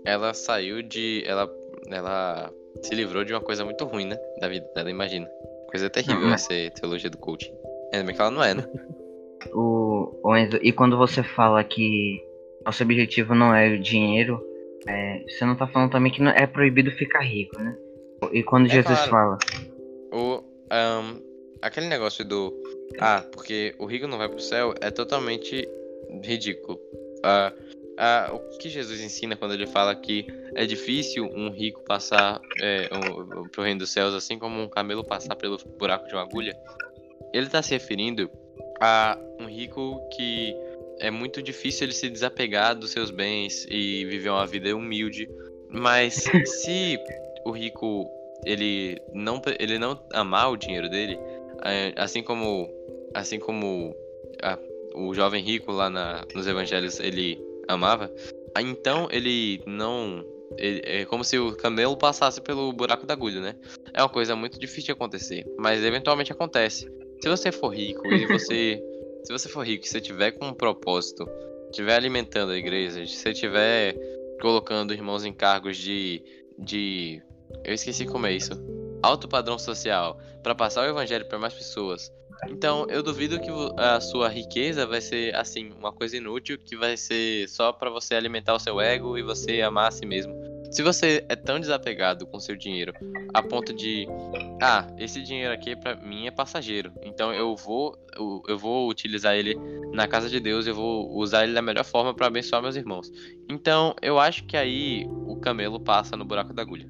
ela 0.08 0.32
saiu 0.34 0.82
de. 0.82 1.22
Ela. 1.26 1.50
Ela 1.90 2.52
se 2.82 2.94
livrou 2.94 3.24
de 3.24 3.32
uma 3.32 3.40
coisa 3.40 3.64
muito 3.64 3.84
ruim, 3.84 4.06
né? 4.06 4.18
Da 4.40 4.48
vida 4.48 4.66
dela, 4.74 4.90
imagina. 4.90 5.28
Coisa 5.70 5.90
terrível 5.90 6.36
ser 6.38 6.70
teologia 6.72 7.10
do 7.10 7.18
coaching. 7.18 7.52
Ainda 7.92 8.06
bem 8.06 8.14
que 8.14 8.20
ela 8.20 8.30
não 8.30 8.42
é, 8.42 8.54
né? 8.54 8.64
O, 9.52 10.18
o 10.22 10.36
Enzo, 10.36 10.58
e 10.62 10.72
quando 10.72 10.96
você 10.96 11.22
fala 11.22 11.62
que 11.64 12.22
nosso 12.64 12.82
objetivo 12.82 13.34
não 13.34 13.54
é 13.54 13.74
o 13.74 13.78
dinheiro, 13.78 14.42
é, 14.86 15.22
você 15.28 15.44
não 15.44 15.56
tá 15.56 15.66
falando 15.66 15.92
também 15.92 16.12
que 16.12 16.22
não 16.22 16.30
é 16.30 16.46
proibido 16.46 16.90
ficar 16.92 17.20
rico, 17.20 17.58
né? 17.60 17.76
E 18.32 18.42
quando 18.42 18.66
É 18.66 18.70
Jesus 18.70 18.98
claro. 19.06 19.10
fala, 19.10 19.38
O, 20.12 20.42
ahn, 20.70 21.20
aquele 21.62 21.86
negócio 21.86 22.24
do. 22.24 22.52
Ah, 22.98 23.24
porque 23.32 23.74
o 23.78 23.86
rico 23.86 24.06
não 24.06 24.18
vai 24.18 24.28
pro 24.28 24.40
céu 24.40 24.74
é 24.80 24.90
totalmente 24.90 25.66
ridículo. 26.22 26.78
Ah, 27.22 27.52
ah, 27.98 28.30
o 28.32 28.58
que 28.58 28.68
Jesus 28.68 29.00
ensina 29.00 29.36
quando 29.36 29.54
ele 29.54 29.66
fala 29.66 29.94
que 29.94 30.26
é 30.54 30.64
difícil 30.64 31.24
um 31.24 31.50
rico 31.50 31.82
passar 31.84 32.40
é, 32.60 32.88
o- 32.92 33.42
o- 33.42 33.48
pro 33.48 33.62
reino 33.62 33.80
dos 33.80 33.90
céus, 33.90 34.14
assim 34.14 34.38
como 34.38 34.60
um 34.60 34.68
camelo 34.68 35.04
passar 35.04 35.34
pelo 35.36 35.58
buraco 35.78 36.06
de 36.06 36.14
uma 36.14 36.22
agulha? 36.22 36.56
Ele 37.34 37.48
tá 37.48 37.62
se 37.62 37.70
referindo 37.72 38.30
a 38.80 39.18
um 39.40 39.46
rico 39.46 40.00
que 40.16 40.54
é 41.00 41.10
muito 41.10 41.42
difícil 41.42 41.84
ele 41.86 41.92
se 41.94 42.08
desapegar 42.08 42.74
dos 42.74 42.90
seus 42.90 43.10
bens 43.10 43.66
e 43.70 44.04
viver 44.06 44.30
uma 44.30 44.46
vida 44.46 44.74
humilde. 44.74 45.28
Mas 45.68 46.14
se 46.62 46.98
o 47.44 47.50
rico 47.50 48.08
ele 48.44 48.96
não 49.12 49.40
ele 49.58 49.78
não 49.78 49.98
amar 50.12 50.50
o 50.50 50.56
dinheiro 50.56 50.88
dele, 50.88 51.18
é, 51.64 51.92
assim 51.96 52.22
como 52.22 52.68
assim 53.14 53.38
como 53.38 53.94
a- 54.42 54.58
o 54.94 55.12
jovem 55.14 55.42
rico 55.42 55.70
lá 55.72 55.90
na- 55.90 56.24
nos 56.34 56.46
evangelhos 56.46 56.98
ele 57.00 57.38
amava, 57.68 58.12
então 58.58 59.08
ele 59.10 59.62
não 59.66 60.24
ele- 60.56 60.80
é 60.84 61.04
como 61.04 61.22
se 61.22 61.38
o 61.38 61.54
camelo 61.54 61.96
passasse 61.96 62.40
pelo 62.40 62.72
buraco 62.72 63.06
da 63.06 63.12
agulha, 63.14 63.40
né? 63.40 63.54
É 63.92 64.02
uma 64.02 64.08
coisa 64.08 64.34
muito 64.34 64.58
difícil 64.58 64.86
de 64.86 64.92
acontecer, 64.92 65.44
mas 65.58 65.84
eventualmente 65.84 66.32
acontece. 66.32 66.90
Se 67.22 67.28
você 67.28 67.52
for 67.52 67.68
rico 67.74 68.12
e 68.12 68.26
você 68.26 68.82
se 69.24 69.32
você 69.32 69.48
for 69.48 69.66
rico 69.66 69.84
e 69.84 69.88
você 69.88 70.00
tiver 70.00 70.32
com 70.32 70.46
um 70.46 70.54
propósito, 70.54 71.28
estiver 71.70 71.94
alimentando 71.94 72.52
a 72.52 72.56
igreja, 72.56 73.04
se 73.06 73.14
você 73.14 73.30
estiver 73.30 73.94
colocando 74.40 74.94
irmãos 74.94 75.24
em 75.24 75.32
cargos 75.32 75.76
de 75.76 76.22
de 76.58 77.22
eu 77.64 77.74
esqueci 77.74 78.06
como 78.06 78.26
é 78.26 78.32
isso. 78.32 78.52
Alto 79.02 79.28
padrão 79.28 79.58
social 79.58 80.18
para 80.42 80.54
passar 80.54 80.82
o 80.86 80.90
evangelho 80.90 81.26
para 81.28 81.38
mais 81.38 81.54
pessoas. 81.54 82.10
Então, 82.46 82.86
eu 82.88 83.02
duvido 83.02 83.40
que 83.40 83.50
a 83.76 84.00
sua 84.00 84.28
riqueza 84.28 84.86
vai 84.86 85.00
ser 85.00 85.34
assim, 85.34 85.72
uma 85.78 85.92
coisa 85.92 86.16
inútil 86.16 86.58
que 86.58 86.76
vai 86.76 86.96
ser 86.96 87.48
só 87.48 87.72
para 87.72 87.90
você 87.90 88.14
alimentar 88.14 88.54
o 88.54 88.58
seu 88.58 88.80
ego 88.80 89.18
e 89.18 89.22
você 89.22 89.60
amar 89.60 89.88
a 89.88 89.90
si 89.90 90.06
mesmo. 90.06 90.32
Se 90.70 90.82
você 90.82 91.24
é 91.28 91.34
tão 91.34 91.58
desapegado 91.58 92.26
com 92.26 92.38
seu 92.38 92.54
dinheiro 92.54 92.92
a 93.32 93.42
ponto 93.42 93.72
de, 93.72 94.06
ah, 94.60 94.86
esse 94.98 95.22
dinheiro 95.22 95.52
aqui 95.52 95.74
para 95.74 95.96
mim 95.96 96.26
é 96.26 96.30
passageiro, 96.30 96.92
então 97.02 97.32
eu 97.32 97.56
vou 97.56 97.96
eu, 98.14 98.42
eu 98.46 98.58
vou 98.58 98.88
utilizar 98.88 99.34
ele 99.34 99.54
na 99.92 100.06
casa 100.06 100.28
de 100.28 100.38
Deus, 100.38 100.66
eu 100.66 100.74
vou 100.74 101.10
usar 101.16 101.44
ele 101.44 101.54
da 101.54 101.62
melhor 101.62 101.84
forma 101.84 102.12
para 102.12 102.26
abençoar 102.26 102.60
meus 102.60 102.76
irmãos. 102.76 103.10
Então, 103.48 103.94
eu 104.02 104.18
acho 104.18 104.44
que 104.44 104.56
aí 104.56 105.06
o 105.26 105.36
camelo 105.36 105.80
passa 105.80 106.16
no 106.16 106.24
buraco 106.24 106.52
da 106.52 106.62
agulha. 106.62 106.88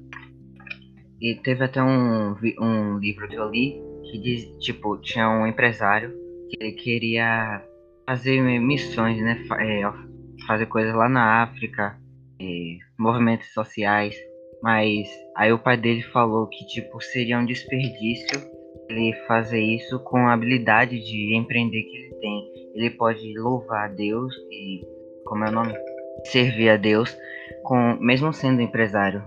E 1.21 1.35
teve 1.35 1.63
até 1.63 1.81
um, 1.81 2.35
um 2.59 2.97
livro 2.97 3.27
que 3.27 3.35
eu 3.35 3.49
li 3.49 3.88
que 4.09 4.17
diz, 4.17 4.45
tipo, 4.59 4.97
tinha 4.97 5.29
um 5.29 5.47
empresário 5.47 6.11
que 6.49 6.57
ele 6.59 6.71
queria 6.73 7.63
fazer 8.07 8.41
missões, 8.41 9.21
né? 9.21 9.43
é, 9.59 9.81
fazer 10.47 10.65
coisas 10.65 10.95
lá 10.95 11.07
na 11.07 11.43
África, 11.43 11.97
é, 12.41 12.77
movimentos 12.97 13.53
sociais. 13.53 14.15
Mas 14.61 15.07
aí 15.37 15.53
o 15.53 15.59
pai 15.59 15.77
dele 15.77 16.01
falou 16.01 16.47
que, 16.47 16.65
tipo, 16.67 16.99
seria 17.01 17.37
um 17.37 17.45
desperdício 17.45 18.41
ele 18.89 19.13
fazer 19.27 19.61
isso 19.61 19.99
com 19.99 20.17
a 20.17 20.33
habilidade 20.33 20.99
de 20.99 21.35
empreender 21.35 21.83
que 21.83 21.97
ele 21.97 22.15
tem. 22.15 22.51
Ele 22.73 22.89
pode 22.91 23.37
louvar 23.37 23.85
a 23.85 23.93
Deus 23.93 24.33
e, 24.51 24.81
como 25.25 25.45
é 25.45 25.49
o 25.49 25.51
nome? 25.51 25.73
Servir 26.25 26.69
a 26.69 26.77
Deus, 26.77 27.15
com, 27.63 27.97
mesmo 27.99 28.33
sendo 28.33 28.61
empresário. 28.61 29.23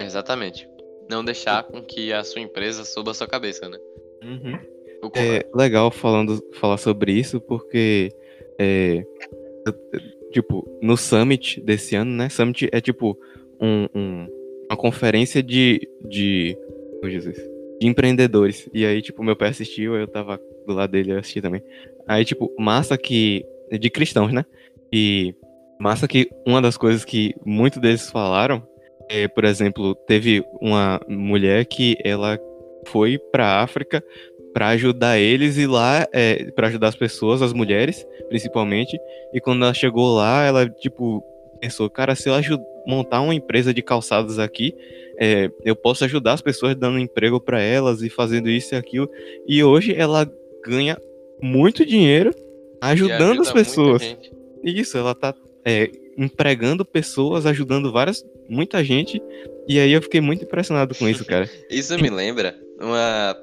Exatamente. 0.00 0.68
Não 1.12 1.22
deixar 1.22 1.62
com 1.64 1.82
que 1.82 2.10
a 2.10 2.24
sua 2.24 2.40
empresa 2.40 2.86
suba 2.86 3.10
a 3.10 3.14
sua 3.14 3.26
cabeça, 3.26 3.68
né? 3.68 3.76
Uhum. 4.24 4.58
É 5.14 5.44
legal 5.54 5.90
falando, 5.90 6.42
falar 6.54 6.78
sobre 6.78 7.12
isso 7.12 7.38
porque, 7.38 8.08
é, 8.58 9.04
tipo, 10.32 10.66
no 10.80 10.96
Summit 10.96 11.60
desse 11.60 11.94
ano, 11.96 12.10
né? 12.12 12.30
Summit 12.30 12.70
é 12.72 12.80
tipo 12.80 13.14
um, 13.60 13.86
um- 13.94 14.26
uma 14.70 14.76
conferência 14.76 15.42
de, 15.42 15.86
de, 16.08 16.56
oh, 17.04 17.10
Jesus, 17.10 17.36
de 17.78 17.86
empreendedores. 17.86 18.70
E 18.72 18.86
aí, 18.86 19.02
tipo, 19.02 19.22
meu 19.22 19.36
pai 19.36 19.50
assistiu, 19.50 19.94
eu 19.94 20.08
tava 20.08 20.40
do 20.66 20.72
lado 20.72 20.92
dele, 20.92 21.12
eu 21.12 21.18
assisti 21.18 21.42
também. 21.42 21.62
Aí, 22.08 22.24
tipo, 22.24 22.50
massa 22.58 22.96
que, 22.96 23.44
de 23.70 23.90
cristãos, 23.90 24.32
né? 24.32 24.46
E 24.90 25.34
massa 25.78 26.08
que 26.08 26.30
uma 26.46 26.62
das 26.62 26.78
coisas 26.78 27.04
que 27.04 27.34
muitos 27.44 27.80
deles 27.82 28.10
falaram, 28.10 28.66
é, 29.12 29.28
por 29.28 29.44
exemplo, 29.44 29.94
teve 29.94 30.42
uma 30.58 30.98
mulher 31.06 31.66
que 31.66 31.98
ela 32.02 32.38
foi 32.86 33.18
pra 33.18 33.60
África 33.60 34.02
para 34.54 34.68
ajudar 34.68 35.18
eles 35.18 35.58
e 35.58 35.66
lá 35.66 36.08
é, 36.12 36.50
para 36.52 36.68
ajudar 36.68 36.88
as 36.88 36.96
pessoas, 36.96 37.42
as 37.42 37.52
mulheres, 37.52 38.06
principalmente. 38.30 38.98
E 39.34 39.40
quando 39.40 39.64
ela 39.64 39.74
chegou 39.74 40.14
lá, 40.14 40.44
ela 40.44 40.66
tipo 40.66 41.22
pensou, 41.60 41.90
cara, 41.90 42.14
se 42.14 42.28
eu 42.28 42.34
montar 42.86 43.20
uma 43.20 43.34
empresa 43.34 43.72
de 43.72 43.82
calçados 43.82 44.38
aqui, 44.38 44.74
é, 45.20 45.50
eu 45.62 45.76
posso 45.76 46.04
ajudar 46.04 46.32
as 46.32 46.42
pessoas 46.42 46.74
dando 46.74 46.98
emprego 46.98 47.38
para 47.38 47.60
elas 47.60 48.00
e 48.00 48.08
fazendo 48.08 48.48
isso 48.48 48.74
e 48.74 48.78
aquilo. 48.78 49.10
E 49.46 49.62
hoje 49.62 49.94
ela 49.94 50.26
ganha 50.64 50.96
muito 51.40 51.84
dinheiro 51.84 52.34
ajudando 52.80 53.42
ajuda 53.42 53.42
as 53.42 53.52
pessoas. 53.52 54.16
Isso, 54.64 54.96
ela 54.96 55.14
tá 55.14 55.34
é, 55.64 55.90
empregando 56.16 56.84
pessoas, 56.84 57.46
ajudando 57.46 57.92
várias, 57.92 58.24
muita 58.48 58.82
gente. 58.84 59.20
E 59.68 59.78
aí 59.78 59.92
eu 59.92 60.02
fiquei 60.02 60.20
muito 60.20 60.44
impressionado 60.44 60.94
com 60.94 61.08
isso, 61.08 61.24
cara. 61.24 61.48
Isso 61.70 61.96
me 61.98 62.10
lembra 62.10 62.54
uma. 62.80 63.36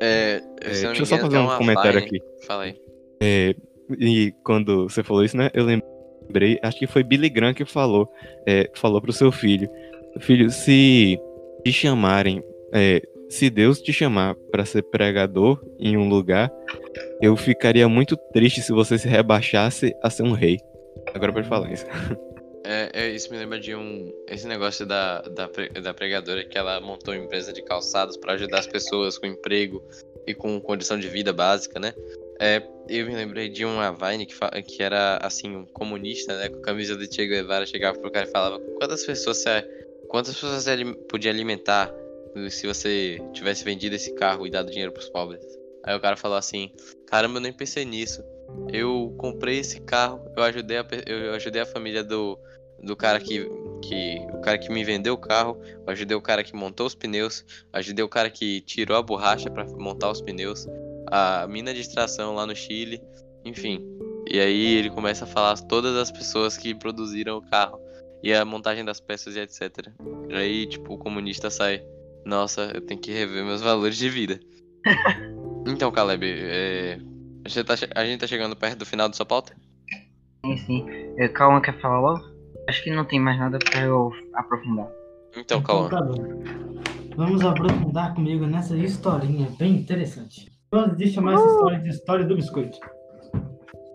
É, 0.00 0.42
É, 0.60 0.68
deixa 0.68 1.02
eu 1.02 1.06
só 1.06 1.18
fazer 1.18 1.38
um 1.38 1.56
comentário 1.56 1.98
aqui. 1.98 2.20
Fala 2.46 2.64
aí. 2.64 2.76
É, 3.22 3.54
e 3.98 4.32
quando 4.44 4.88
você 4.88 5.02
falou 5.02 5.24
isso, 5.24 5.36
né? 5.36 5.50
Eu 5.52 5.64
lembrei, 5.64 6.58
acho 6.62 6.78
que 6.78 6.86
foi 6.86 7.02
Billy 7.02 7.28
Graham 7.28 7.54
que 7.54 7.64
falou, 7.64 8.08
é, 8.46 8.70
falou 8.74 9.00
pro 9.00 9.12
seu 9.12 9.30
filho, 9.30 9.68
filho, 10.20 10.50
se 10.50 11.18
te 11.64 11.72
chamarem, 11.72 12.42
é, 12.72 13.02
se 13.28 13.50
Deus 13.50 13.80
te 13.80 13.92
chamar 13.92 14.34
para 14.50 14.64
ser 14.64 14.82
pregador 14.82 15.62
em 15.78 15.96
um 15.96 16.08
lugar, 16.08 16.50
eu 17.20 17.36
ficaria 17.36 17.88
muito 17.88 18.16
triste 18.32 18.62
se 18.62 18.72
você 18.72 18.98
se 18.98 19.08
rebaixasse 19.08 19.94
a 20.02 20.10
ser 20.10 20.22
um 20.22 20.32
rei. 20.32 20.58
Agora 21.14 21.32
pode 21.32 21.48
falar 21.48 21.72
isso. 21.72 21.84
É, 22.62 22.90
é, 22.92 23.08
isso 23.08 23.32
me 23.32 23.38
lembra 23.38 23.58
de 23.58 23.74
um. 23.74 24.12
Esse 24.28 24.46
negócio 24.46 24.84
da, 24.84 25.22
da, 25.22 25.48
da 25.82 25.94
pregadora 25.94 26.44
que 26.44 26.58
ela 26.58 26.80
montou 26.80 27.14
uma 27.14 27.24
empresa 27.24 27.52
de 27.52 27.62
calçados 27.62 28.16
para 28.16 28.34
ajudar 28.34 28.58
as 28.58 28.66
pessoas 28.66 29.16
com 29.16 29.26
emprego 29.26 29.82
e 30.26 30.34
com 30.34 30.60
condição 30.60 30.98
de 30.98 31.08
vida 31.08 31.32
básica, 31.32 31.80
né? 31.80 31.94
É, 32.38 32.62
eu 32.88 33.06
me 33.06 33.14
lembrei 33.14 33.48
de 33.48 33.64
uma 33.64 33.92
Vine 33.92 34.26
que, 34.26 34.34
que 34.62 34.82
era 34.82 35.18
assim, 35.22 35.56
um 35.56 35.66
comunista, 35.66 36.36
né? 36.38 36.48
Com 36.48 36.58
a 36.58 36.62
camisa 36.62 36.96
de 36.96 37.12
Che 37.12 37.26
Guevara, 37.26 37.66
chegava 37.66 37.98
pro 37.98 38.10
cara 38.10 38.26
e 38.26 38.30
falava 38.30 38.60
quantas 38.78 39.04
pessoas 39.04 39.38
você, 39.38 39.62
quantas 40.08 40.34
pessoas 40.34 40.62
você 40.62 40.84
podia 41.08 41.30
alimentar 41.30 41.92
se 42.50 42.66
você 42.66 43.18
tivesse 43.32 43.64
vendido 43.64 43.96
esse 43.96 44.14
carro 44.14 44.46
e 44.46 44.50
dado 44.50 44.70
dinheiro 44.70 44.92
pros 44.92 45.08
pobres. 45.08 45.44
Aí 45.84 45.96
o 45.96 46.00
cara 46.00 46.16
falou 46.16 46.36
assim, 46.36 46.70
caramba, 47.06 47.38
eu 47.38 47.42
nem 47.42 47.52
pensei 47.52 47.84
nisso. 47.84 48.22
Eu 48.72 49.14
comprei 49.18 49.58
esse 49.58 49.80
carro, 49.80 50.20
eu 50.36 50.42
ajudei 50.42 50.78
a, 50.78 50.86
eu 51.06 51.34
ajudei 51.34 51.62
a 51.62 51.66
família 51.66 52.04
do, 52.04 52.38
do 52.82 52.96
cara 52.96 53.18
que, 53.20 53.48
que. 53.82 54.18
O 54.32 54.40
cara 54.40 54.58
que 54.58 54.70
me 54.70 54.84
vendeu 54.84 55.14
o 55.14 55.18
carro, 55.18 55.60
eu 55.64 55.92
ajudei 55.92 56.16
o 56.16 56.22
cara 56.22 56.44
que 56.44 56.54
montou 56.54 56.86
os 56.86 56.94
pneus, 56.94 57.44
ajudei 57.72 58.04
o 58.04 58.08
cara 58.08 58.30
que 58.30 58.60
tirou 58.60 58.96
a 58.96 59.02
borracha 59.02 59.50
pra 59.50 59.64
montar 59.76 60.10
os 60.10 60.20
pneus, 60.20 60.66
a 61.06 61.46
mina 61.48 61.74
de 61.74 61.80
extração 61.80 62.34
lá 62.34 62.46
no 62.46 62.54
Chile, 62.54 63.02
enfim. 63.44 63.84
E 64.30 64.38
aí 64.38 64.76
ele 64.76 64.90
começa 64.90 65.24
a 65.24 65.28
falar 65.28 65.56
todas 65.58 65.96
as 65.96 66.10
pessoas 66.10 66.56
que 66.56 66.74
produziram 66.74 67.38
o 67.38 67.50
carro 67.50 67.80
e 68.22 68.32
a 68.32 68.44
montagem 68.44 68.84
das 68.84 69.00
peças 69.00 69.34
e 69.34 69.40
etc. 69.40 69.88
E 70.28 70.34
aí, 70.34 70.66
tipo, 70.66 70.94
o 70.94 70.98
comunista 70.98 71.50
sai. 71.50 71.82
Nossa, 72.24 72.70
eu 72.74 72.80
tenho 72.82 73.00
que 73.00 73.10
rever 73.10 73.44
meus 73.44 73.62
valores 73.62 73.96
de 73.96 74.08
vida. 74.08 74.38
então, 75.66 75.90
Caleb, 75.90 76.24
é, 76.24 76.98
a, 77.44 77.48
gente 77.48 77.64
tá, 77.64 77.74
a 77.94 78.04
gente 78.04 78.20
tá 78.20 78.26
chegando 78.26 78.56
perto 78.56 78.78
do 78.78 78.86
final 78.86 79.08
da 79.08 79.14
sua 79.14 79.26
pauta? 79.26 79.54
Sim, 80.44 80.56
sim. 80.56 80.86
Eh, 81.18 81.28
Calma, 81.28 81.60
quer 81.60 81.78
falar 81.80 82.00
logo? 82.00 82.20
Acho 82.68 82.82
que 82.84 82.90
não 82.90 83.04
tem 83.04 83.20
mais 83.20 83.38
nada 83.38 83.58
pra 83.58 83.82
eu 83.82 84.10
aprofundar. 84.34 84.88
Então, 85.36 85.62
Cauã. 85.62 85.88
tá 85.88 86.00
bom. 86.02 86.14
Vamos 87.16 87.44
aprofundar 87.44 88.14
comigo 88.14 88.46
nessa 88.46 88.76
historinha 88.76 89.48
bem 89.58 89.74
interessante. 89.76 90.50
Eu 90.72 90.80
gosto 90.80 90.96
de 90.96 91.10
chamar 91.10 91.34
essa 91.34 91.46
história 91.46 91.78
de 91.80 91.88
história 91.88 92.24
do 92.24 92.36
biscoito. 92.36 92.78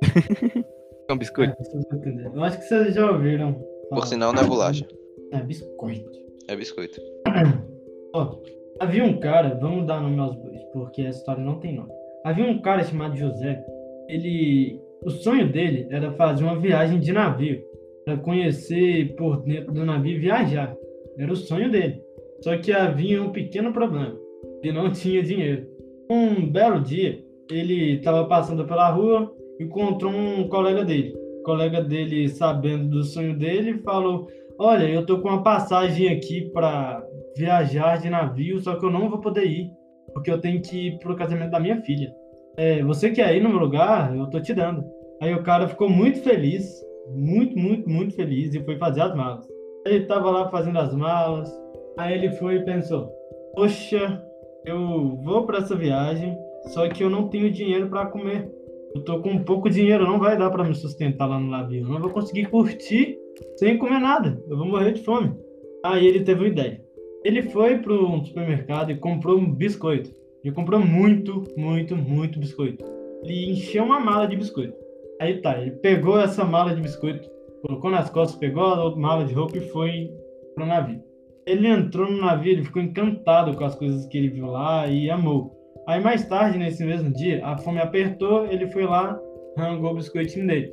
É 1.07 1.13
um 1.13 1.17
biscoito. 1.19 1.53
É. 1.53 2.25
Eu 2.35 2.43
acho 2.43 2.57
que 2.57 2.63
vocês 2.63 2.95
já 2.95 3.11
ouviram. 3.11 3.53
Por 3.53 3.89
falar. 3.89 4.05
sinal, 4.07 4.33
não 4.33 4.41
é 4.41 4.45
bolacha, 4.47 4.87
É 5.31 5.39
biscoito. 5.39 6.09
é 6.47 6.55
biscoito. 6.55 6.99
Ó, 8.15 8.39
havia 8.79 9.03
um 9.03 9.19
cara, 9.19 9.55
vamos 9.61 9.85
dar 9.85 10.01
nome 10.01 10.19
aos 10.19 10.35
bois, 10.35 10.59
porque 10.73 11.03
a 11.03 11.11
história 11.11 11.43
não 11.43 11.59
tem 11.59 11.75
nome. 11.75 11.91
Havia 12.25 12.45
um 12.45 12.59
cara 12.59 12.83
chamado 12.83 13.15
José, 13.15 13.63
ele 14.09 14.81
O 15.03 15.11
sonho 15.11 15.51
dele 15.51 15.87
era 15.91 16.11
fazer 16.13 16.43
uma 16.43 16.59
viagem 16.59 16.99
de 16.99 17.13
navio, 17.13 17.61
para 18.03 18.17
conhecer 18.17 19.15
por 19.15 19.43
dentro 19.43 19.71
do 19.71 19.85
navio 19.85 20.15
e 20.15 20.19
viajar. 20.19 20.75
Era 21.19 21.31
o 21.31 21.35
sonho 21.35 21.69
dele. 21.69 22.01
Só 22.41 22.57
que 22.57 22.71
havia 22.71 23.21
um 23.21 23.31
pequeno 23.31 23.71
problema. 23.71 24.15
Ele 24.63 24.73
não 24.73 24.89
tinha 24.91 25.21
dinheiro. 25.21 25.67
Um 26.09 26.49
belo 26.49 26.81
dia, 26.81 27.23
ele 27.51 27.97
estava 27.97 28.25
passando 28.25 28.65
pela 28.65 28.89
rua 28.89 29.31
encontrou 29.59 30.11
um 30.11 30.47
colega 30.47 30.83
dele. 30.83 31.13
O 31.41 31.43
colega 31.43 31.81
dele, 31.81 32.27
sabendo 32.27 32.89
do 32.89 33.03
sonho 33.03 33.37
dele, 33.37 33.79
falou: 33.83 34.27
Olha, 34.59 34.89
eu 34.89 35.05
tô 35.05 35.19
com 35.19 35.29
uma 35.29 35.43
passagem 35.43 36.09
aqui 36.09 36.49
para 36.51 37.05
viajar 37.37 37.97
de 37.97 38.09
navio, 38.09 38.59
só 38.59 38.75
que 38.75 38.85
eu 38.85 38.89
não 38.89 39.09
vou 39.09 39.19
poder 39.19 39.45
ir, 39.45 39.69
porque 40.13 40.31
eu 40.31 40.39
tenho 40.39 40.61
que 40.61 40.87
ir 40.87 40.99
pro 40.99 41.15
casamento 41.15 41.51
da 41.51 41.59
minha 41.59 41.81
filha. 41.81 42.13
É, 42.57 42.81
você 42.83 43.11
quer 43.11 43.35
ir 43.35 43.41
no 43.41 43.49
meu 43.49 43.59
lugar? 43.59 44.15
Eu 44.15 44.29
tô 44.29 44.39
te 44.39 44.53
dando. 44.53 44.85
Aí 45.21 45.33
o 45.33 45.43
cara 45.43 45.67
ficou 45.67 45.89
muito 45.89 46.21
feliz, 46.21 46.83
muito, 47.13 47.57
muito, 47.57 47.89
muito 47.89 48.15
feliz 48.15 48.53
e 48.53 48.63
foi 48.63 48.77
fazer 48.77 49.01
as 49.01 49.15
malas. 49.15 49.45
Ele 49.85 50.05
tava 50.05 50.31
lá 50.31 50.49
fazendo 50.49 50.79
as 50.79 50.95
malas, 50.95 51.49
aí 51.97 52.13
ele 52.13 52.31
foi 52.31 52.55
e 52.55 52.65
pensou: 52.65 53.09
Poxa, 53.53 54.21
eu 54.65 55.17
vou 55.23 55.45
para 55.45 55.59
essa 55.59 55.75
viagem, 55.75 56.37
só 56.67 56.87
que 56.89 57.03
eu 57.03 57.09
não 57.09 57.27
tenho 57.29 57.51
dinheiro 57.51 57.89
para 57.89 58.07
comer. 58.07 58.49
Eu 58.95 59.03
tô 59.03 59.21
com 59.21 59.43
pouco 59.43 59.69
dinheiro, 59.69 60.05
não 60.05 60.19
vai 60.19 60.37
dar 60.37 60.49
para 60.49 60.63
me 60.63 60.73
sustentar 60.73 61.27
lá 61.27 61.37
no 61.37 61.49
navio. 61.49 61.83
Eu 61.83 61.89
não 61.89 61.99
vou 61.99 62.11
conseguir 62.11 62.45
curtir 62.45 63.17
sem 63.57 63.77
comer 63.77 63.99
nada. 63.99 64.41
Eu 64.49 64.57
vou 64.57 64.65
morrer 64.65 64.93
de 64.93 65.03
fome. 65.03 65.35
Aí 65.83 66.07
ele 66.07 66.23
teve 66.23 66.41
uma 66.41 66.47
ideia. 66.47 66.84
Ele 67.25 67.41
foi 67.41 67.79
para 67.79 67.91
um 67.91 68.23
supermercado 68.23 68.91
e 68.91 68.97
comprou 68.97 69.39
um 69.39 69.51
biscoito. 69.51 70.11
Ele 70.43 70.53
comprou 70.53 70.79
muito, 70.79 71.43
muito, 71.57 71.95
muito 71.95 72.39
biscoito. 72.39 72.85
Ele 73.23 73.49
encheu 73.51 73.83
uma 73.83 73.99
mala 73.99 74.27
de 74.27 74.35
biscoito. 74.35 74.77
Aí 75.19 75.41
tá, 75.41 75.59
ele 75.59 75.71
pegou 75.71 76.19
essa 76.19 76.45
mala 76.45 76.75
de 76.75 76.81
biscoito, 76.81 77.27
colocou 77.65 77.89
nas 77.89 78.11
costas, 78.11 78.37
pegou 78.37 78.63
a 78.63 78.95
mala 78.95 79.25
de 79.25 79.33
roupa 79.33 79.57
e 79.57 79.69
foi 79.69 80.11
pro 80.53 80.67
navio. 80.67 81.01
Ele 81.47 81.67
entrou 81.67 82.11
no 82.11 82.21
navio, 82.21 82.51
ele 82.51 82.63
ficou 82.63 82.79
encantado 82.79 83.57
com 83.57 83.65
as 83.65 83.73
coisas 83.73 84.05
que 84.05 84.19
ele 84.19 84.29
viu 84.29 84.45
lá 84.45 84.85
e 84.85 85.09
amou. 85.09 85.51
Aí 85.87 85.99
mais 85.99 86.27
tarde, 86.27 86.59
nesse 86.59 86.85
mesmo 86.85 87.11
dia, 87.11 87.43
a 87.43 87.57
fome 87.57 87.79
apertou, 87.79 88.45
ele 88.45 88.67
foi 88.67 88.83
lá, 88.83 89.19
rangou 89.57 89.93
o 89.93 89.95
biscoitinho 89.95 90.45
dele. 90.45 90.71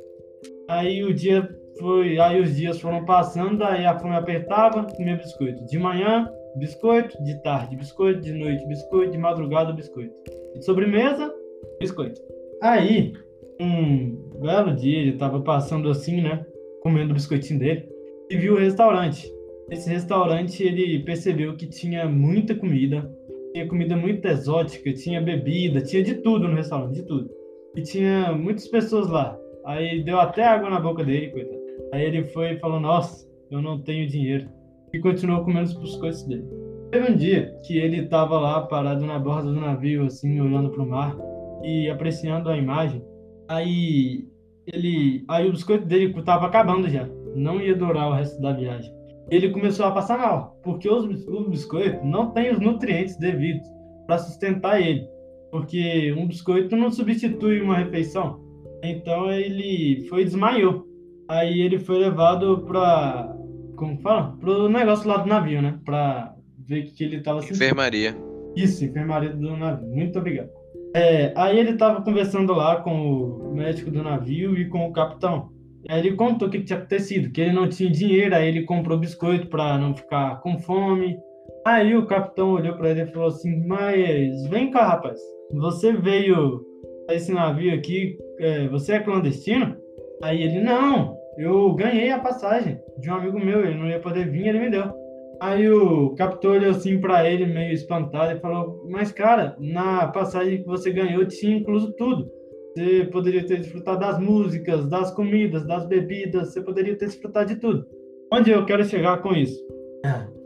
Aí 0.69 1.03
o 1.03 1.11
dia 1.11 1.49
foi, 1.79 2.19
aí 2.19 2.39
os 2.39 2.55
dias 2.55 2.79
foram 2.79 3.03
passando, 3.05 3.63
aí 3.63 3.87
a 3.87 3.97
fome 3.97 4.15
apertava, 4.15 4.83
comia 4.83 5.15
biscoito. 5.15 5.65
De 5.65 5.79
manhã, 5.79 6.29
biscoito, 6.55 7.21
de 7.23 7.41
tarde, 7.41 7.75
biscoito, 7.75 8.21
de 8.21 8.33
noite, 8.33 8.65
biscoito, 8.67 9.11
de 9.11 9.17
madrugada, 9.17 9.73
biscoito. 9.73 10.13
De 10.55 10.63
sobremesa, 10.63 11.33
biscoito. 11.79 12.21
Aí, 12.61 13.13
um 13.59 14.15
belo 14.39 14.75
dia, 14.75 14.99
ele 14.99 15.11
estava 15.11 15.41
passando 15.41 15.89
assim, 15.89 16.21
né, 16.21 16.45
comendo 16.81 17.11
o 17.11 17.15
biscoitinho 17.15 17.59
dele, 17.59 17.89
e 18.29 18.37
viu 18.37 18.53
o 18.53 18.59
restaurante. 18.59 19.31
Esse 19.69 19.89
restaurante, 19.89 20.63
ele 20.63 20.99
percebeu 21.03 21.55
que 21.55 21.67
tinha 21.67 22.07
muita 22.07 22.53
comida, 22.55 23.09
tinha 23.53 23.67
comida 23.67 23.95
muito 23.95 24.25
exótica, 24.25 24.93
tinha 24.93 25.21
bebida, 25.21 25.81
tinha 25.81 26.03
de 26.03 26.15
tudo 26.15 26.47
no 26.47 26.55
restaurante, 26.55 26.95
de 26.95 27.03
tudo. 27.03 27.29
E 27.75 27.81
tinha 27.81 28.33
muitas 28.33 28.67
pessoas 28.67 29.09
lá. 29.09 29.39
Aí 29.65 30.03
deu 30.03 30.19
até 30.19 30.43
água 30.43 30.69
na 30.69 30.79
boca 30.79 31.03
dele, 31.03 31.29
coitado. 31.29 31.61
Aí 31.91 32.03
ele 32.03 32.23
foi 32.25 32.53
e 32.53 32.59
falou: 32.59 32.79
Nossa, 32.79 33.27
eu 33.49 33.61
não 33.61 33.81
tenho 33.81 34.07
dinheiro. 34.07 34.47
E 34.93 34.99
continuou 34.99 35.43
comendo 35.43 35.69
os 35.69 35.77
biscoitos 35.77 36.23
dele. 36.23 36.45
Teve 36.91 37.11
um 37.11 37.15
dia 37.15 37.57
que 37.65 37.77
ele 37.77 38.01
estava 38.01 38.39
lá 38.39 38.61
parado 38.61 39.05
na 39.05 39.17
borda 39.17 39.51
do 39.51 39.59
navio, 39.59 40.05
assim, 40.05 40.39
olhando 40.39 40.69
para 40.69 40.83
o 40.83 40.89
mar 40.89 41.17
e 41.63 41.89
apreciando 41.89 42.49
a 42.49 42.57
imagem. 42.57 43.03
Aí 43.47 44.27
ele, 44.67 45.25
aí 45.27 45.47
o 45.47 45.51
biscoito 45.51 45.85
dele 45.85 46.13
estava 46.17 46.45
acabando 46.45 46.87
já, 46.89 47.09
não 47.35 47.59
ia 47.59 47.75
durar 47.75 48.09
o 48.09 48.13
resto 48.13 48.39
da 48.39 48.53
viagem 48.53 48.93
ele 49.29 49.49
começou 49.49 49.85
a 49.85 49.91
passar 49.91 50.17
mal, 50.17 50.59
porque 50.63 50.89
os, 50.89 51.27
o 51.27 51.49
biscoito 51.49 52.05
não 52.05 52.31
tem 52.31 52.51
os 52.51 52.59
nutrientes 52.59 53.17
devidos 53.17 53.67
para 54.05 54.17
sustentar 54.17 54.81
ele, 54.81 55.07
porque 55.51 56.13
um 56.17 56.27
biscoito 56.27 56.75
não 56.75 56.91
substitui 56.91 57.61
uma 57.61 57.77
refeição. 57.77 58.41
Então 58.83 59.31
ele 59.31 60.05
foi 60.09 60.25
desmaiou. 60.25 60.85
Aí 61.29 61.61
ele 61.61 61.79
foi 61.79 61.99
levado 61.99 62.63
para 62.65 63.32
como 63.75 63.99
fala? 64.01 64.35
Pro 64.39 64.69
negócio 64.69 65.07
lá 65.07 65.17
do 65.17 65.27
navio, 65.27 65.61
né? 65.61 65.79
Para 65.83 66.35
ver 66.57 66.83
que 66.83 67.03
ele 67.03 67.17
estava 67.17 67.41
sentindo. 67.41 67.57
Enfermaria. 67.57 68.15
Isso, 68.55 68.85
enfermaria 68.85 69.29
do 69.29 69.57
navio. 69.57 69.87
Muito 69.87 70.19
obrigado. 70.19 70.49
É, 70.95 71.33
aí 71.35 71.57
ele 71.57 71.71
estava 71.71 72.01
conversando 72.03 72.53
lá 72.53 72.77
com 72.81 72.91
o 72.91 73.55
médico 73.55 73.89
do 73.89 74.03
navio 74.03 74.55
e 74.57 74.69
com 74.69 74.87
o 74.87 74.93
capitão. 74.93 75.49
Aí 75.89 75.99
ele 75.99 76.15
contou 76.15 76.47
o 76.47 76.51
que 76.51 76.61
tinha 76.61 76.77
acontecido, 76.77 77.31
que 77.31 77.41
ele 77.41 77.51
não 77.51 77.67
tinha 77.67 77.89
dinheiro, 77.89 78.35
aí 78.35 78.47
ele 78.47 78.63
comprou 78.63 78.97
biscoito 78.97 79.47
para 79.47 79.77
não 79.77 79.95
ficar 79.95 80.39
com 80.41 80.57
fome. 80.59 81.17
Aí 81.65 81.95
o 81.95 82.05
capitão 82.05 82.51
olhou 82.53 82.75
para 82.75 82.91
ele 82.91 83.01
e 83.01 83.07
falou 83.07 83.27
assim: 83.27 83.65
Mas 83.65 84.47
vem 84.47 84.69
cá, 84.69 84.87
rapaz, 84.87 85.19
você 85.51 85.91
veio 85.91 86.63
a 87.09 87.15
esse 87.15 87.33
navio 87.33 87.73
aqui, 87.73 88.17
é, 88.39 88.67
você 88.69 88.93
é 88.93 88.99
clandestino? 88.99 89.75
Aí 90.21 90.41
ele: 90.41 90.61
Não, 90.61 91.17
eu 91.37 91.73
ganhei 91.73 92.11
a 92.11 92.19
passagem 92.19 92.79
de 92.97 93.09
um 93.09 93.15
amigo 93.15 93.39
meu, 93.39 93.65
ele 93.65 93.77
não 93.77 93.87
ia 93.87 93.99
poder 93.99 94.29
vir, 94.29 94.47
ele 94.47 94.59
me 94.59 94.69
deu. 94.69 94.91
Aí 95.39 95.69
o 95.69 96.15
capitão 96.15 96.51
olhou 96.51 96.71
assim 96.71 96.99
para 96.99 97.29
ele, 97.29 97.45
meio 97.45 97.73
espantado, 97.73 98.31
e 98.31 98.39
falou: 98.39 98.85
Mas 98.89 99.11
cara, 99.11 99.55
na 99.59 100.07
passagem 100.07 100.59
que 100.59 100.67
você 100.67 100.91
ganhou 100.91 101.25
tinha 101.25 101.57
incluso 101.57 101.91
tudo. 101.93 102.29
Você 102.75 103.05
poderia 103.11 103.45
ter 103.45 103.57
desfrutado 103.57 103.99
das 103.99 104.19
músicas, 104.19 104.87
das 104.87 105.11
comidas, 105.11 105.65
das 105.65 105.85
bebidas, 105.85 106.53
você 106.53 106.61
poderia 106.61 106.97
ter 106.97 107.05
desfrutado 107.05 107.53
de 107.53 107.57
tudo. 107.57 107.85
Onde 108.31 108.49
eu 108.49 108.65
quero 108.65 108.83
chegar 108.83 109.21
com 109.21 109.33
isso? 109.33 109.61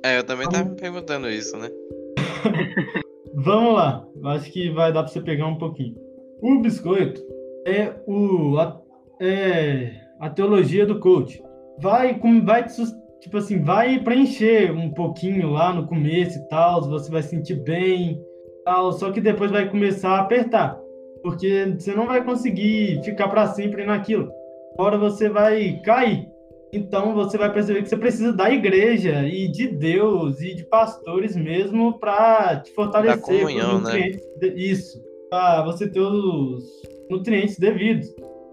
É, 0.04 0.18
eu 0.18 0.24
também 0.24 0.45
estava 0.45 0.70
me 0.70 0.76
perguntando 0.76 1.30
isso, 1.30 1.56
né? 1.58 1.70
Vamos 3.34 3.76
lá, 3.76 4.06
acho 4.26 4.52
que 4.52 4.70
vai 4.72 4.91
dar 4.91 5.04
para 5.04 5.12
você 5.12 5.22
pegar 5.22 5.48
um 5.48 5.58
pouquinho. 5.58 5.95
O 6.41 6.60
biscoito 6.60 7.22
é, 7.66 7.93
o, 8.06 8.58
a, 8.58 8.82
é 9.20 9.91
a 10.20 10.30
teologia 10.30 10.86
do 10.86 11.00
coach. 11.00 11.41
Vai, 11.80 12.20
vai 12.44 12.66
tipo 13.20 13.38
assim, 13.38 13.62
vai 13.62 14.00
preencher 14.00 14.72
um 14.72 14.92
pouquinho 14.92 15.50
lá 15.52 15.74
no 15.74 15.88
começo 15.88 16.38
e 16.40 16.48
tal, 16.48 16.82
você 16.82 17.12
vai 17.12 17.22
sentir 17.22 17.56
bem, 17.64 18.22
tal, 18.66 18.92
só 18.94 19.12
que 19.12 19.22
depois 19.22 19.52
vai 19.52 19.70
começar 19.70 20.12
a 20.12 20.22
apertar 20.22 20.80
porque 21.28 21.76
você 21.78 21.94
não 21.94 22.08
vai 22.08 22.24
conseguir 22.24 23.02
ficar 23.04 23.28
para 23.28 23.48
sempre 23.48 23.86
naquilo. 23.86 24.32
Agora 24.74 24.98
você 24.98 25.30
vai 25.30 25.80
cair. 25.84 26.26
Então 26.72 27.14
você 27.14 27.38
vai 27.38 27.52
perceber 27.52 27.82
que 27.82 27.90
você 27.90 27.98
precisa 27.98 28.34
da 28.34 28.50
igreja 28.50 29.28
e 29.28 29.50
de 29.50 29.68
Deus 29.68 30.42
e 30.42 30.54
de 30.54 30.64
pastores 30.66 31.36
mesmo 31.36 32.00
para 32.00 32.62
te 32.62 32.74
fortalecer. 32.74 33.20
Da 33.20 33.22
comunhão, 33.22 33.82
né? 33.82 34.12
Isso, 34.56 35.02
para 35.30 35.64
você 35.64 35.90
ter 35.90 36.00
os 36.00 36.64
nutrientes 37.10 37.58
devidos. 37.58 38.08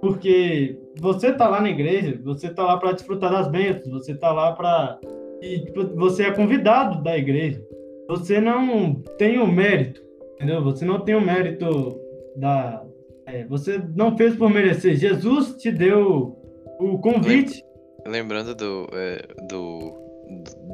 Porque 0.05 0.77
você 1.01 1.33
tá 1.33 1.49
lá 1.49 1.63
na 1.63 1.71
igreja, 1.71 2.21
você 2.23 2.51
tá 2.51 2.63
lá 2.63 2.77
para 2.77 2.93
desfrutar 2.93 3.33
das 3.33 3.49
bênçãos, 3.49 3.91
você 3.91 4.15
tá 4.15 4.31
lá 4.35 4.53
para 4.53 5.01
e 5.41 5.61
tipo, 5.61 5.83
você 5.97 6.25
é 6.25 6.31
convidado 6.31 7.03
da 7.03 7.17
igreja. 7.17 7.67
Você 8.07 8.39
não 8.39 8.97
tem 9.17 9.39
o 9.39 9.47
mérito, 9.47 10.03
entendeu? 10.35 10.63
Você 10.63 10.85
não 10.85 11.01
tem 11.01 11.15
o 11.15 11.23
mérito 11.23 11.99
da 12.37 12.85
é, 13.25 13.47
você 13.47 13.81
não 13.97 14.15
fez 14.15 14.37
por 14.37 14.51
merecer. 14.51 14.95
Jesus 14.95 15.57
te 15.57 15.73
deu 15.73 16.37
o 16.79 16.99
convite. 16.99 17.65
Lembrando 18.07 18.55
do, 18.55 18.87
é, 18.93 19.23
do, 19.49 19.95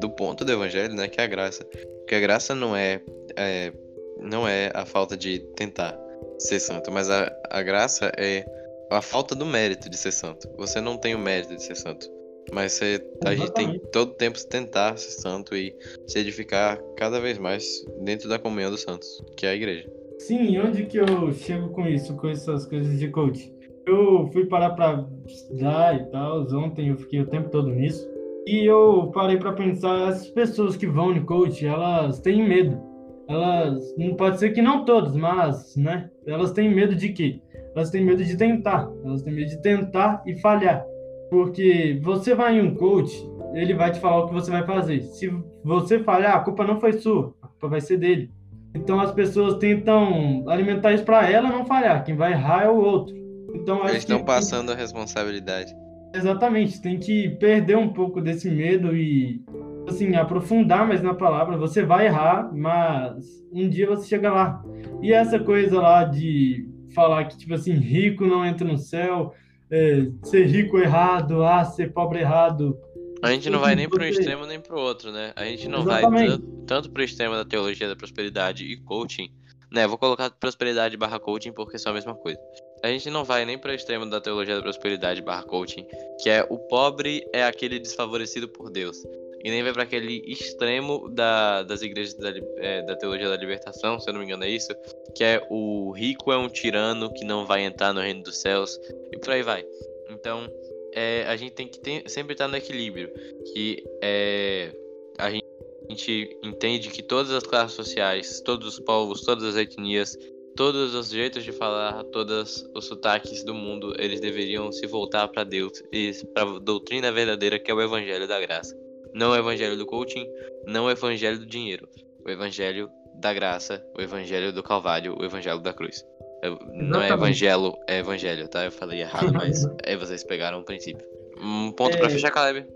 do 0.00 0.10
ponto 0.10 0.44
do 0.44 0.50
evangelho, 0.50 0.92
né, 0.92 1.06
que 1.06 1.20
é 1.20 1.24
a 1.24 1.28
graça. 1.28 1.64
Porque 2.00 2.16
a 2.16 2.20
graça 2.20 2.52
não 2.52 2.74
é, 2.74 3.00
é 3.36 3.72
não 4.20 4.48
é 4.48 4.72
a 4.74 4.84
falta 4.84 5.16
de 5.16 5.38
tentar 5.54 5.96
ser 6.36 6.58
santo, 6.58 6.90
mas 6.90 7.08
a, 7.08 7.32
a 7.48 7.62
graça 7.62 8.10
é 8.18 8.44
a 8.90 9.00
falta 9.00 9.34
do 9.34 9.46
mérito 9.46 9.88
de 9.88 9.96
ser 9.96 10.12
santo. 10.12 10.48
Você 10.56 10.80
não 10.80 10.96
tem 10.96 11.14
o 11.14 11.18
mérito 11.18 11.54
de 11.54 11.62
ser 11.62 11.76
santo. 11.76 12.06
Mas 12.52 12.72
você, 12.72 13.00
a 13.24 13.34
gente 13.34 13.52
tem 13.52 13.78
todo 13.92 14.14
tempo 14.14 14.36
se 14.36 14.48
tentar 14.48 14.96
ser 14.96 15.10
santo 15.10 15.54
e 15.54 15.74
se 16.06 16.18
edificar 16.18 16.80
cada 16.96 17.20
vez 17.20 17.38
mais 17.38 17.64
dentro 18.02 18.28
da 18.28 18.38
comunhão 18.38 18.70
dos 18.70 18.82
santos, 18.82 19.22
que 19.36 19.46
é 19.46 19.50
a 19.50 19.54
igreja. 19.54 19.88
Sim, 20.18 20.58
onde 20.58 20.84
que 20.86 20.98
eu 20.98 21.32
chego 21.32 21.68
com 21.68 21.86
isso, 21.86 22.16
com 22.16 22.28
essas 22.28 22.66
coisas 22.66 22.98
de 22.98 23.08
coach? 23.08 23.54
Eu 23.86 24.28
fui 24.32 24.46
parar 24.46 24.70
para 24.70 25.06
estudar 25.26 25.96
e 25.96 26.10
tal, 26.10 26.42
ontem 26.54 26.88
eu 26.88 26.96
fiquei 26.96 27.20
o 27.20 27.26
tempo 27.26 27.50
todo 27.50 27.70
nisso. 27.70 28.08
E 28.46 28.64
eu 28.66 29.10
parei 29.14 29.36
para 29.36 29.52
pensar, 29.52 30.08
as 30.08 30.28
pessoas 30.28 30.76
que 30.76 30.86
vão 30.86 31.14
no 31.14 31.24
coach, 31.24 31.64
elas 31.64 32.18
têm 32.20 32.46
medo. 32.46 32.80
Elas, 33.28 33.94
não 33.96 34.14
pode 34.16 34.40
ser 34.40 34.50
que 34.50 34.60
não 34.60 34.84
todas, 34.84 35.14
mas, 35.14 35.76
né? 35.76 36.10
Elas 36.30 36.52
têm 36.52 36.72
medo 36.72 36.94
de 36.94 37.10
quê? 37.10 37.40
Elas 37.74 37.90
têm 37.90 38.04
medo 38.04 38.24
de 38.24 38.36
tentar. 38.36 38.90
Elas 39.04 39.22
têm 39.22 39.32
medo 39.32 39.48
de 39.48 39.60
tentar 39.60 40.22
e 40.26 40.34
falhar. 40.36 40.84
Porque 41.30 41.98
você 42.02 42.34
vai 42.34 42.58
em 42.58 42.62
um 42.62 42.74
coach, 42.74 43.14
ele 43.54 43.74
vai 43.74 43.92
te 43.92 44.00
falar 44.00 44.24
o 44.24 44.26
que 44.26 44.34
você 44.34 44.50
vai 44.50 44.64
fazer. 44.64 45.02
Se 45.02 45.30
você 45.64 46.00
falhar, 46.00 46.36
a 46.36 46.40
culpa 46.40 46.64
não 46.64 46.80
foi 46.80 46.94
sua, 46.94 47.34
a 47.40 47.46
culpa 47.46 47.68
vai 47.68 47.80
ser 47.80 47.98
dele. 47.98 48.30
Então 48.74 49.00
as 49.00 49.12
pessoas 49.12 49.54
tentam 49.58 50.44
alimentar 50.48 50.92
isso 50.92 51.04
para 51.04 51.28
ela 51.28 51.50
não 51.50 51.64
falhar. 51.64 52.04
Quem 52.04 52.16
vai 52.16 52.32
errar 52.32 52.64
é 52.64 52.68
o 52.68 52.76
outro. 52.76 53.14
Então 53.54 53.80
Eles 53.88 53.98
estão 53.98 54.24
passando 54.24 54.72
a 54.72 54.74
responsabilidade. 54.74 55.74
Exatamente, 56.14 56.80
tem 56.80 56.98
que 56.98 57.30
perder 57.30 57.76
um 57.76 57.92
pouco 57.92 58.20
desse 58.20 58.50
medo 58.50 58.96
e 58.96 59.40
assim, 59.86 60.14
aprofundar 60.14 60.86
mais 60.86 61.02
na 61.02 61.14
palavra. 61.14 61.56
Você 61.56 61.82
vai 61.82 62.06
errar, 62.06 62.50
mas 62.54 63.24
um 63.52 63.68
dia 63.68 63.86
você 63.86 64.08
chega 64.08 64.32
lá. 64.32 64.62
E 65.02 65.12
essa 65.12 65.38
coisa 65.38 65.80
lá 65.80 66.04
de 66.04 66.66
falar 66.94 67.24
que, 67.24 67.38
tipo 67.38 67.54
assim, 67.54 67.72
rico 67.74 68.26
não 68.26 68.44
entra 68.44 68.66
no 68.66 68.78
céu, 68.78 69.32
é, 69.70 70.06
ser 70.24 70.46
rico 70.46 70.78
errado, 70.78 71.44
ah, 71.44 71.64
ser 71.64 71.92
pobre 71.92 72.20
errado. 72.20 72.76
A 73.22 73.30
gente 73.30 73.50
não 73.50 73.60
vai 73.60 73.74
nem 73.76 73.88
para 73.88 74.02
um 74.02 74.06
extremo 74.06 74.46
nem 74.46 74.58
para 74.58 74.74
o 74.74 74.80
outro, 74.80 75.12
né? 75.12 75.32
A 75.36 75.44
gente 75.44 75.68
não 75.68 75.82
Exatamente. 75.82 76.28
vai 76.28 76.38
tan- 76.38 76.44
tanto 76.66 76.90
para 76.90 77.00
o 77.00 77.04
extremo 77.04 77.34
da 77.34 77.44
teologia 77.44 77.86
da 77.86 77.94
prosperidade 77.94 78.64
e 78.64 78.76
coaching, 78.78 79.28
né? 79.70 79.86
Vou 79.86 79.98
colocar 79.98 80.30
prosperidade 80.30 80.96
barra 80.96 81.18
coaching 81.20 81.52
porque 81.52 81.78
são 81.78 81.92
a 81.92 81.94
mesma 81.94 82.14
coisa. 82.14 82.38
A 82.82 82.88
gente 82.88 83.10
não 83.10 83.22
vai 83.22 83.44
nem 83.44 83.58
para 83.58 83.72
o 83.72 83.74
extremo 83.74 84.08
da 84.08 84.20
teologia 84.22 84.56
da 84.56 84.62
prosperidade 84.62 85.20
barra 85.20 85.42
coaching, 85.42 85.86
que 86.22 86.30
é 86.30 86.46
o 86.48 86.58
pobre 86.58 87.22
é 87.32 87.44
aquele 87.44 87.78
desfavorecido 87.78 88.48
por 88.48 88.70
Deus. 88.70 88.96
E 89.42 89.50
nem 89.50 89.62
vai 89.62 89.72
para 89.72 89.84
aquele 89.84 90.22
extremo 90.26 91.08
da, 91.08 91.62
das 91.62 91.80
igrejas 91.82 92.14
da, 92.14 92.30
é, 92.58 92.82
da 92.82 92.94
teologia 92.96 93.28
da 93.28 93.36
libertação, 93.36 93.98
se 93.98 94.08
eu 94.08 94.12
não 94.12 94.20
me 94.20 94.26
engano 94.26 94.44
é 94.44 94.50
isso, 94.50 94.68
que 95.14 95.24
é 95.24 95.40
o 95.50 95.92
rico 95.92 96.30
é 96.30 96.36
um 96.36 96.48
tirano 96.48 97.12
que 97.12 97.24
não 97.24 97.46
vai 97.46 97.64
entrar 97.64 97.92
no 97.94 98.00
reino 98.00 98.22
dos 98.22 98.38
céus, 98.38 98.78
e 99.10 99.18
por 99.18 99.30
aí 99.30 99.42
vai. 99.42 99.64
Então, 100.10 100.46
é, 100.92 101.24
a 101.26 101.36
gente 101.36 101.52
tem 101.52 101.66
que 101.66 101.80
ter- 101.80 102.08
sempre 102.08 102.34
estar 102.34 102.48
no 102.48 102.56
equilíbrio, 102.56 103.10
que 103.52 103.82
é, 104.02 104.72
a 105.18 105.30
gente, 105.30 105.46
a 105.88 105.90
gente 105.90 106.38
entende 106.42 106.90
que 106.90 107.02
todas 107.02 107.32
as 107.32 107.44
classes 107.44 107.74
sociais, 107.74 108.40
todos 108.42 108.66
os 108.66 108.80
povos, 108.80 109.22
todas 109.22 109.44
as 109.44 109.56
etnias, 109.56 110.16
todos 110.54 110.94
os 110.94 111.08
jeitos 111.08 111.44
de 111.44 111.52
falar, 111.52 112.04
todos 112.04 112.68
os 112.74 112.84
sotaques 112.84 113.42
do 113.44 113.54
mundo, 113.54 113.94
eles 113.98 114.20
deveriam 114.20 114.70
se 114.70 114.86
voltar 114.86 115.28
para 115.28 115.44
Deus 115.44 115.82
e 115.92 116.12
para 116.34 116.42
a 116.42 116.58
doutrina 116.58 117.10
verdadeira 117.10 117.58
que 117.58 117.70
é 117.70 117.74
o 117.74 117.80
evangelho 117.80 118.28
da 118.28 118.38
graça. 118.40 118.76
Não 119.14 119.30
o 119.30 119.36
evangelho 119.36 119.76
do 119.76 119.86
coaching, 119.86 120.26
não 120.66 120.84
o 120.86 120.90
evangelho 120.90 121.38
do 121.38 121.46
dinheiro, 121.46 121.88
o 122.24 122.30
evangelho 122.30 122.88
da 123.20 123.34
graça, 123.34 123.84
o 123.96 124.00
evangelho 124.00 124.52
do 124.52 124.62
calvário, 124.62 125.16
o 125.20 125.24
evangelho 125.24 125.58
da 125.60 125.72
cruz. 125.74 126.04
Eu- 126.42 126.58
Não 126.72 127.02
é 127.02 127.10
evangelho, 127.10 127.74
é 127.88 127.98
evangelho, 127.98 128.48
tá? 128.48 128.64
Eu 128.64 128.72
falei 128.72 129.00
errado, 129.00 129.32
mas 129.32 129.64
aí 129.84 129.96
vocês 129.98 130.24
pegaram 130.24 130.60
o 130.60 130.64
princípio. 130.64 131.04
Um 131.42 131.70
ponto 131.72 131.96
pra 131.98 132.06
É. 132.06 132.10
fechar, 132.10 132.30
Caleb. 132.30 132.66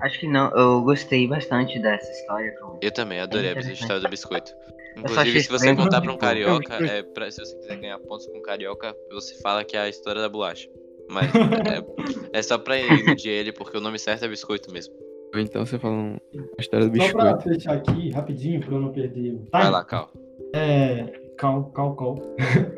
Acho 0.00 0.20
que 0.20 0.26
não, 0.28 0.50
eu 0.56 0.82
gostei 0.82 1.26
bastante 1.26 1.78
dessa 1.78 2.10
história. 2.10 2.54
Tom. 2.58 2.78
Eu 2.82 2.92
também, 2.92 3.20
adorei 3.20 3.48
a 3.48 3.52
interessante. 3.52 3.80
história 3.80 4.02
do 4.02 4.08
biscoito. 4.08 4.52
Inclusive, 4.96 5.40
se 5.42 5.48
você 5.48 5.74
contar 5.74 6.00
pra 6.00 6.12
um 6.12 6.16
carioca, 6.18 6.74
eu- 6.78 6.86
é, 6.86 7.02
pra- 7.02 7.30
se 7.30 7.40
você 7.40 7.56
quiser 7.56 7.76
ganhar 7.76 7.98
pontos 8.00 8.26
com 8.26 8.38
um 8.38 8.42
carioca, 8.42 8.94
você 9.10 9.34
fala 9.40 9.64
que 9.64 9.76
é 9.76 9.80
a 9.80 9.88
história 9.88 10.20
da 10.20 10.28
bolacha. 10.28 10.68
Mas 11.10 11.30
é, 11.34 12.38
é 12.38 12.42
só 12.42 12.58
pra 12.58 12.78
iludir 12.78 13.28
ele, 13.30 13.52
porque 13.52 13.76
o 13.76 13.80
nome 13.80 13.98
certo 13.98 14.24
é 14.24 14.28
biscoito 14.28 14.72
mesmo. 14.72 14.94
Ou 15.34 15.40
então 15.40 15.64
você 15.66 15.78
fala 15.78 15.94
um- 15.94 16.16
a 16.58 16.60
história 16.60 16.88
do 16.88 16.96
Só 16.96 17.12
pra 17.12 17.34
biscoito. 17.34 17.42
fechar 17.58 17.74
aqui, 17.74 18.10
rapidinho, 18.10 18.60
pra 18.60 18.74
eu 18.74 18.80
não 18.80 18.92
perder 18.92 19.34
o 19.34 19.44
Vai 19.52 19.70
lá, 19.70 19.84
Cal. 19.84 20.10
É. 20.54 21.12
Cal, 21.36 21.64
cal, 21.72 21.96
cal. 21.96 22.14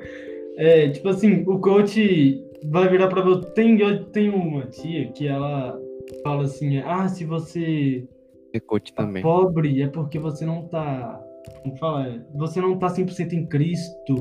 É, 0.59 0.89
tipo 0.89 1.07
assim, 1.11 1.45
o 1.47 1.59
coach 1.61 2.43
vai 2.71 2.89
virar 2.89 3.09
pra 3.09 3.21
você. 3.21 3.47
Tem, 3.51 3.79
eu 3.79 4.05
tenho 4.07 4.35
uma 4.35 4.65
tia 4.67 5.13
que 5.13 5.29
ela 5.29 5.79
fala 6.23 6.45
assim: 6.45 6.79
ah, 6.79 7.07
se 7.09 7.27
você 7.27 8.09
É 8.55 8.59
coach 8.61 8.91
tá 8.95 9.03
também. 9.05 9.23
pobre 9.23 9.83
é 9.83 9.87
porque 9.89 10.19
você 10.19 10.47
não 10.47 10.67
tá. 10.67 11.23
Como 11.63 11.77
fala? 11.77 12.25
Você 12.37 12.59
não 12.59 12.79
tá 12.79 12.89
100% 12.89 13.35
em 13.35 13.45
Cristo. 13.47 14.15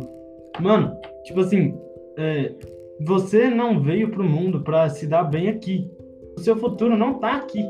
Mano, 0.59 0.99
tipo 1.23 1.39
assim, 1.39 1.73
é, 2.17 2.53
você 2.99 3.49
não 3.49 3.81
veio 3.81 4.09
pro 4.11 4.23
mundo 4.23 4.61
pra 4.61 4.89
se 4.89 5.07
dar 5.07 5.23
bem 5.23 5.49
aqui. 5.49 5.89
O 6.37 6.41
seu 6.41 6.55
futuro 6.55 6.97
não 6.97 7.19
tá 7.19 7.35
aqui. 7.37 7.63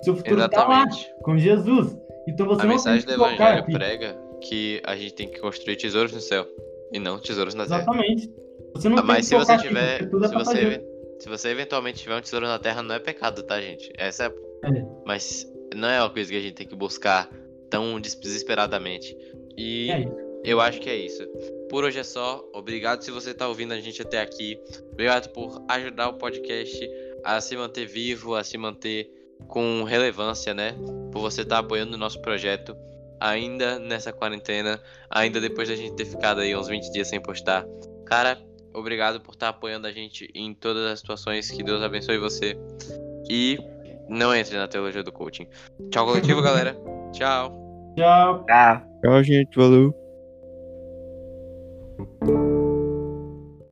O 0.00 0.04
seu 0.04 0.16
futuro 0.16 0.48
tá 0.48 0.66
lá, 0.68 0.86
com 1.22 1.36
Jesus. 1.38 1.96
Então 2.28 2.46
você 2.46 2.62
A 2.62 2.64
não 2.64 2.72
mensagem 2.74 3.04
do 3.06 3.12
evangelho 3.12 3.60
aqui. 3.60 3.72
prega 3.72 4.16
que 4.42 4.80
a 4.84 4.94
gente 4.96 5.14
tem 5.14 5.28
que 5.28 5.40
construir 5.40 5.76
tesouros 5.76 6.12
no 6.12 6.20
céu 6.20 6.46
e 6.92 6.98
não 6.98 7.18
tesouros 7.18 7.54
na 7.54 7.64
terra. 7.66 7.78
Exatamente. 7.82 8.30
Você 8.74 8.88
não 8.88 8.98
Ah, 8.98 9.02
Mas 9.02 9.26
se 9.26 9.34
você 9.34 9.52
aqui, 9.52 9.68
tiver. 9.68 10.08
tudo 10.08 10.24
é 10.24 10.28
Se 10.28 10.34
você, 10.34 10.44
passageiro. 10.44 10.82
se 11.18 11.28
você 11.28 11.48
eventualmente 11.48 11.98
tiver 12.00 12.16
um 12.16 12.20
tesouro 12.20 12.46
na 12.46 12.58
terra, 12.58 12.82
não 12.82 12.94
é 12.94 12.98
pecado, 12.98 13.42
tá, 13.42 13.60
gente? 13.60 13.90
Essa 13.98 14.24
é. 14.24 14.26
É. 14.68 14.84
Mas 15.06 15.46
não 15.74 15.88
é 15.88 16.00
uma 16.00 16.10
coisa 16.10 16.30
que 16.30 16.36
a 16.36 16.40
gente 16.40 16.54
tem 16.54 16.66
que 16.66 16.76
buscar 16.76 17.28
tão 17.70 17.98
des- 18.00 18.14
desesperadamente. 18.14 19.16
E 19.56 19.90
É 19.90 20.04
eu 20.44 20.60
acho 20.60 20.80
que 20.80 20.88
é 20.88 20.96
isso. 20.96 21.22
Por 21.70 21.84
hoje 21.84 22.00
é 22.00 22.04
só. 22.04 22.44
Obrigado 22.52 23.02
se 23.02 23.12
você 23.12 23.32
tá 23.32 23.46
ouvindo 23.46 23.72
a 23.72 23.80
gente 23.80 24.02
até 24.02 24.20
aqui. 24.20 24.60
Obrigado 24.92 25.28
por 25.28 25.64
ajudar 25.68 26.08
o 26.08 26.14
podcast 26.14 26.90
a 27.24 27.40
se 27.40 27.56
manter 27.56 27.86
vivo, 27.86 28.34
a 28.34 28.42
se 28.42 28.58
manter 28.58 29.08
com 29.46 29.84
relevância, 29.84 30.52
né? 30.52 30.74
Por 31.12 31.20
você 31.20 31.42
estar 31.42 31.58
apoiando 31.58 31.94
o 31.94 31.98
nosso 31.98 32.20
projeto 32.20 32.76
ainda 33.20 33.78
nessa 33.78 34.12
quarentena, 34.12 34.80
ainda 35.08 35.40
depois 35.40 35.68
da 35.68 35.76
gente 35.76 35.94
ter 35.94 36.06
ficado 36.06 36.40
aí 36.40 36.56
uns 36.56 36.66
20 36.66 36.90
dias 36.90 37.08
sem 37.08 37.20
postar. 37.20 37.64
Cara, 38.04 38.36
obrigado 38.74 39.20
por 39.20 39.34
estar 39.34 39.50
apoiando 39.50 39.86
a 39.86 39.92
gente 39.92 40.28
em 40.34 40.52
todas 40.52 40.84
as 40.90 40.98
situações. 40.98 41.50
Que 41.50 41.62
Deus 41.62 41.82
abençoe 41.82 42.18
você. 42.18 42.58
E 43.30 43.58
não 44.08 44.34
entre 44.34 44.56
na 44.56 44.66
teologia 44.66 45.04
do 45.04 45.12
coaching. 45.12 45.46
Tchau, 45.90 46.04
coletivo, 46.04 46.42
galera. 46.42 46.76
Tchau. 47.12 47.52
Tchau. 47.96 48.44
Tá. 48.44 48.84
Tchau, 49.02 49.22
gente. 49.22 49.54
Valeu. 49.56 49.99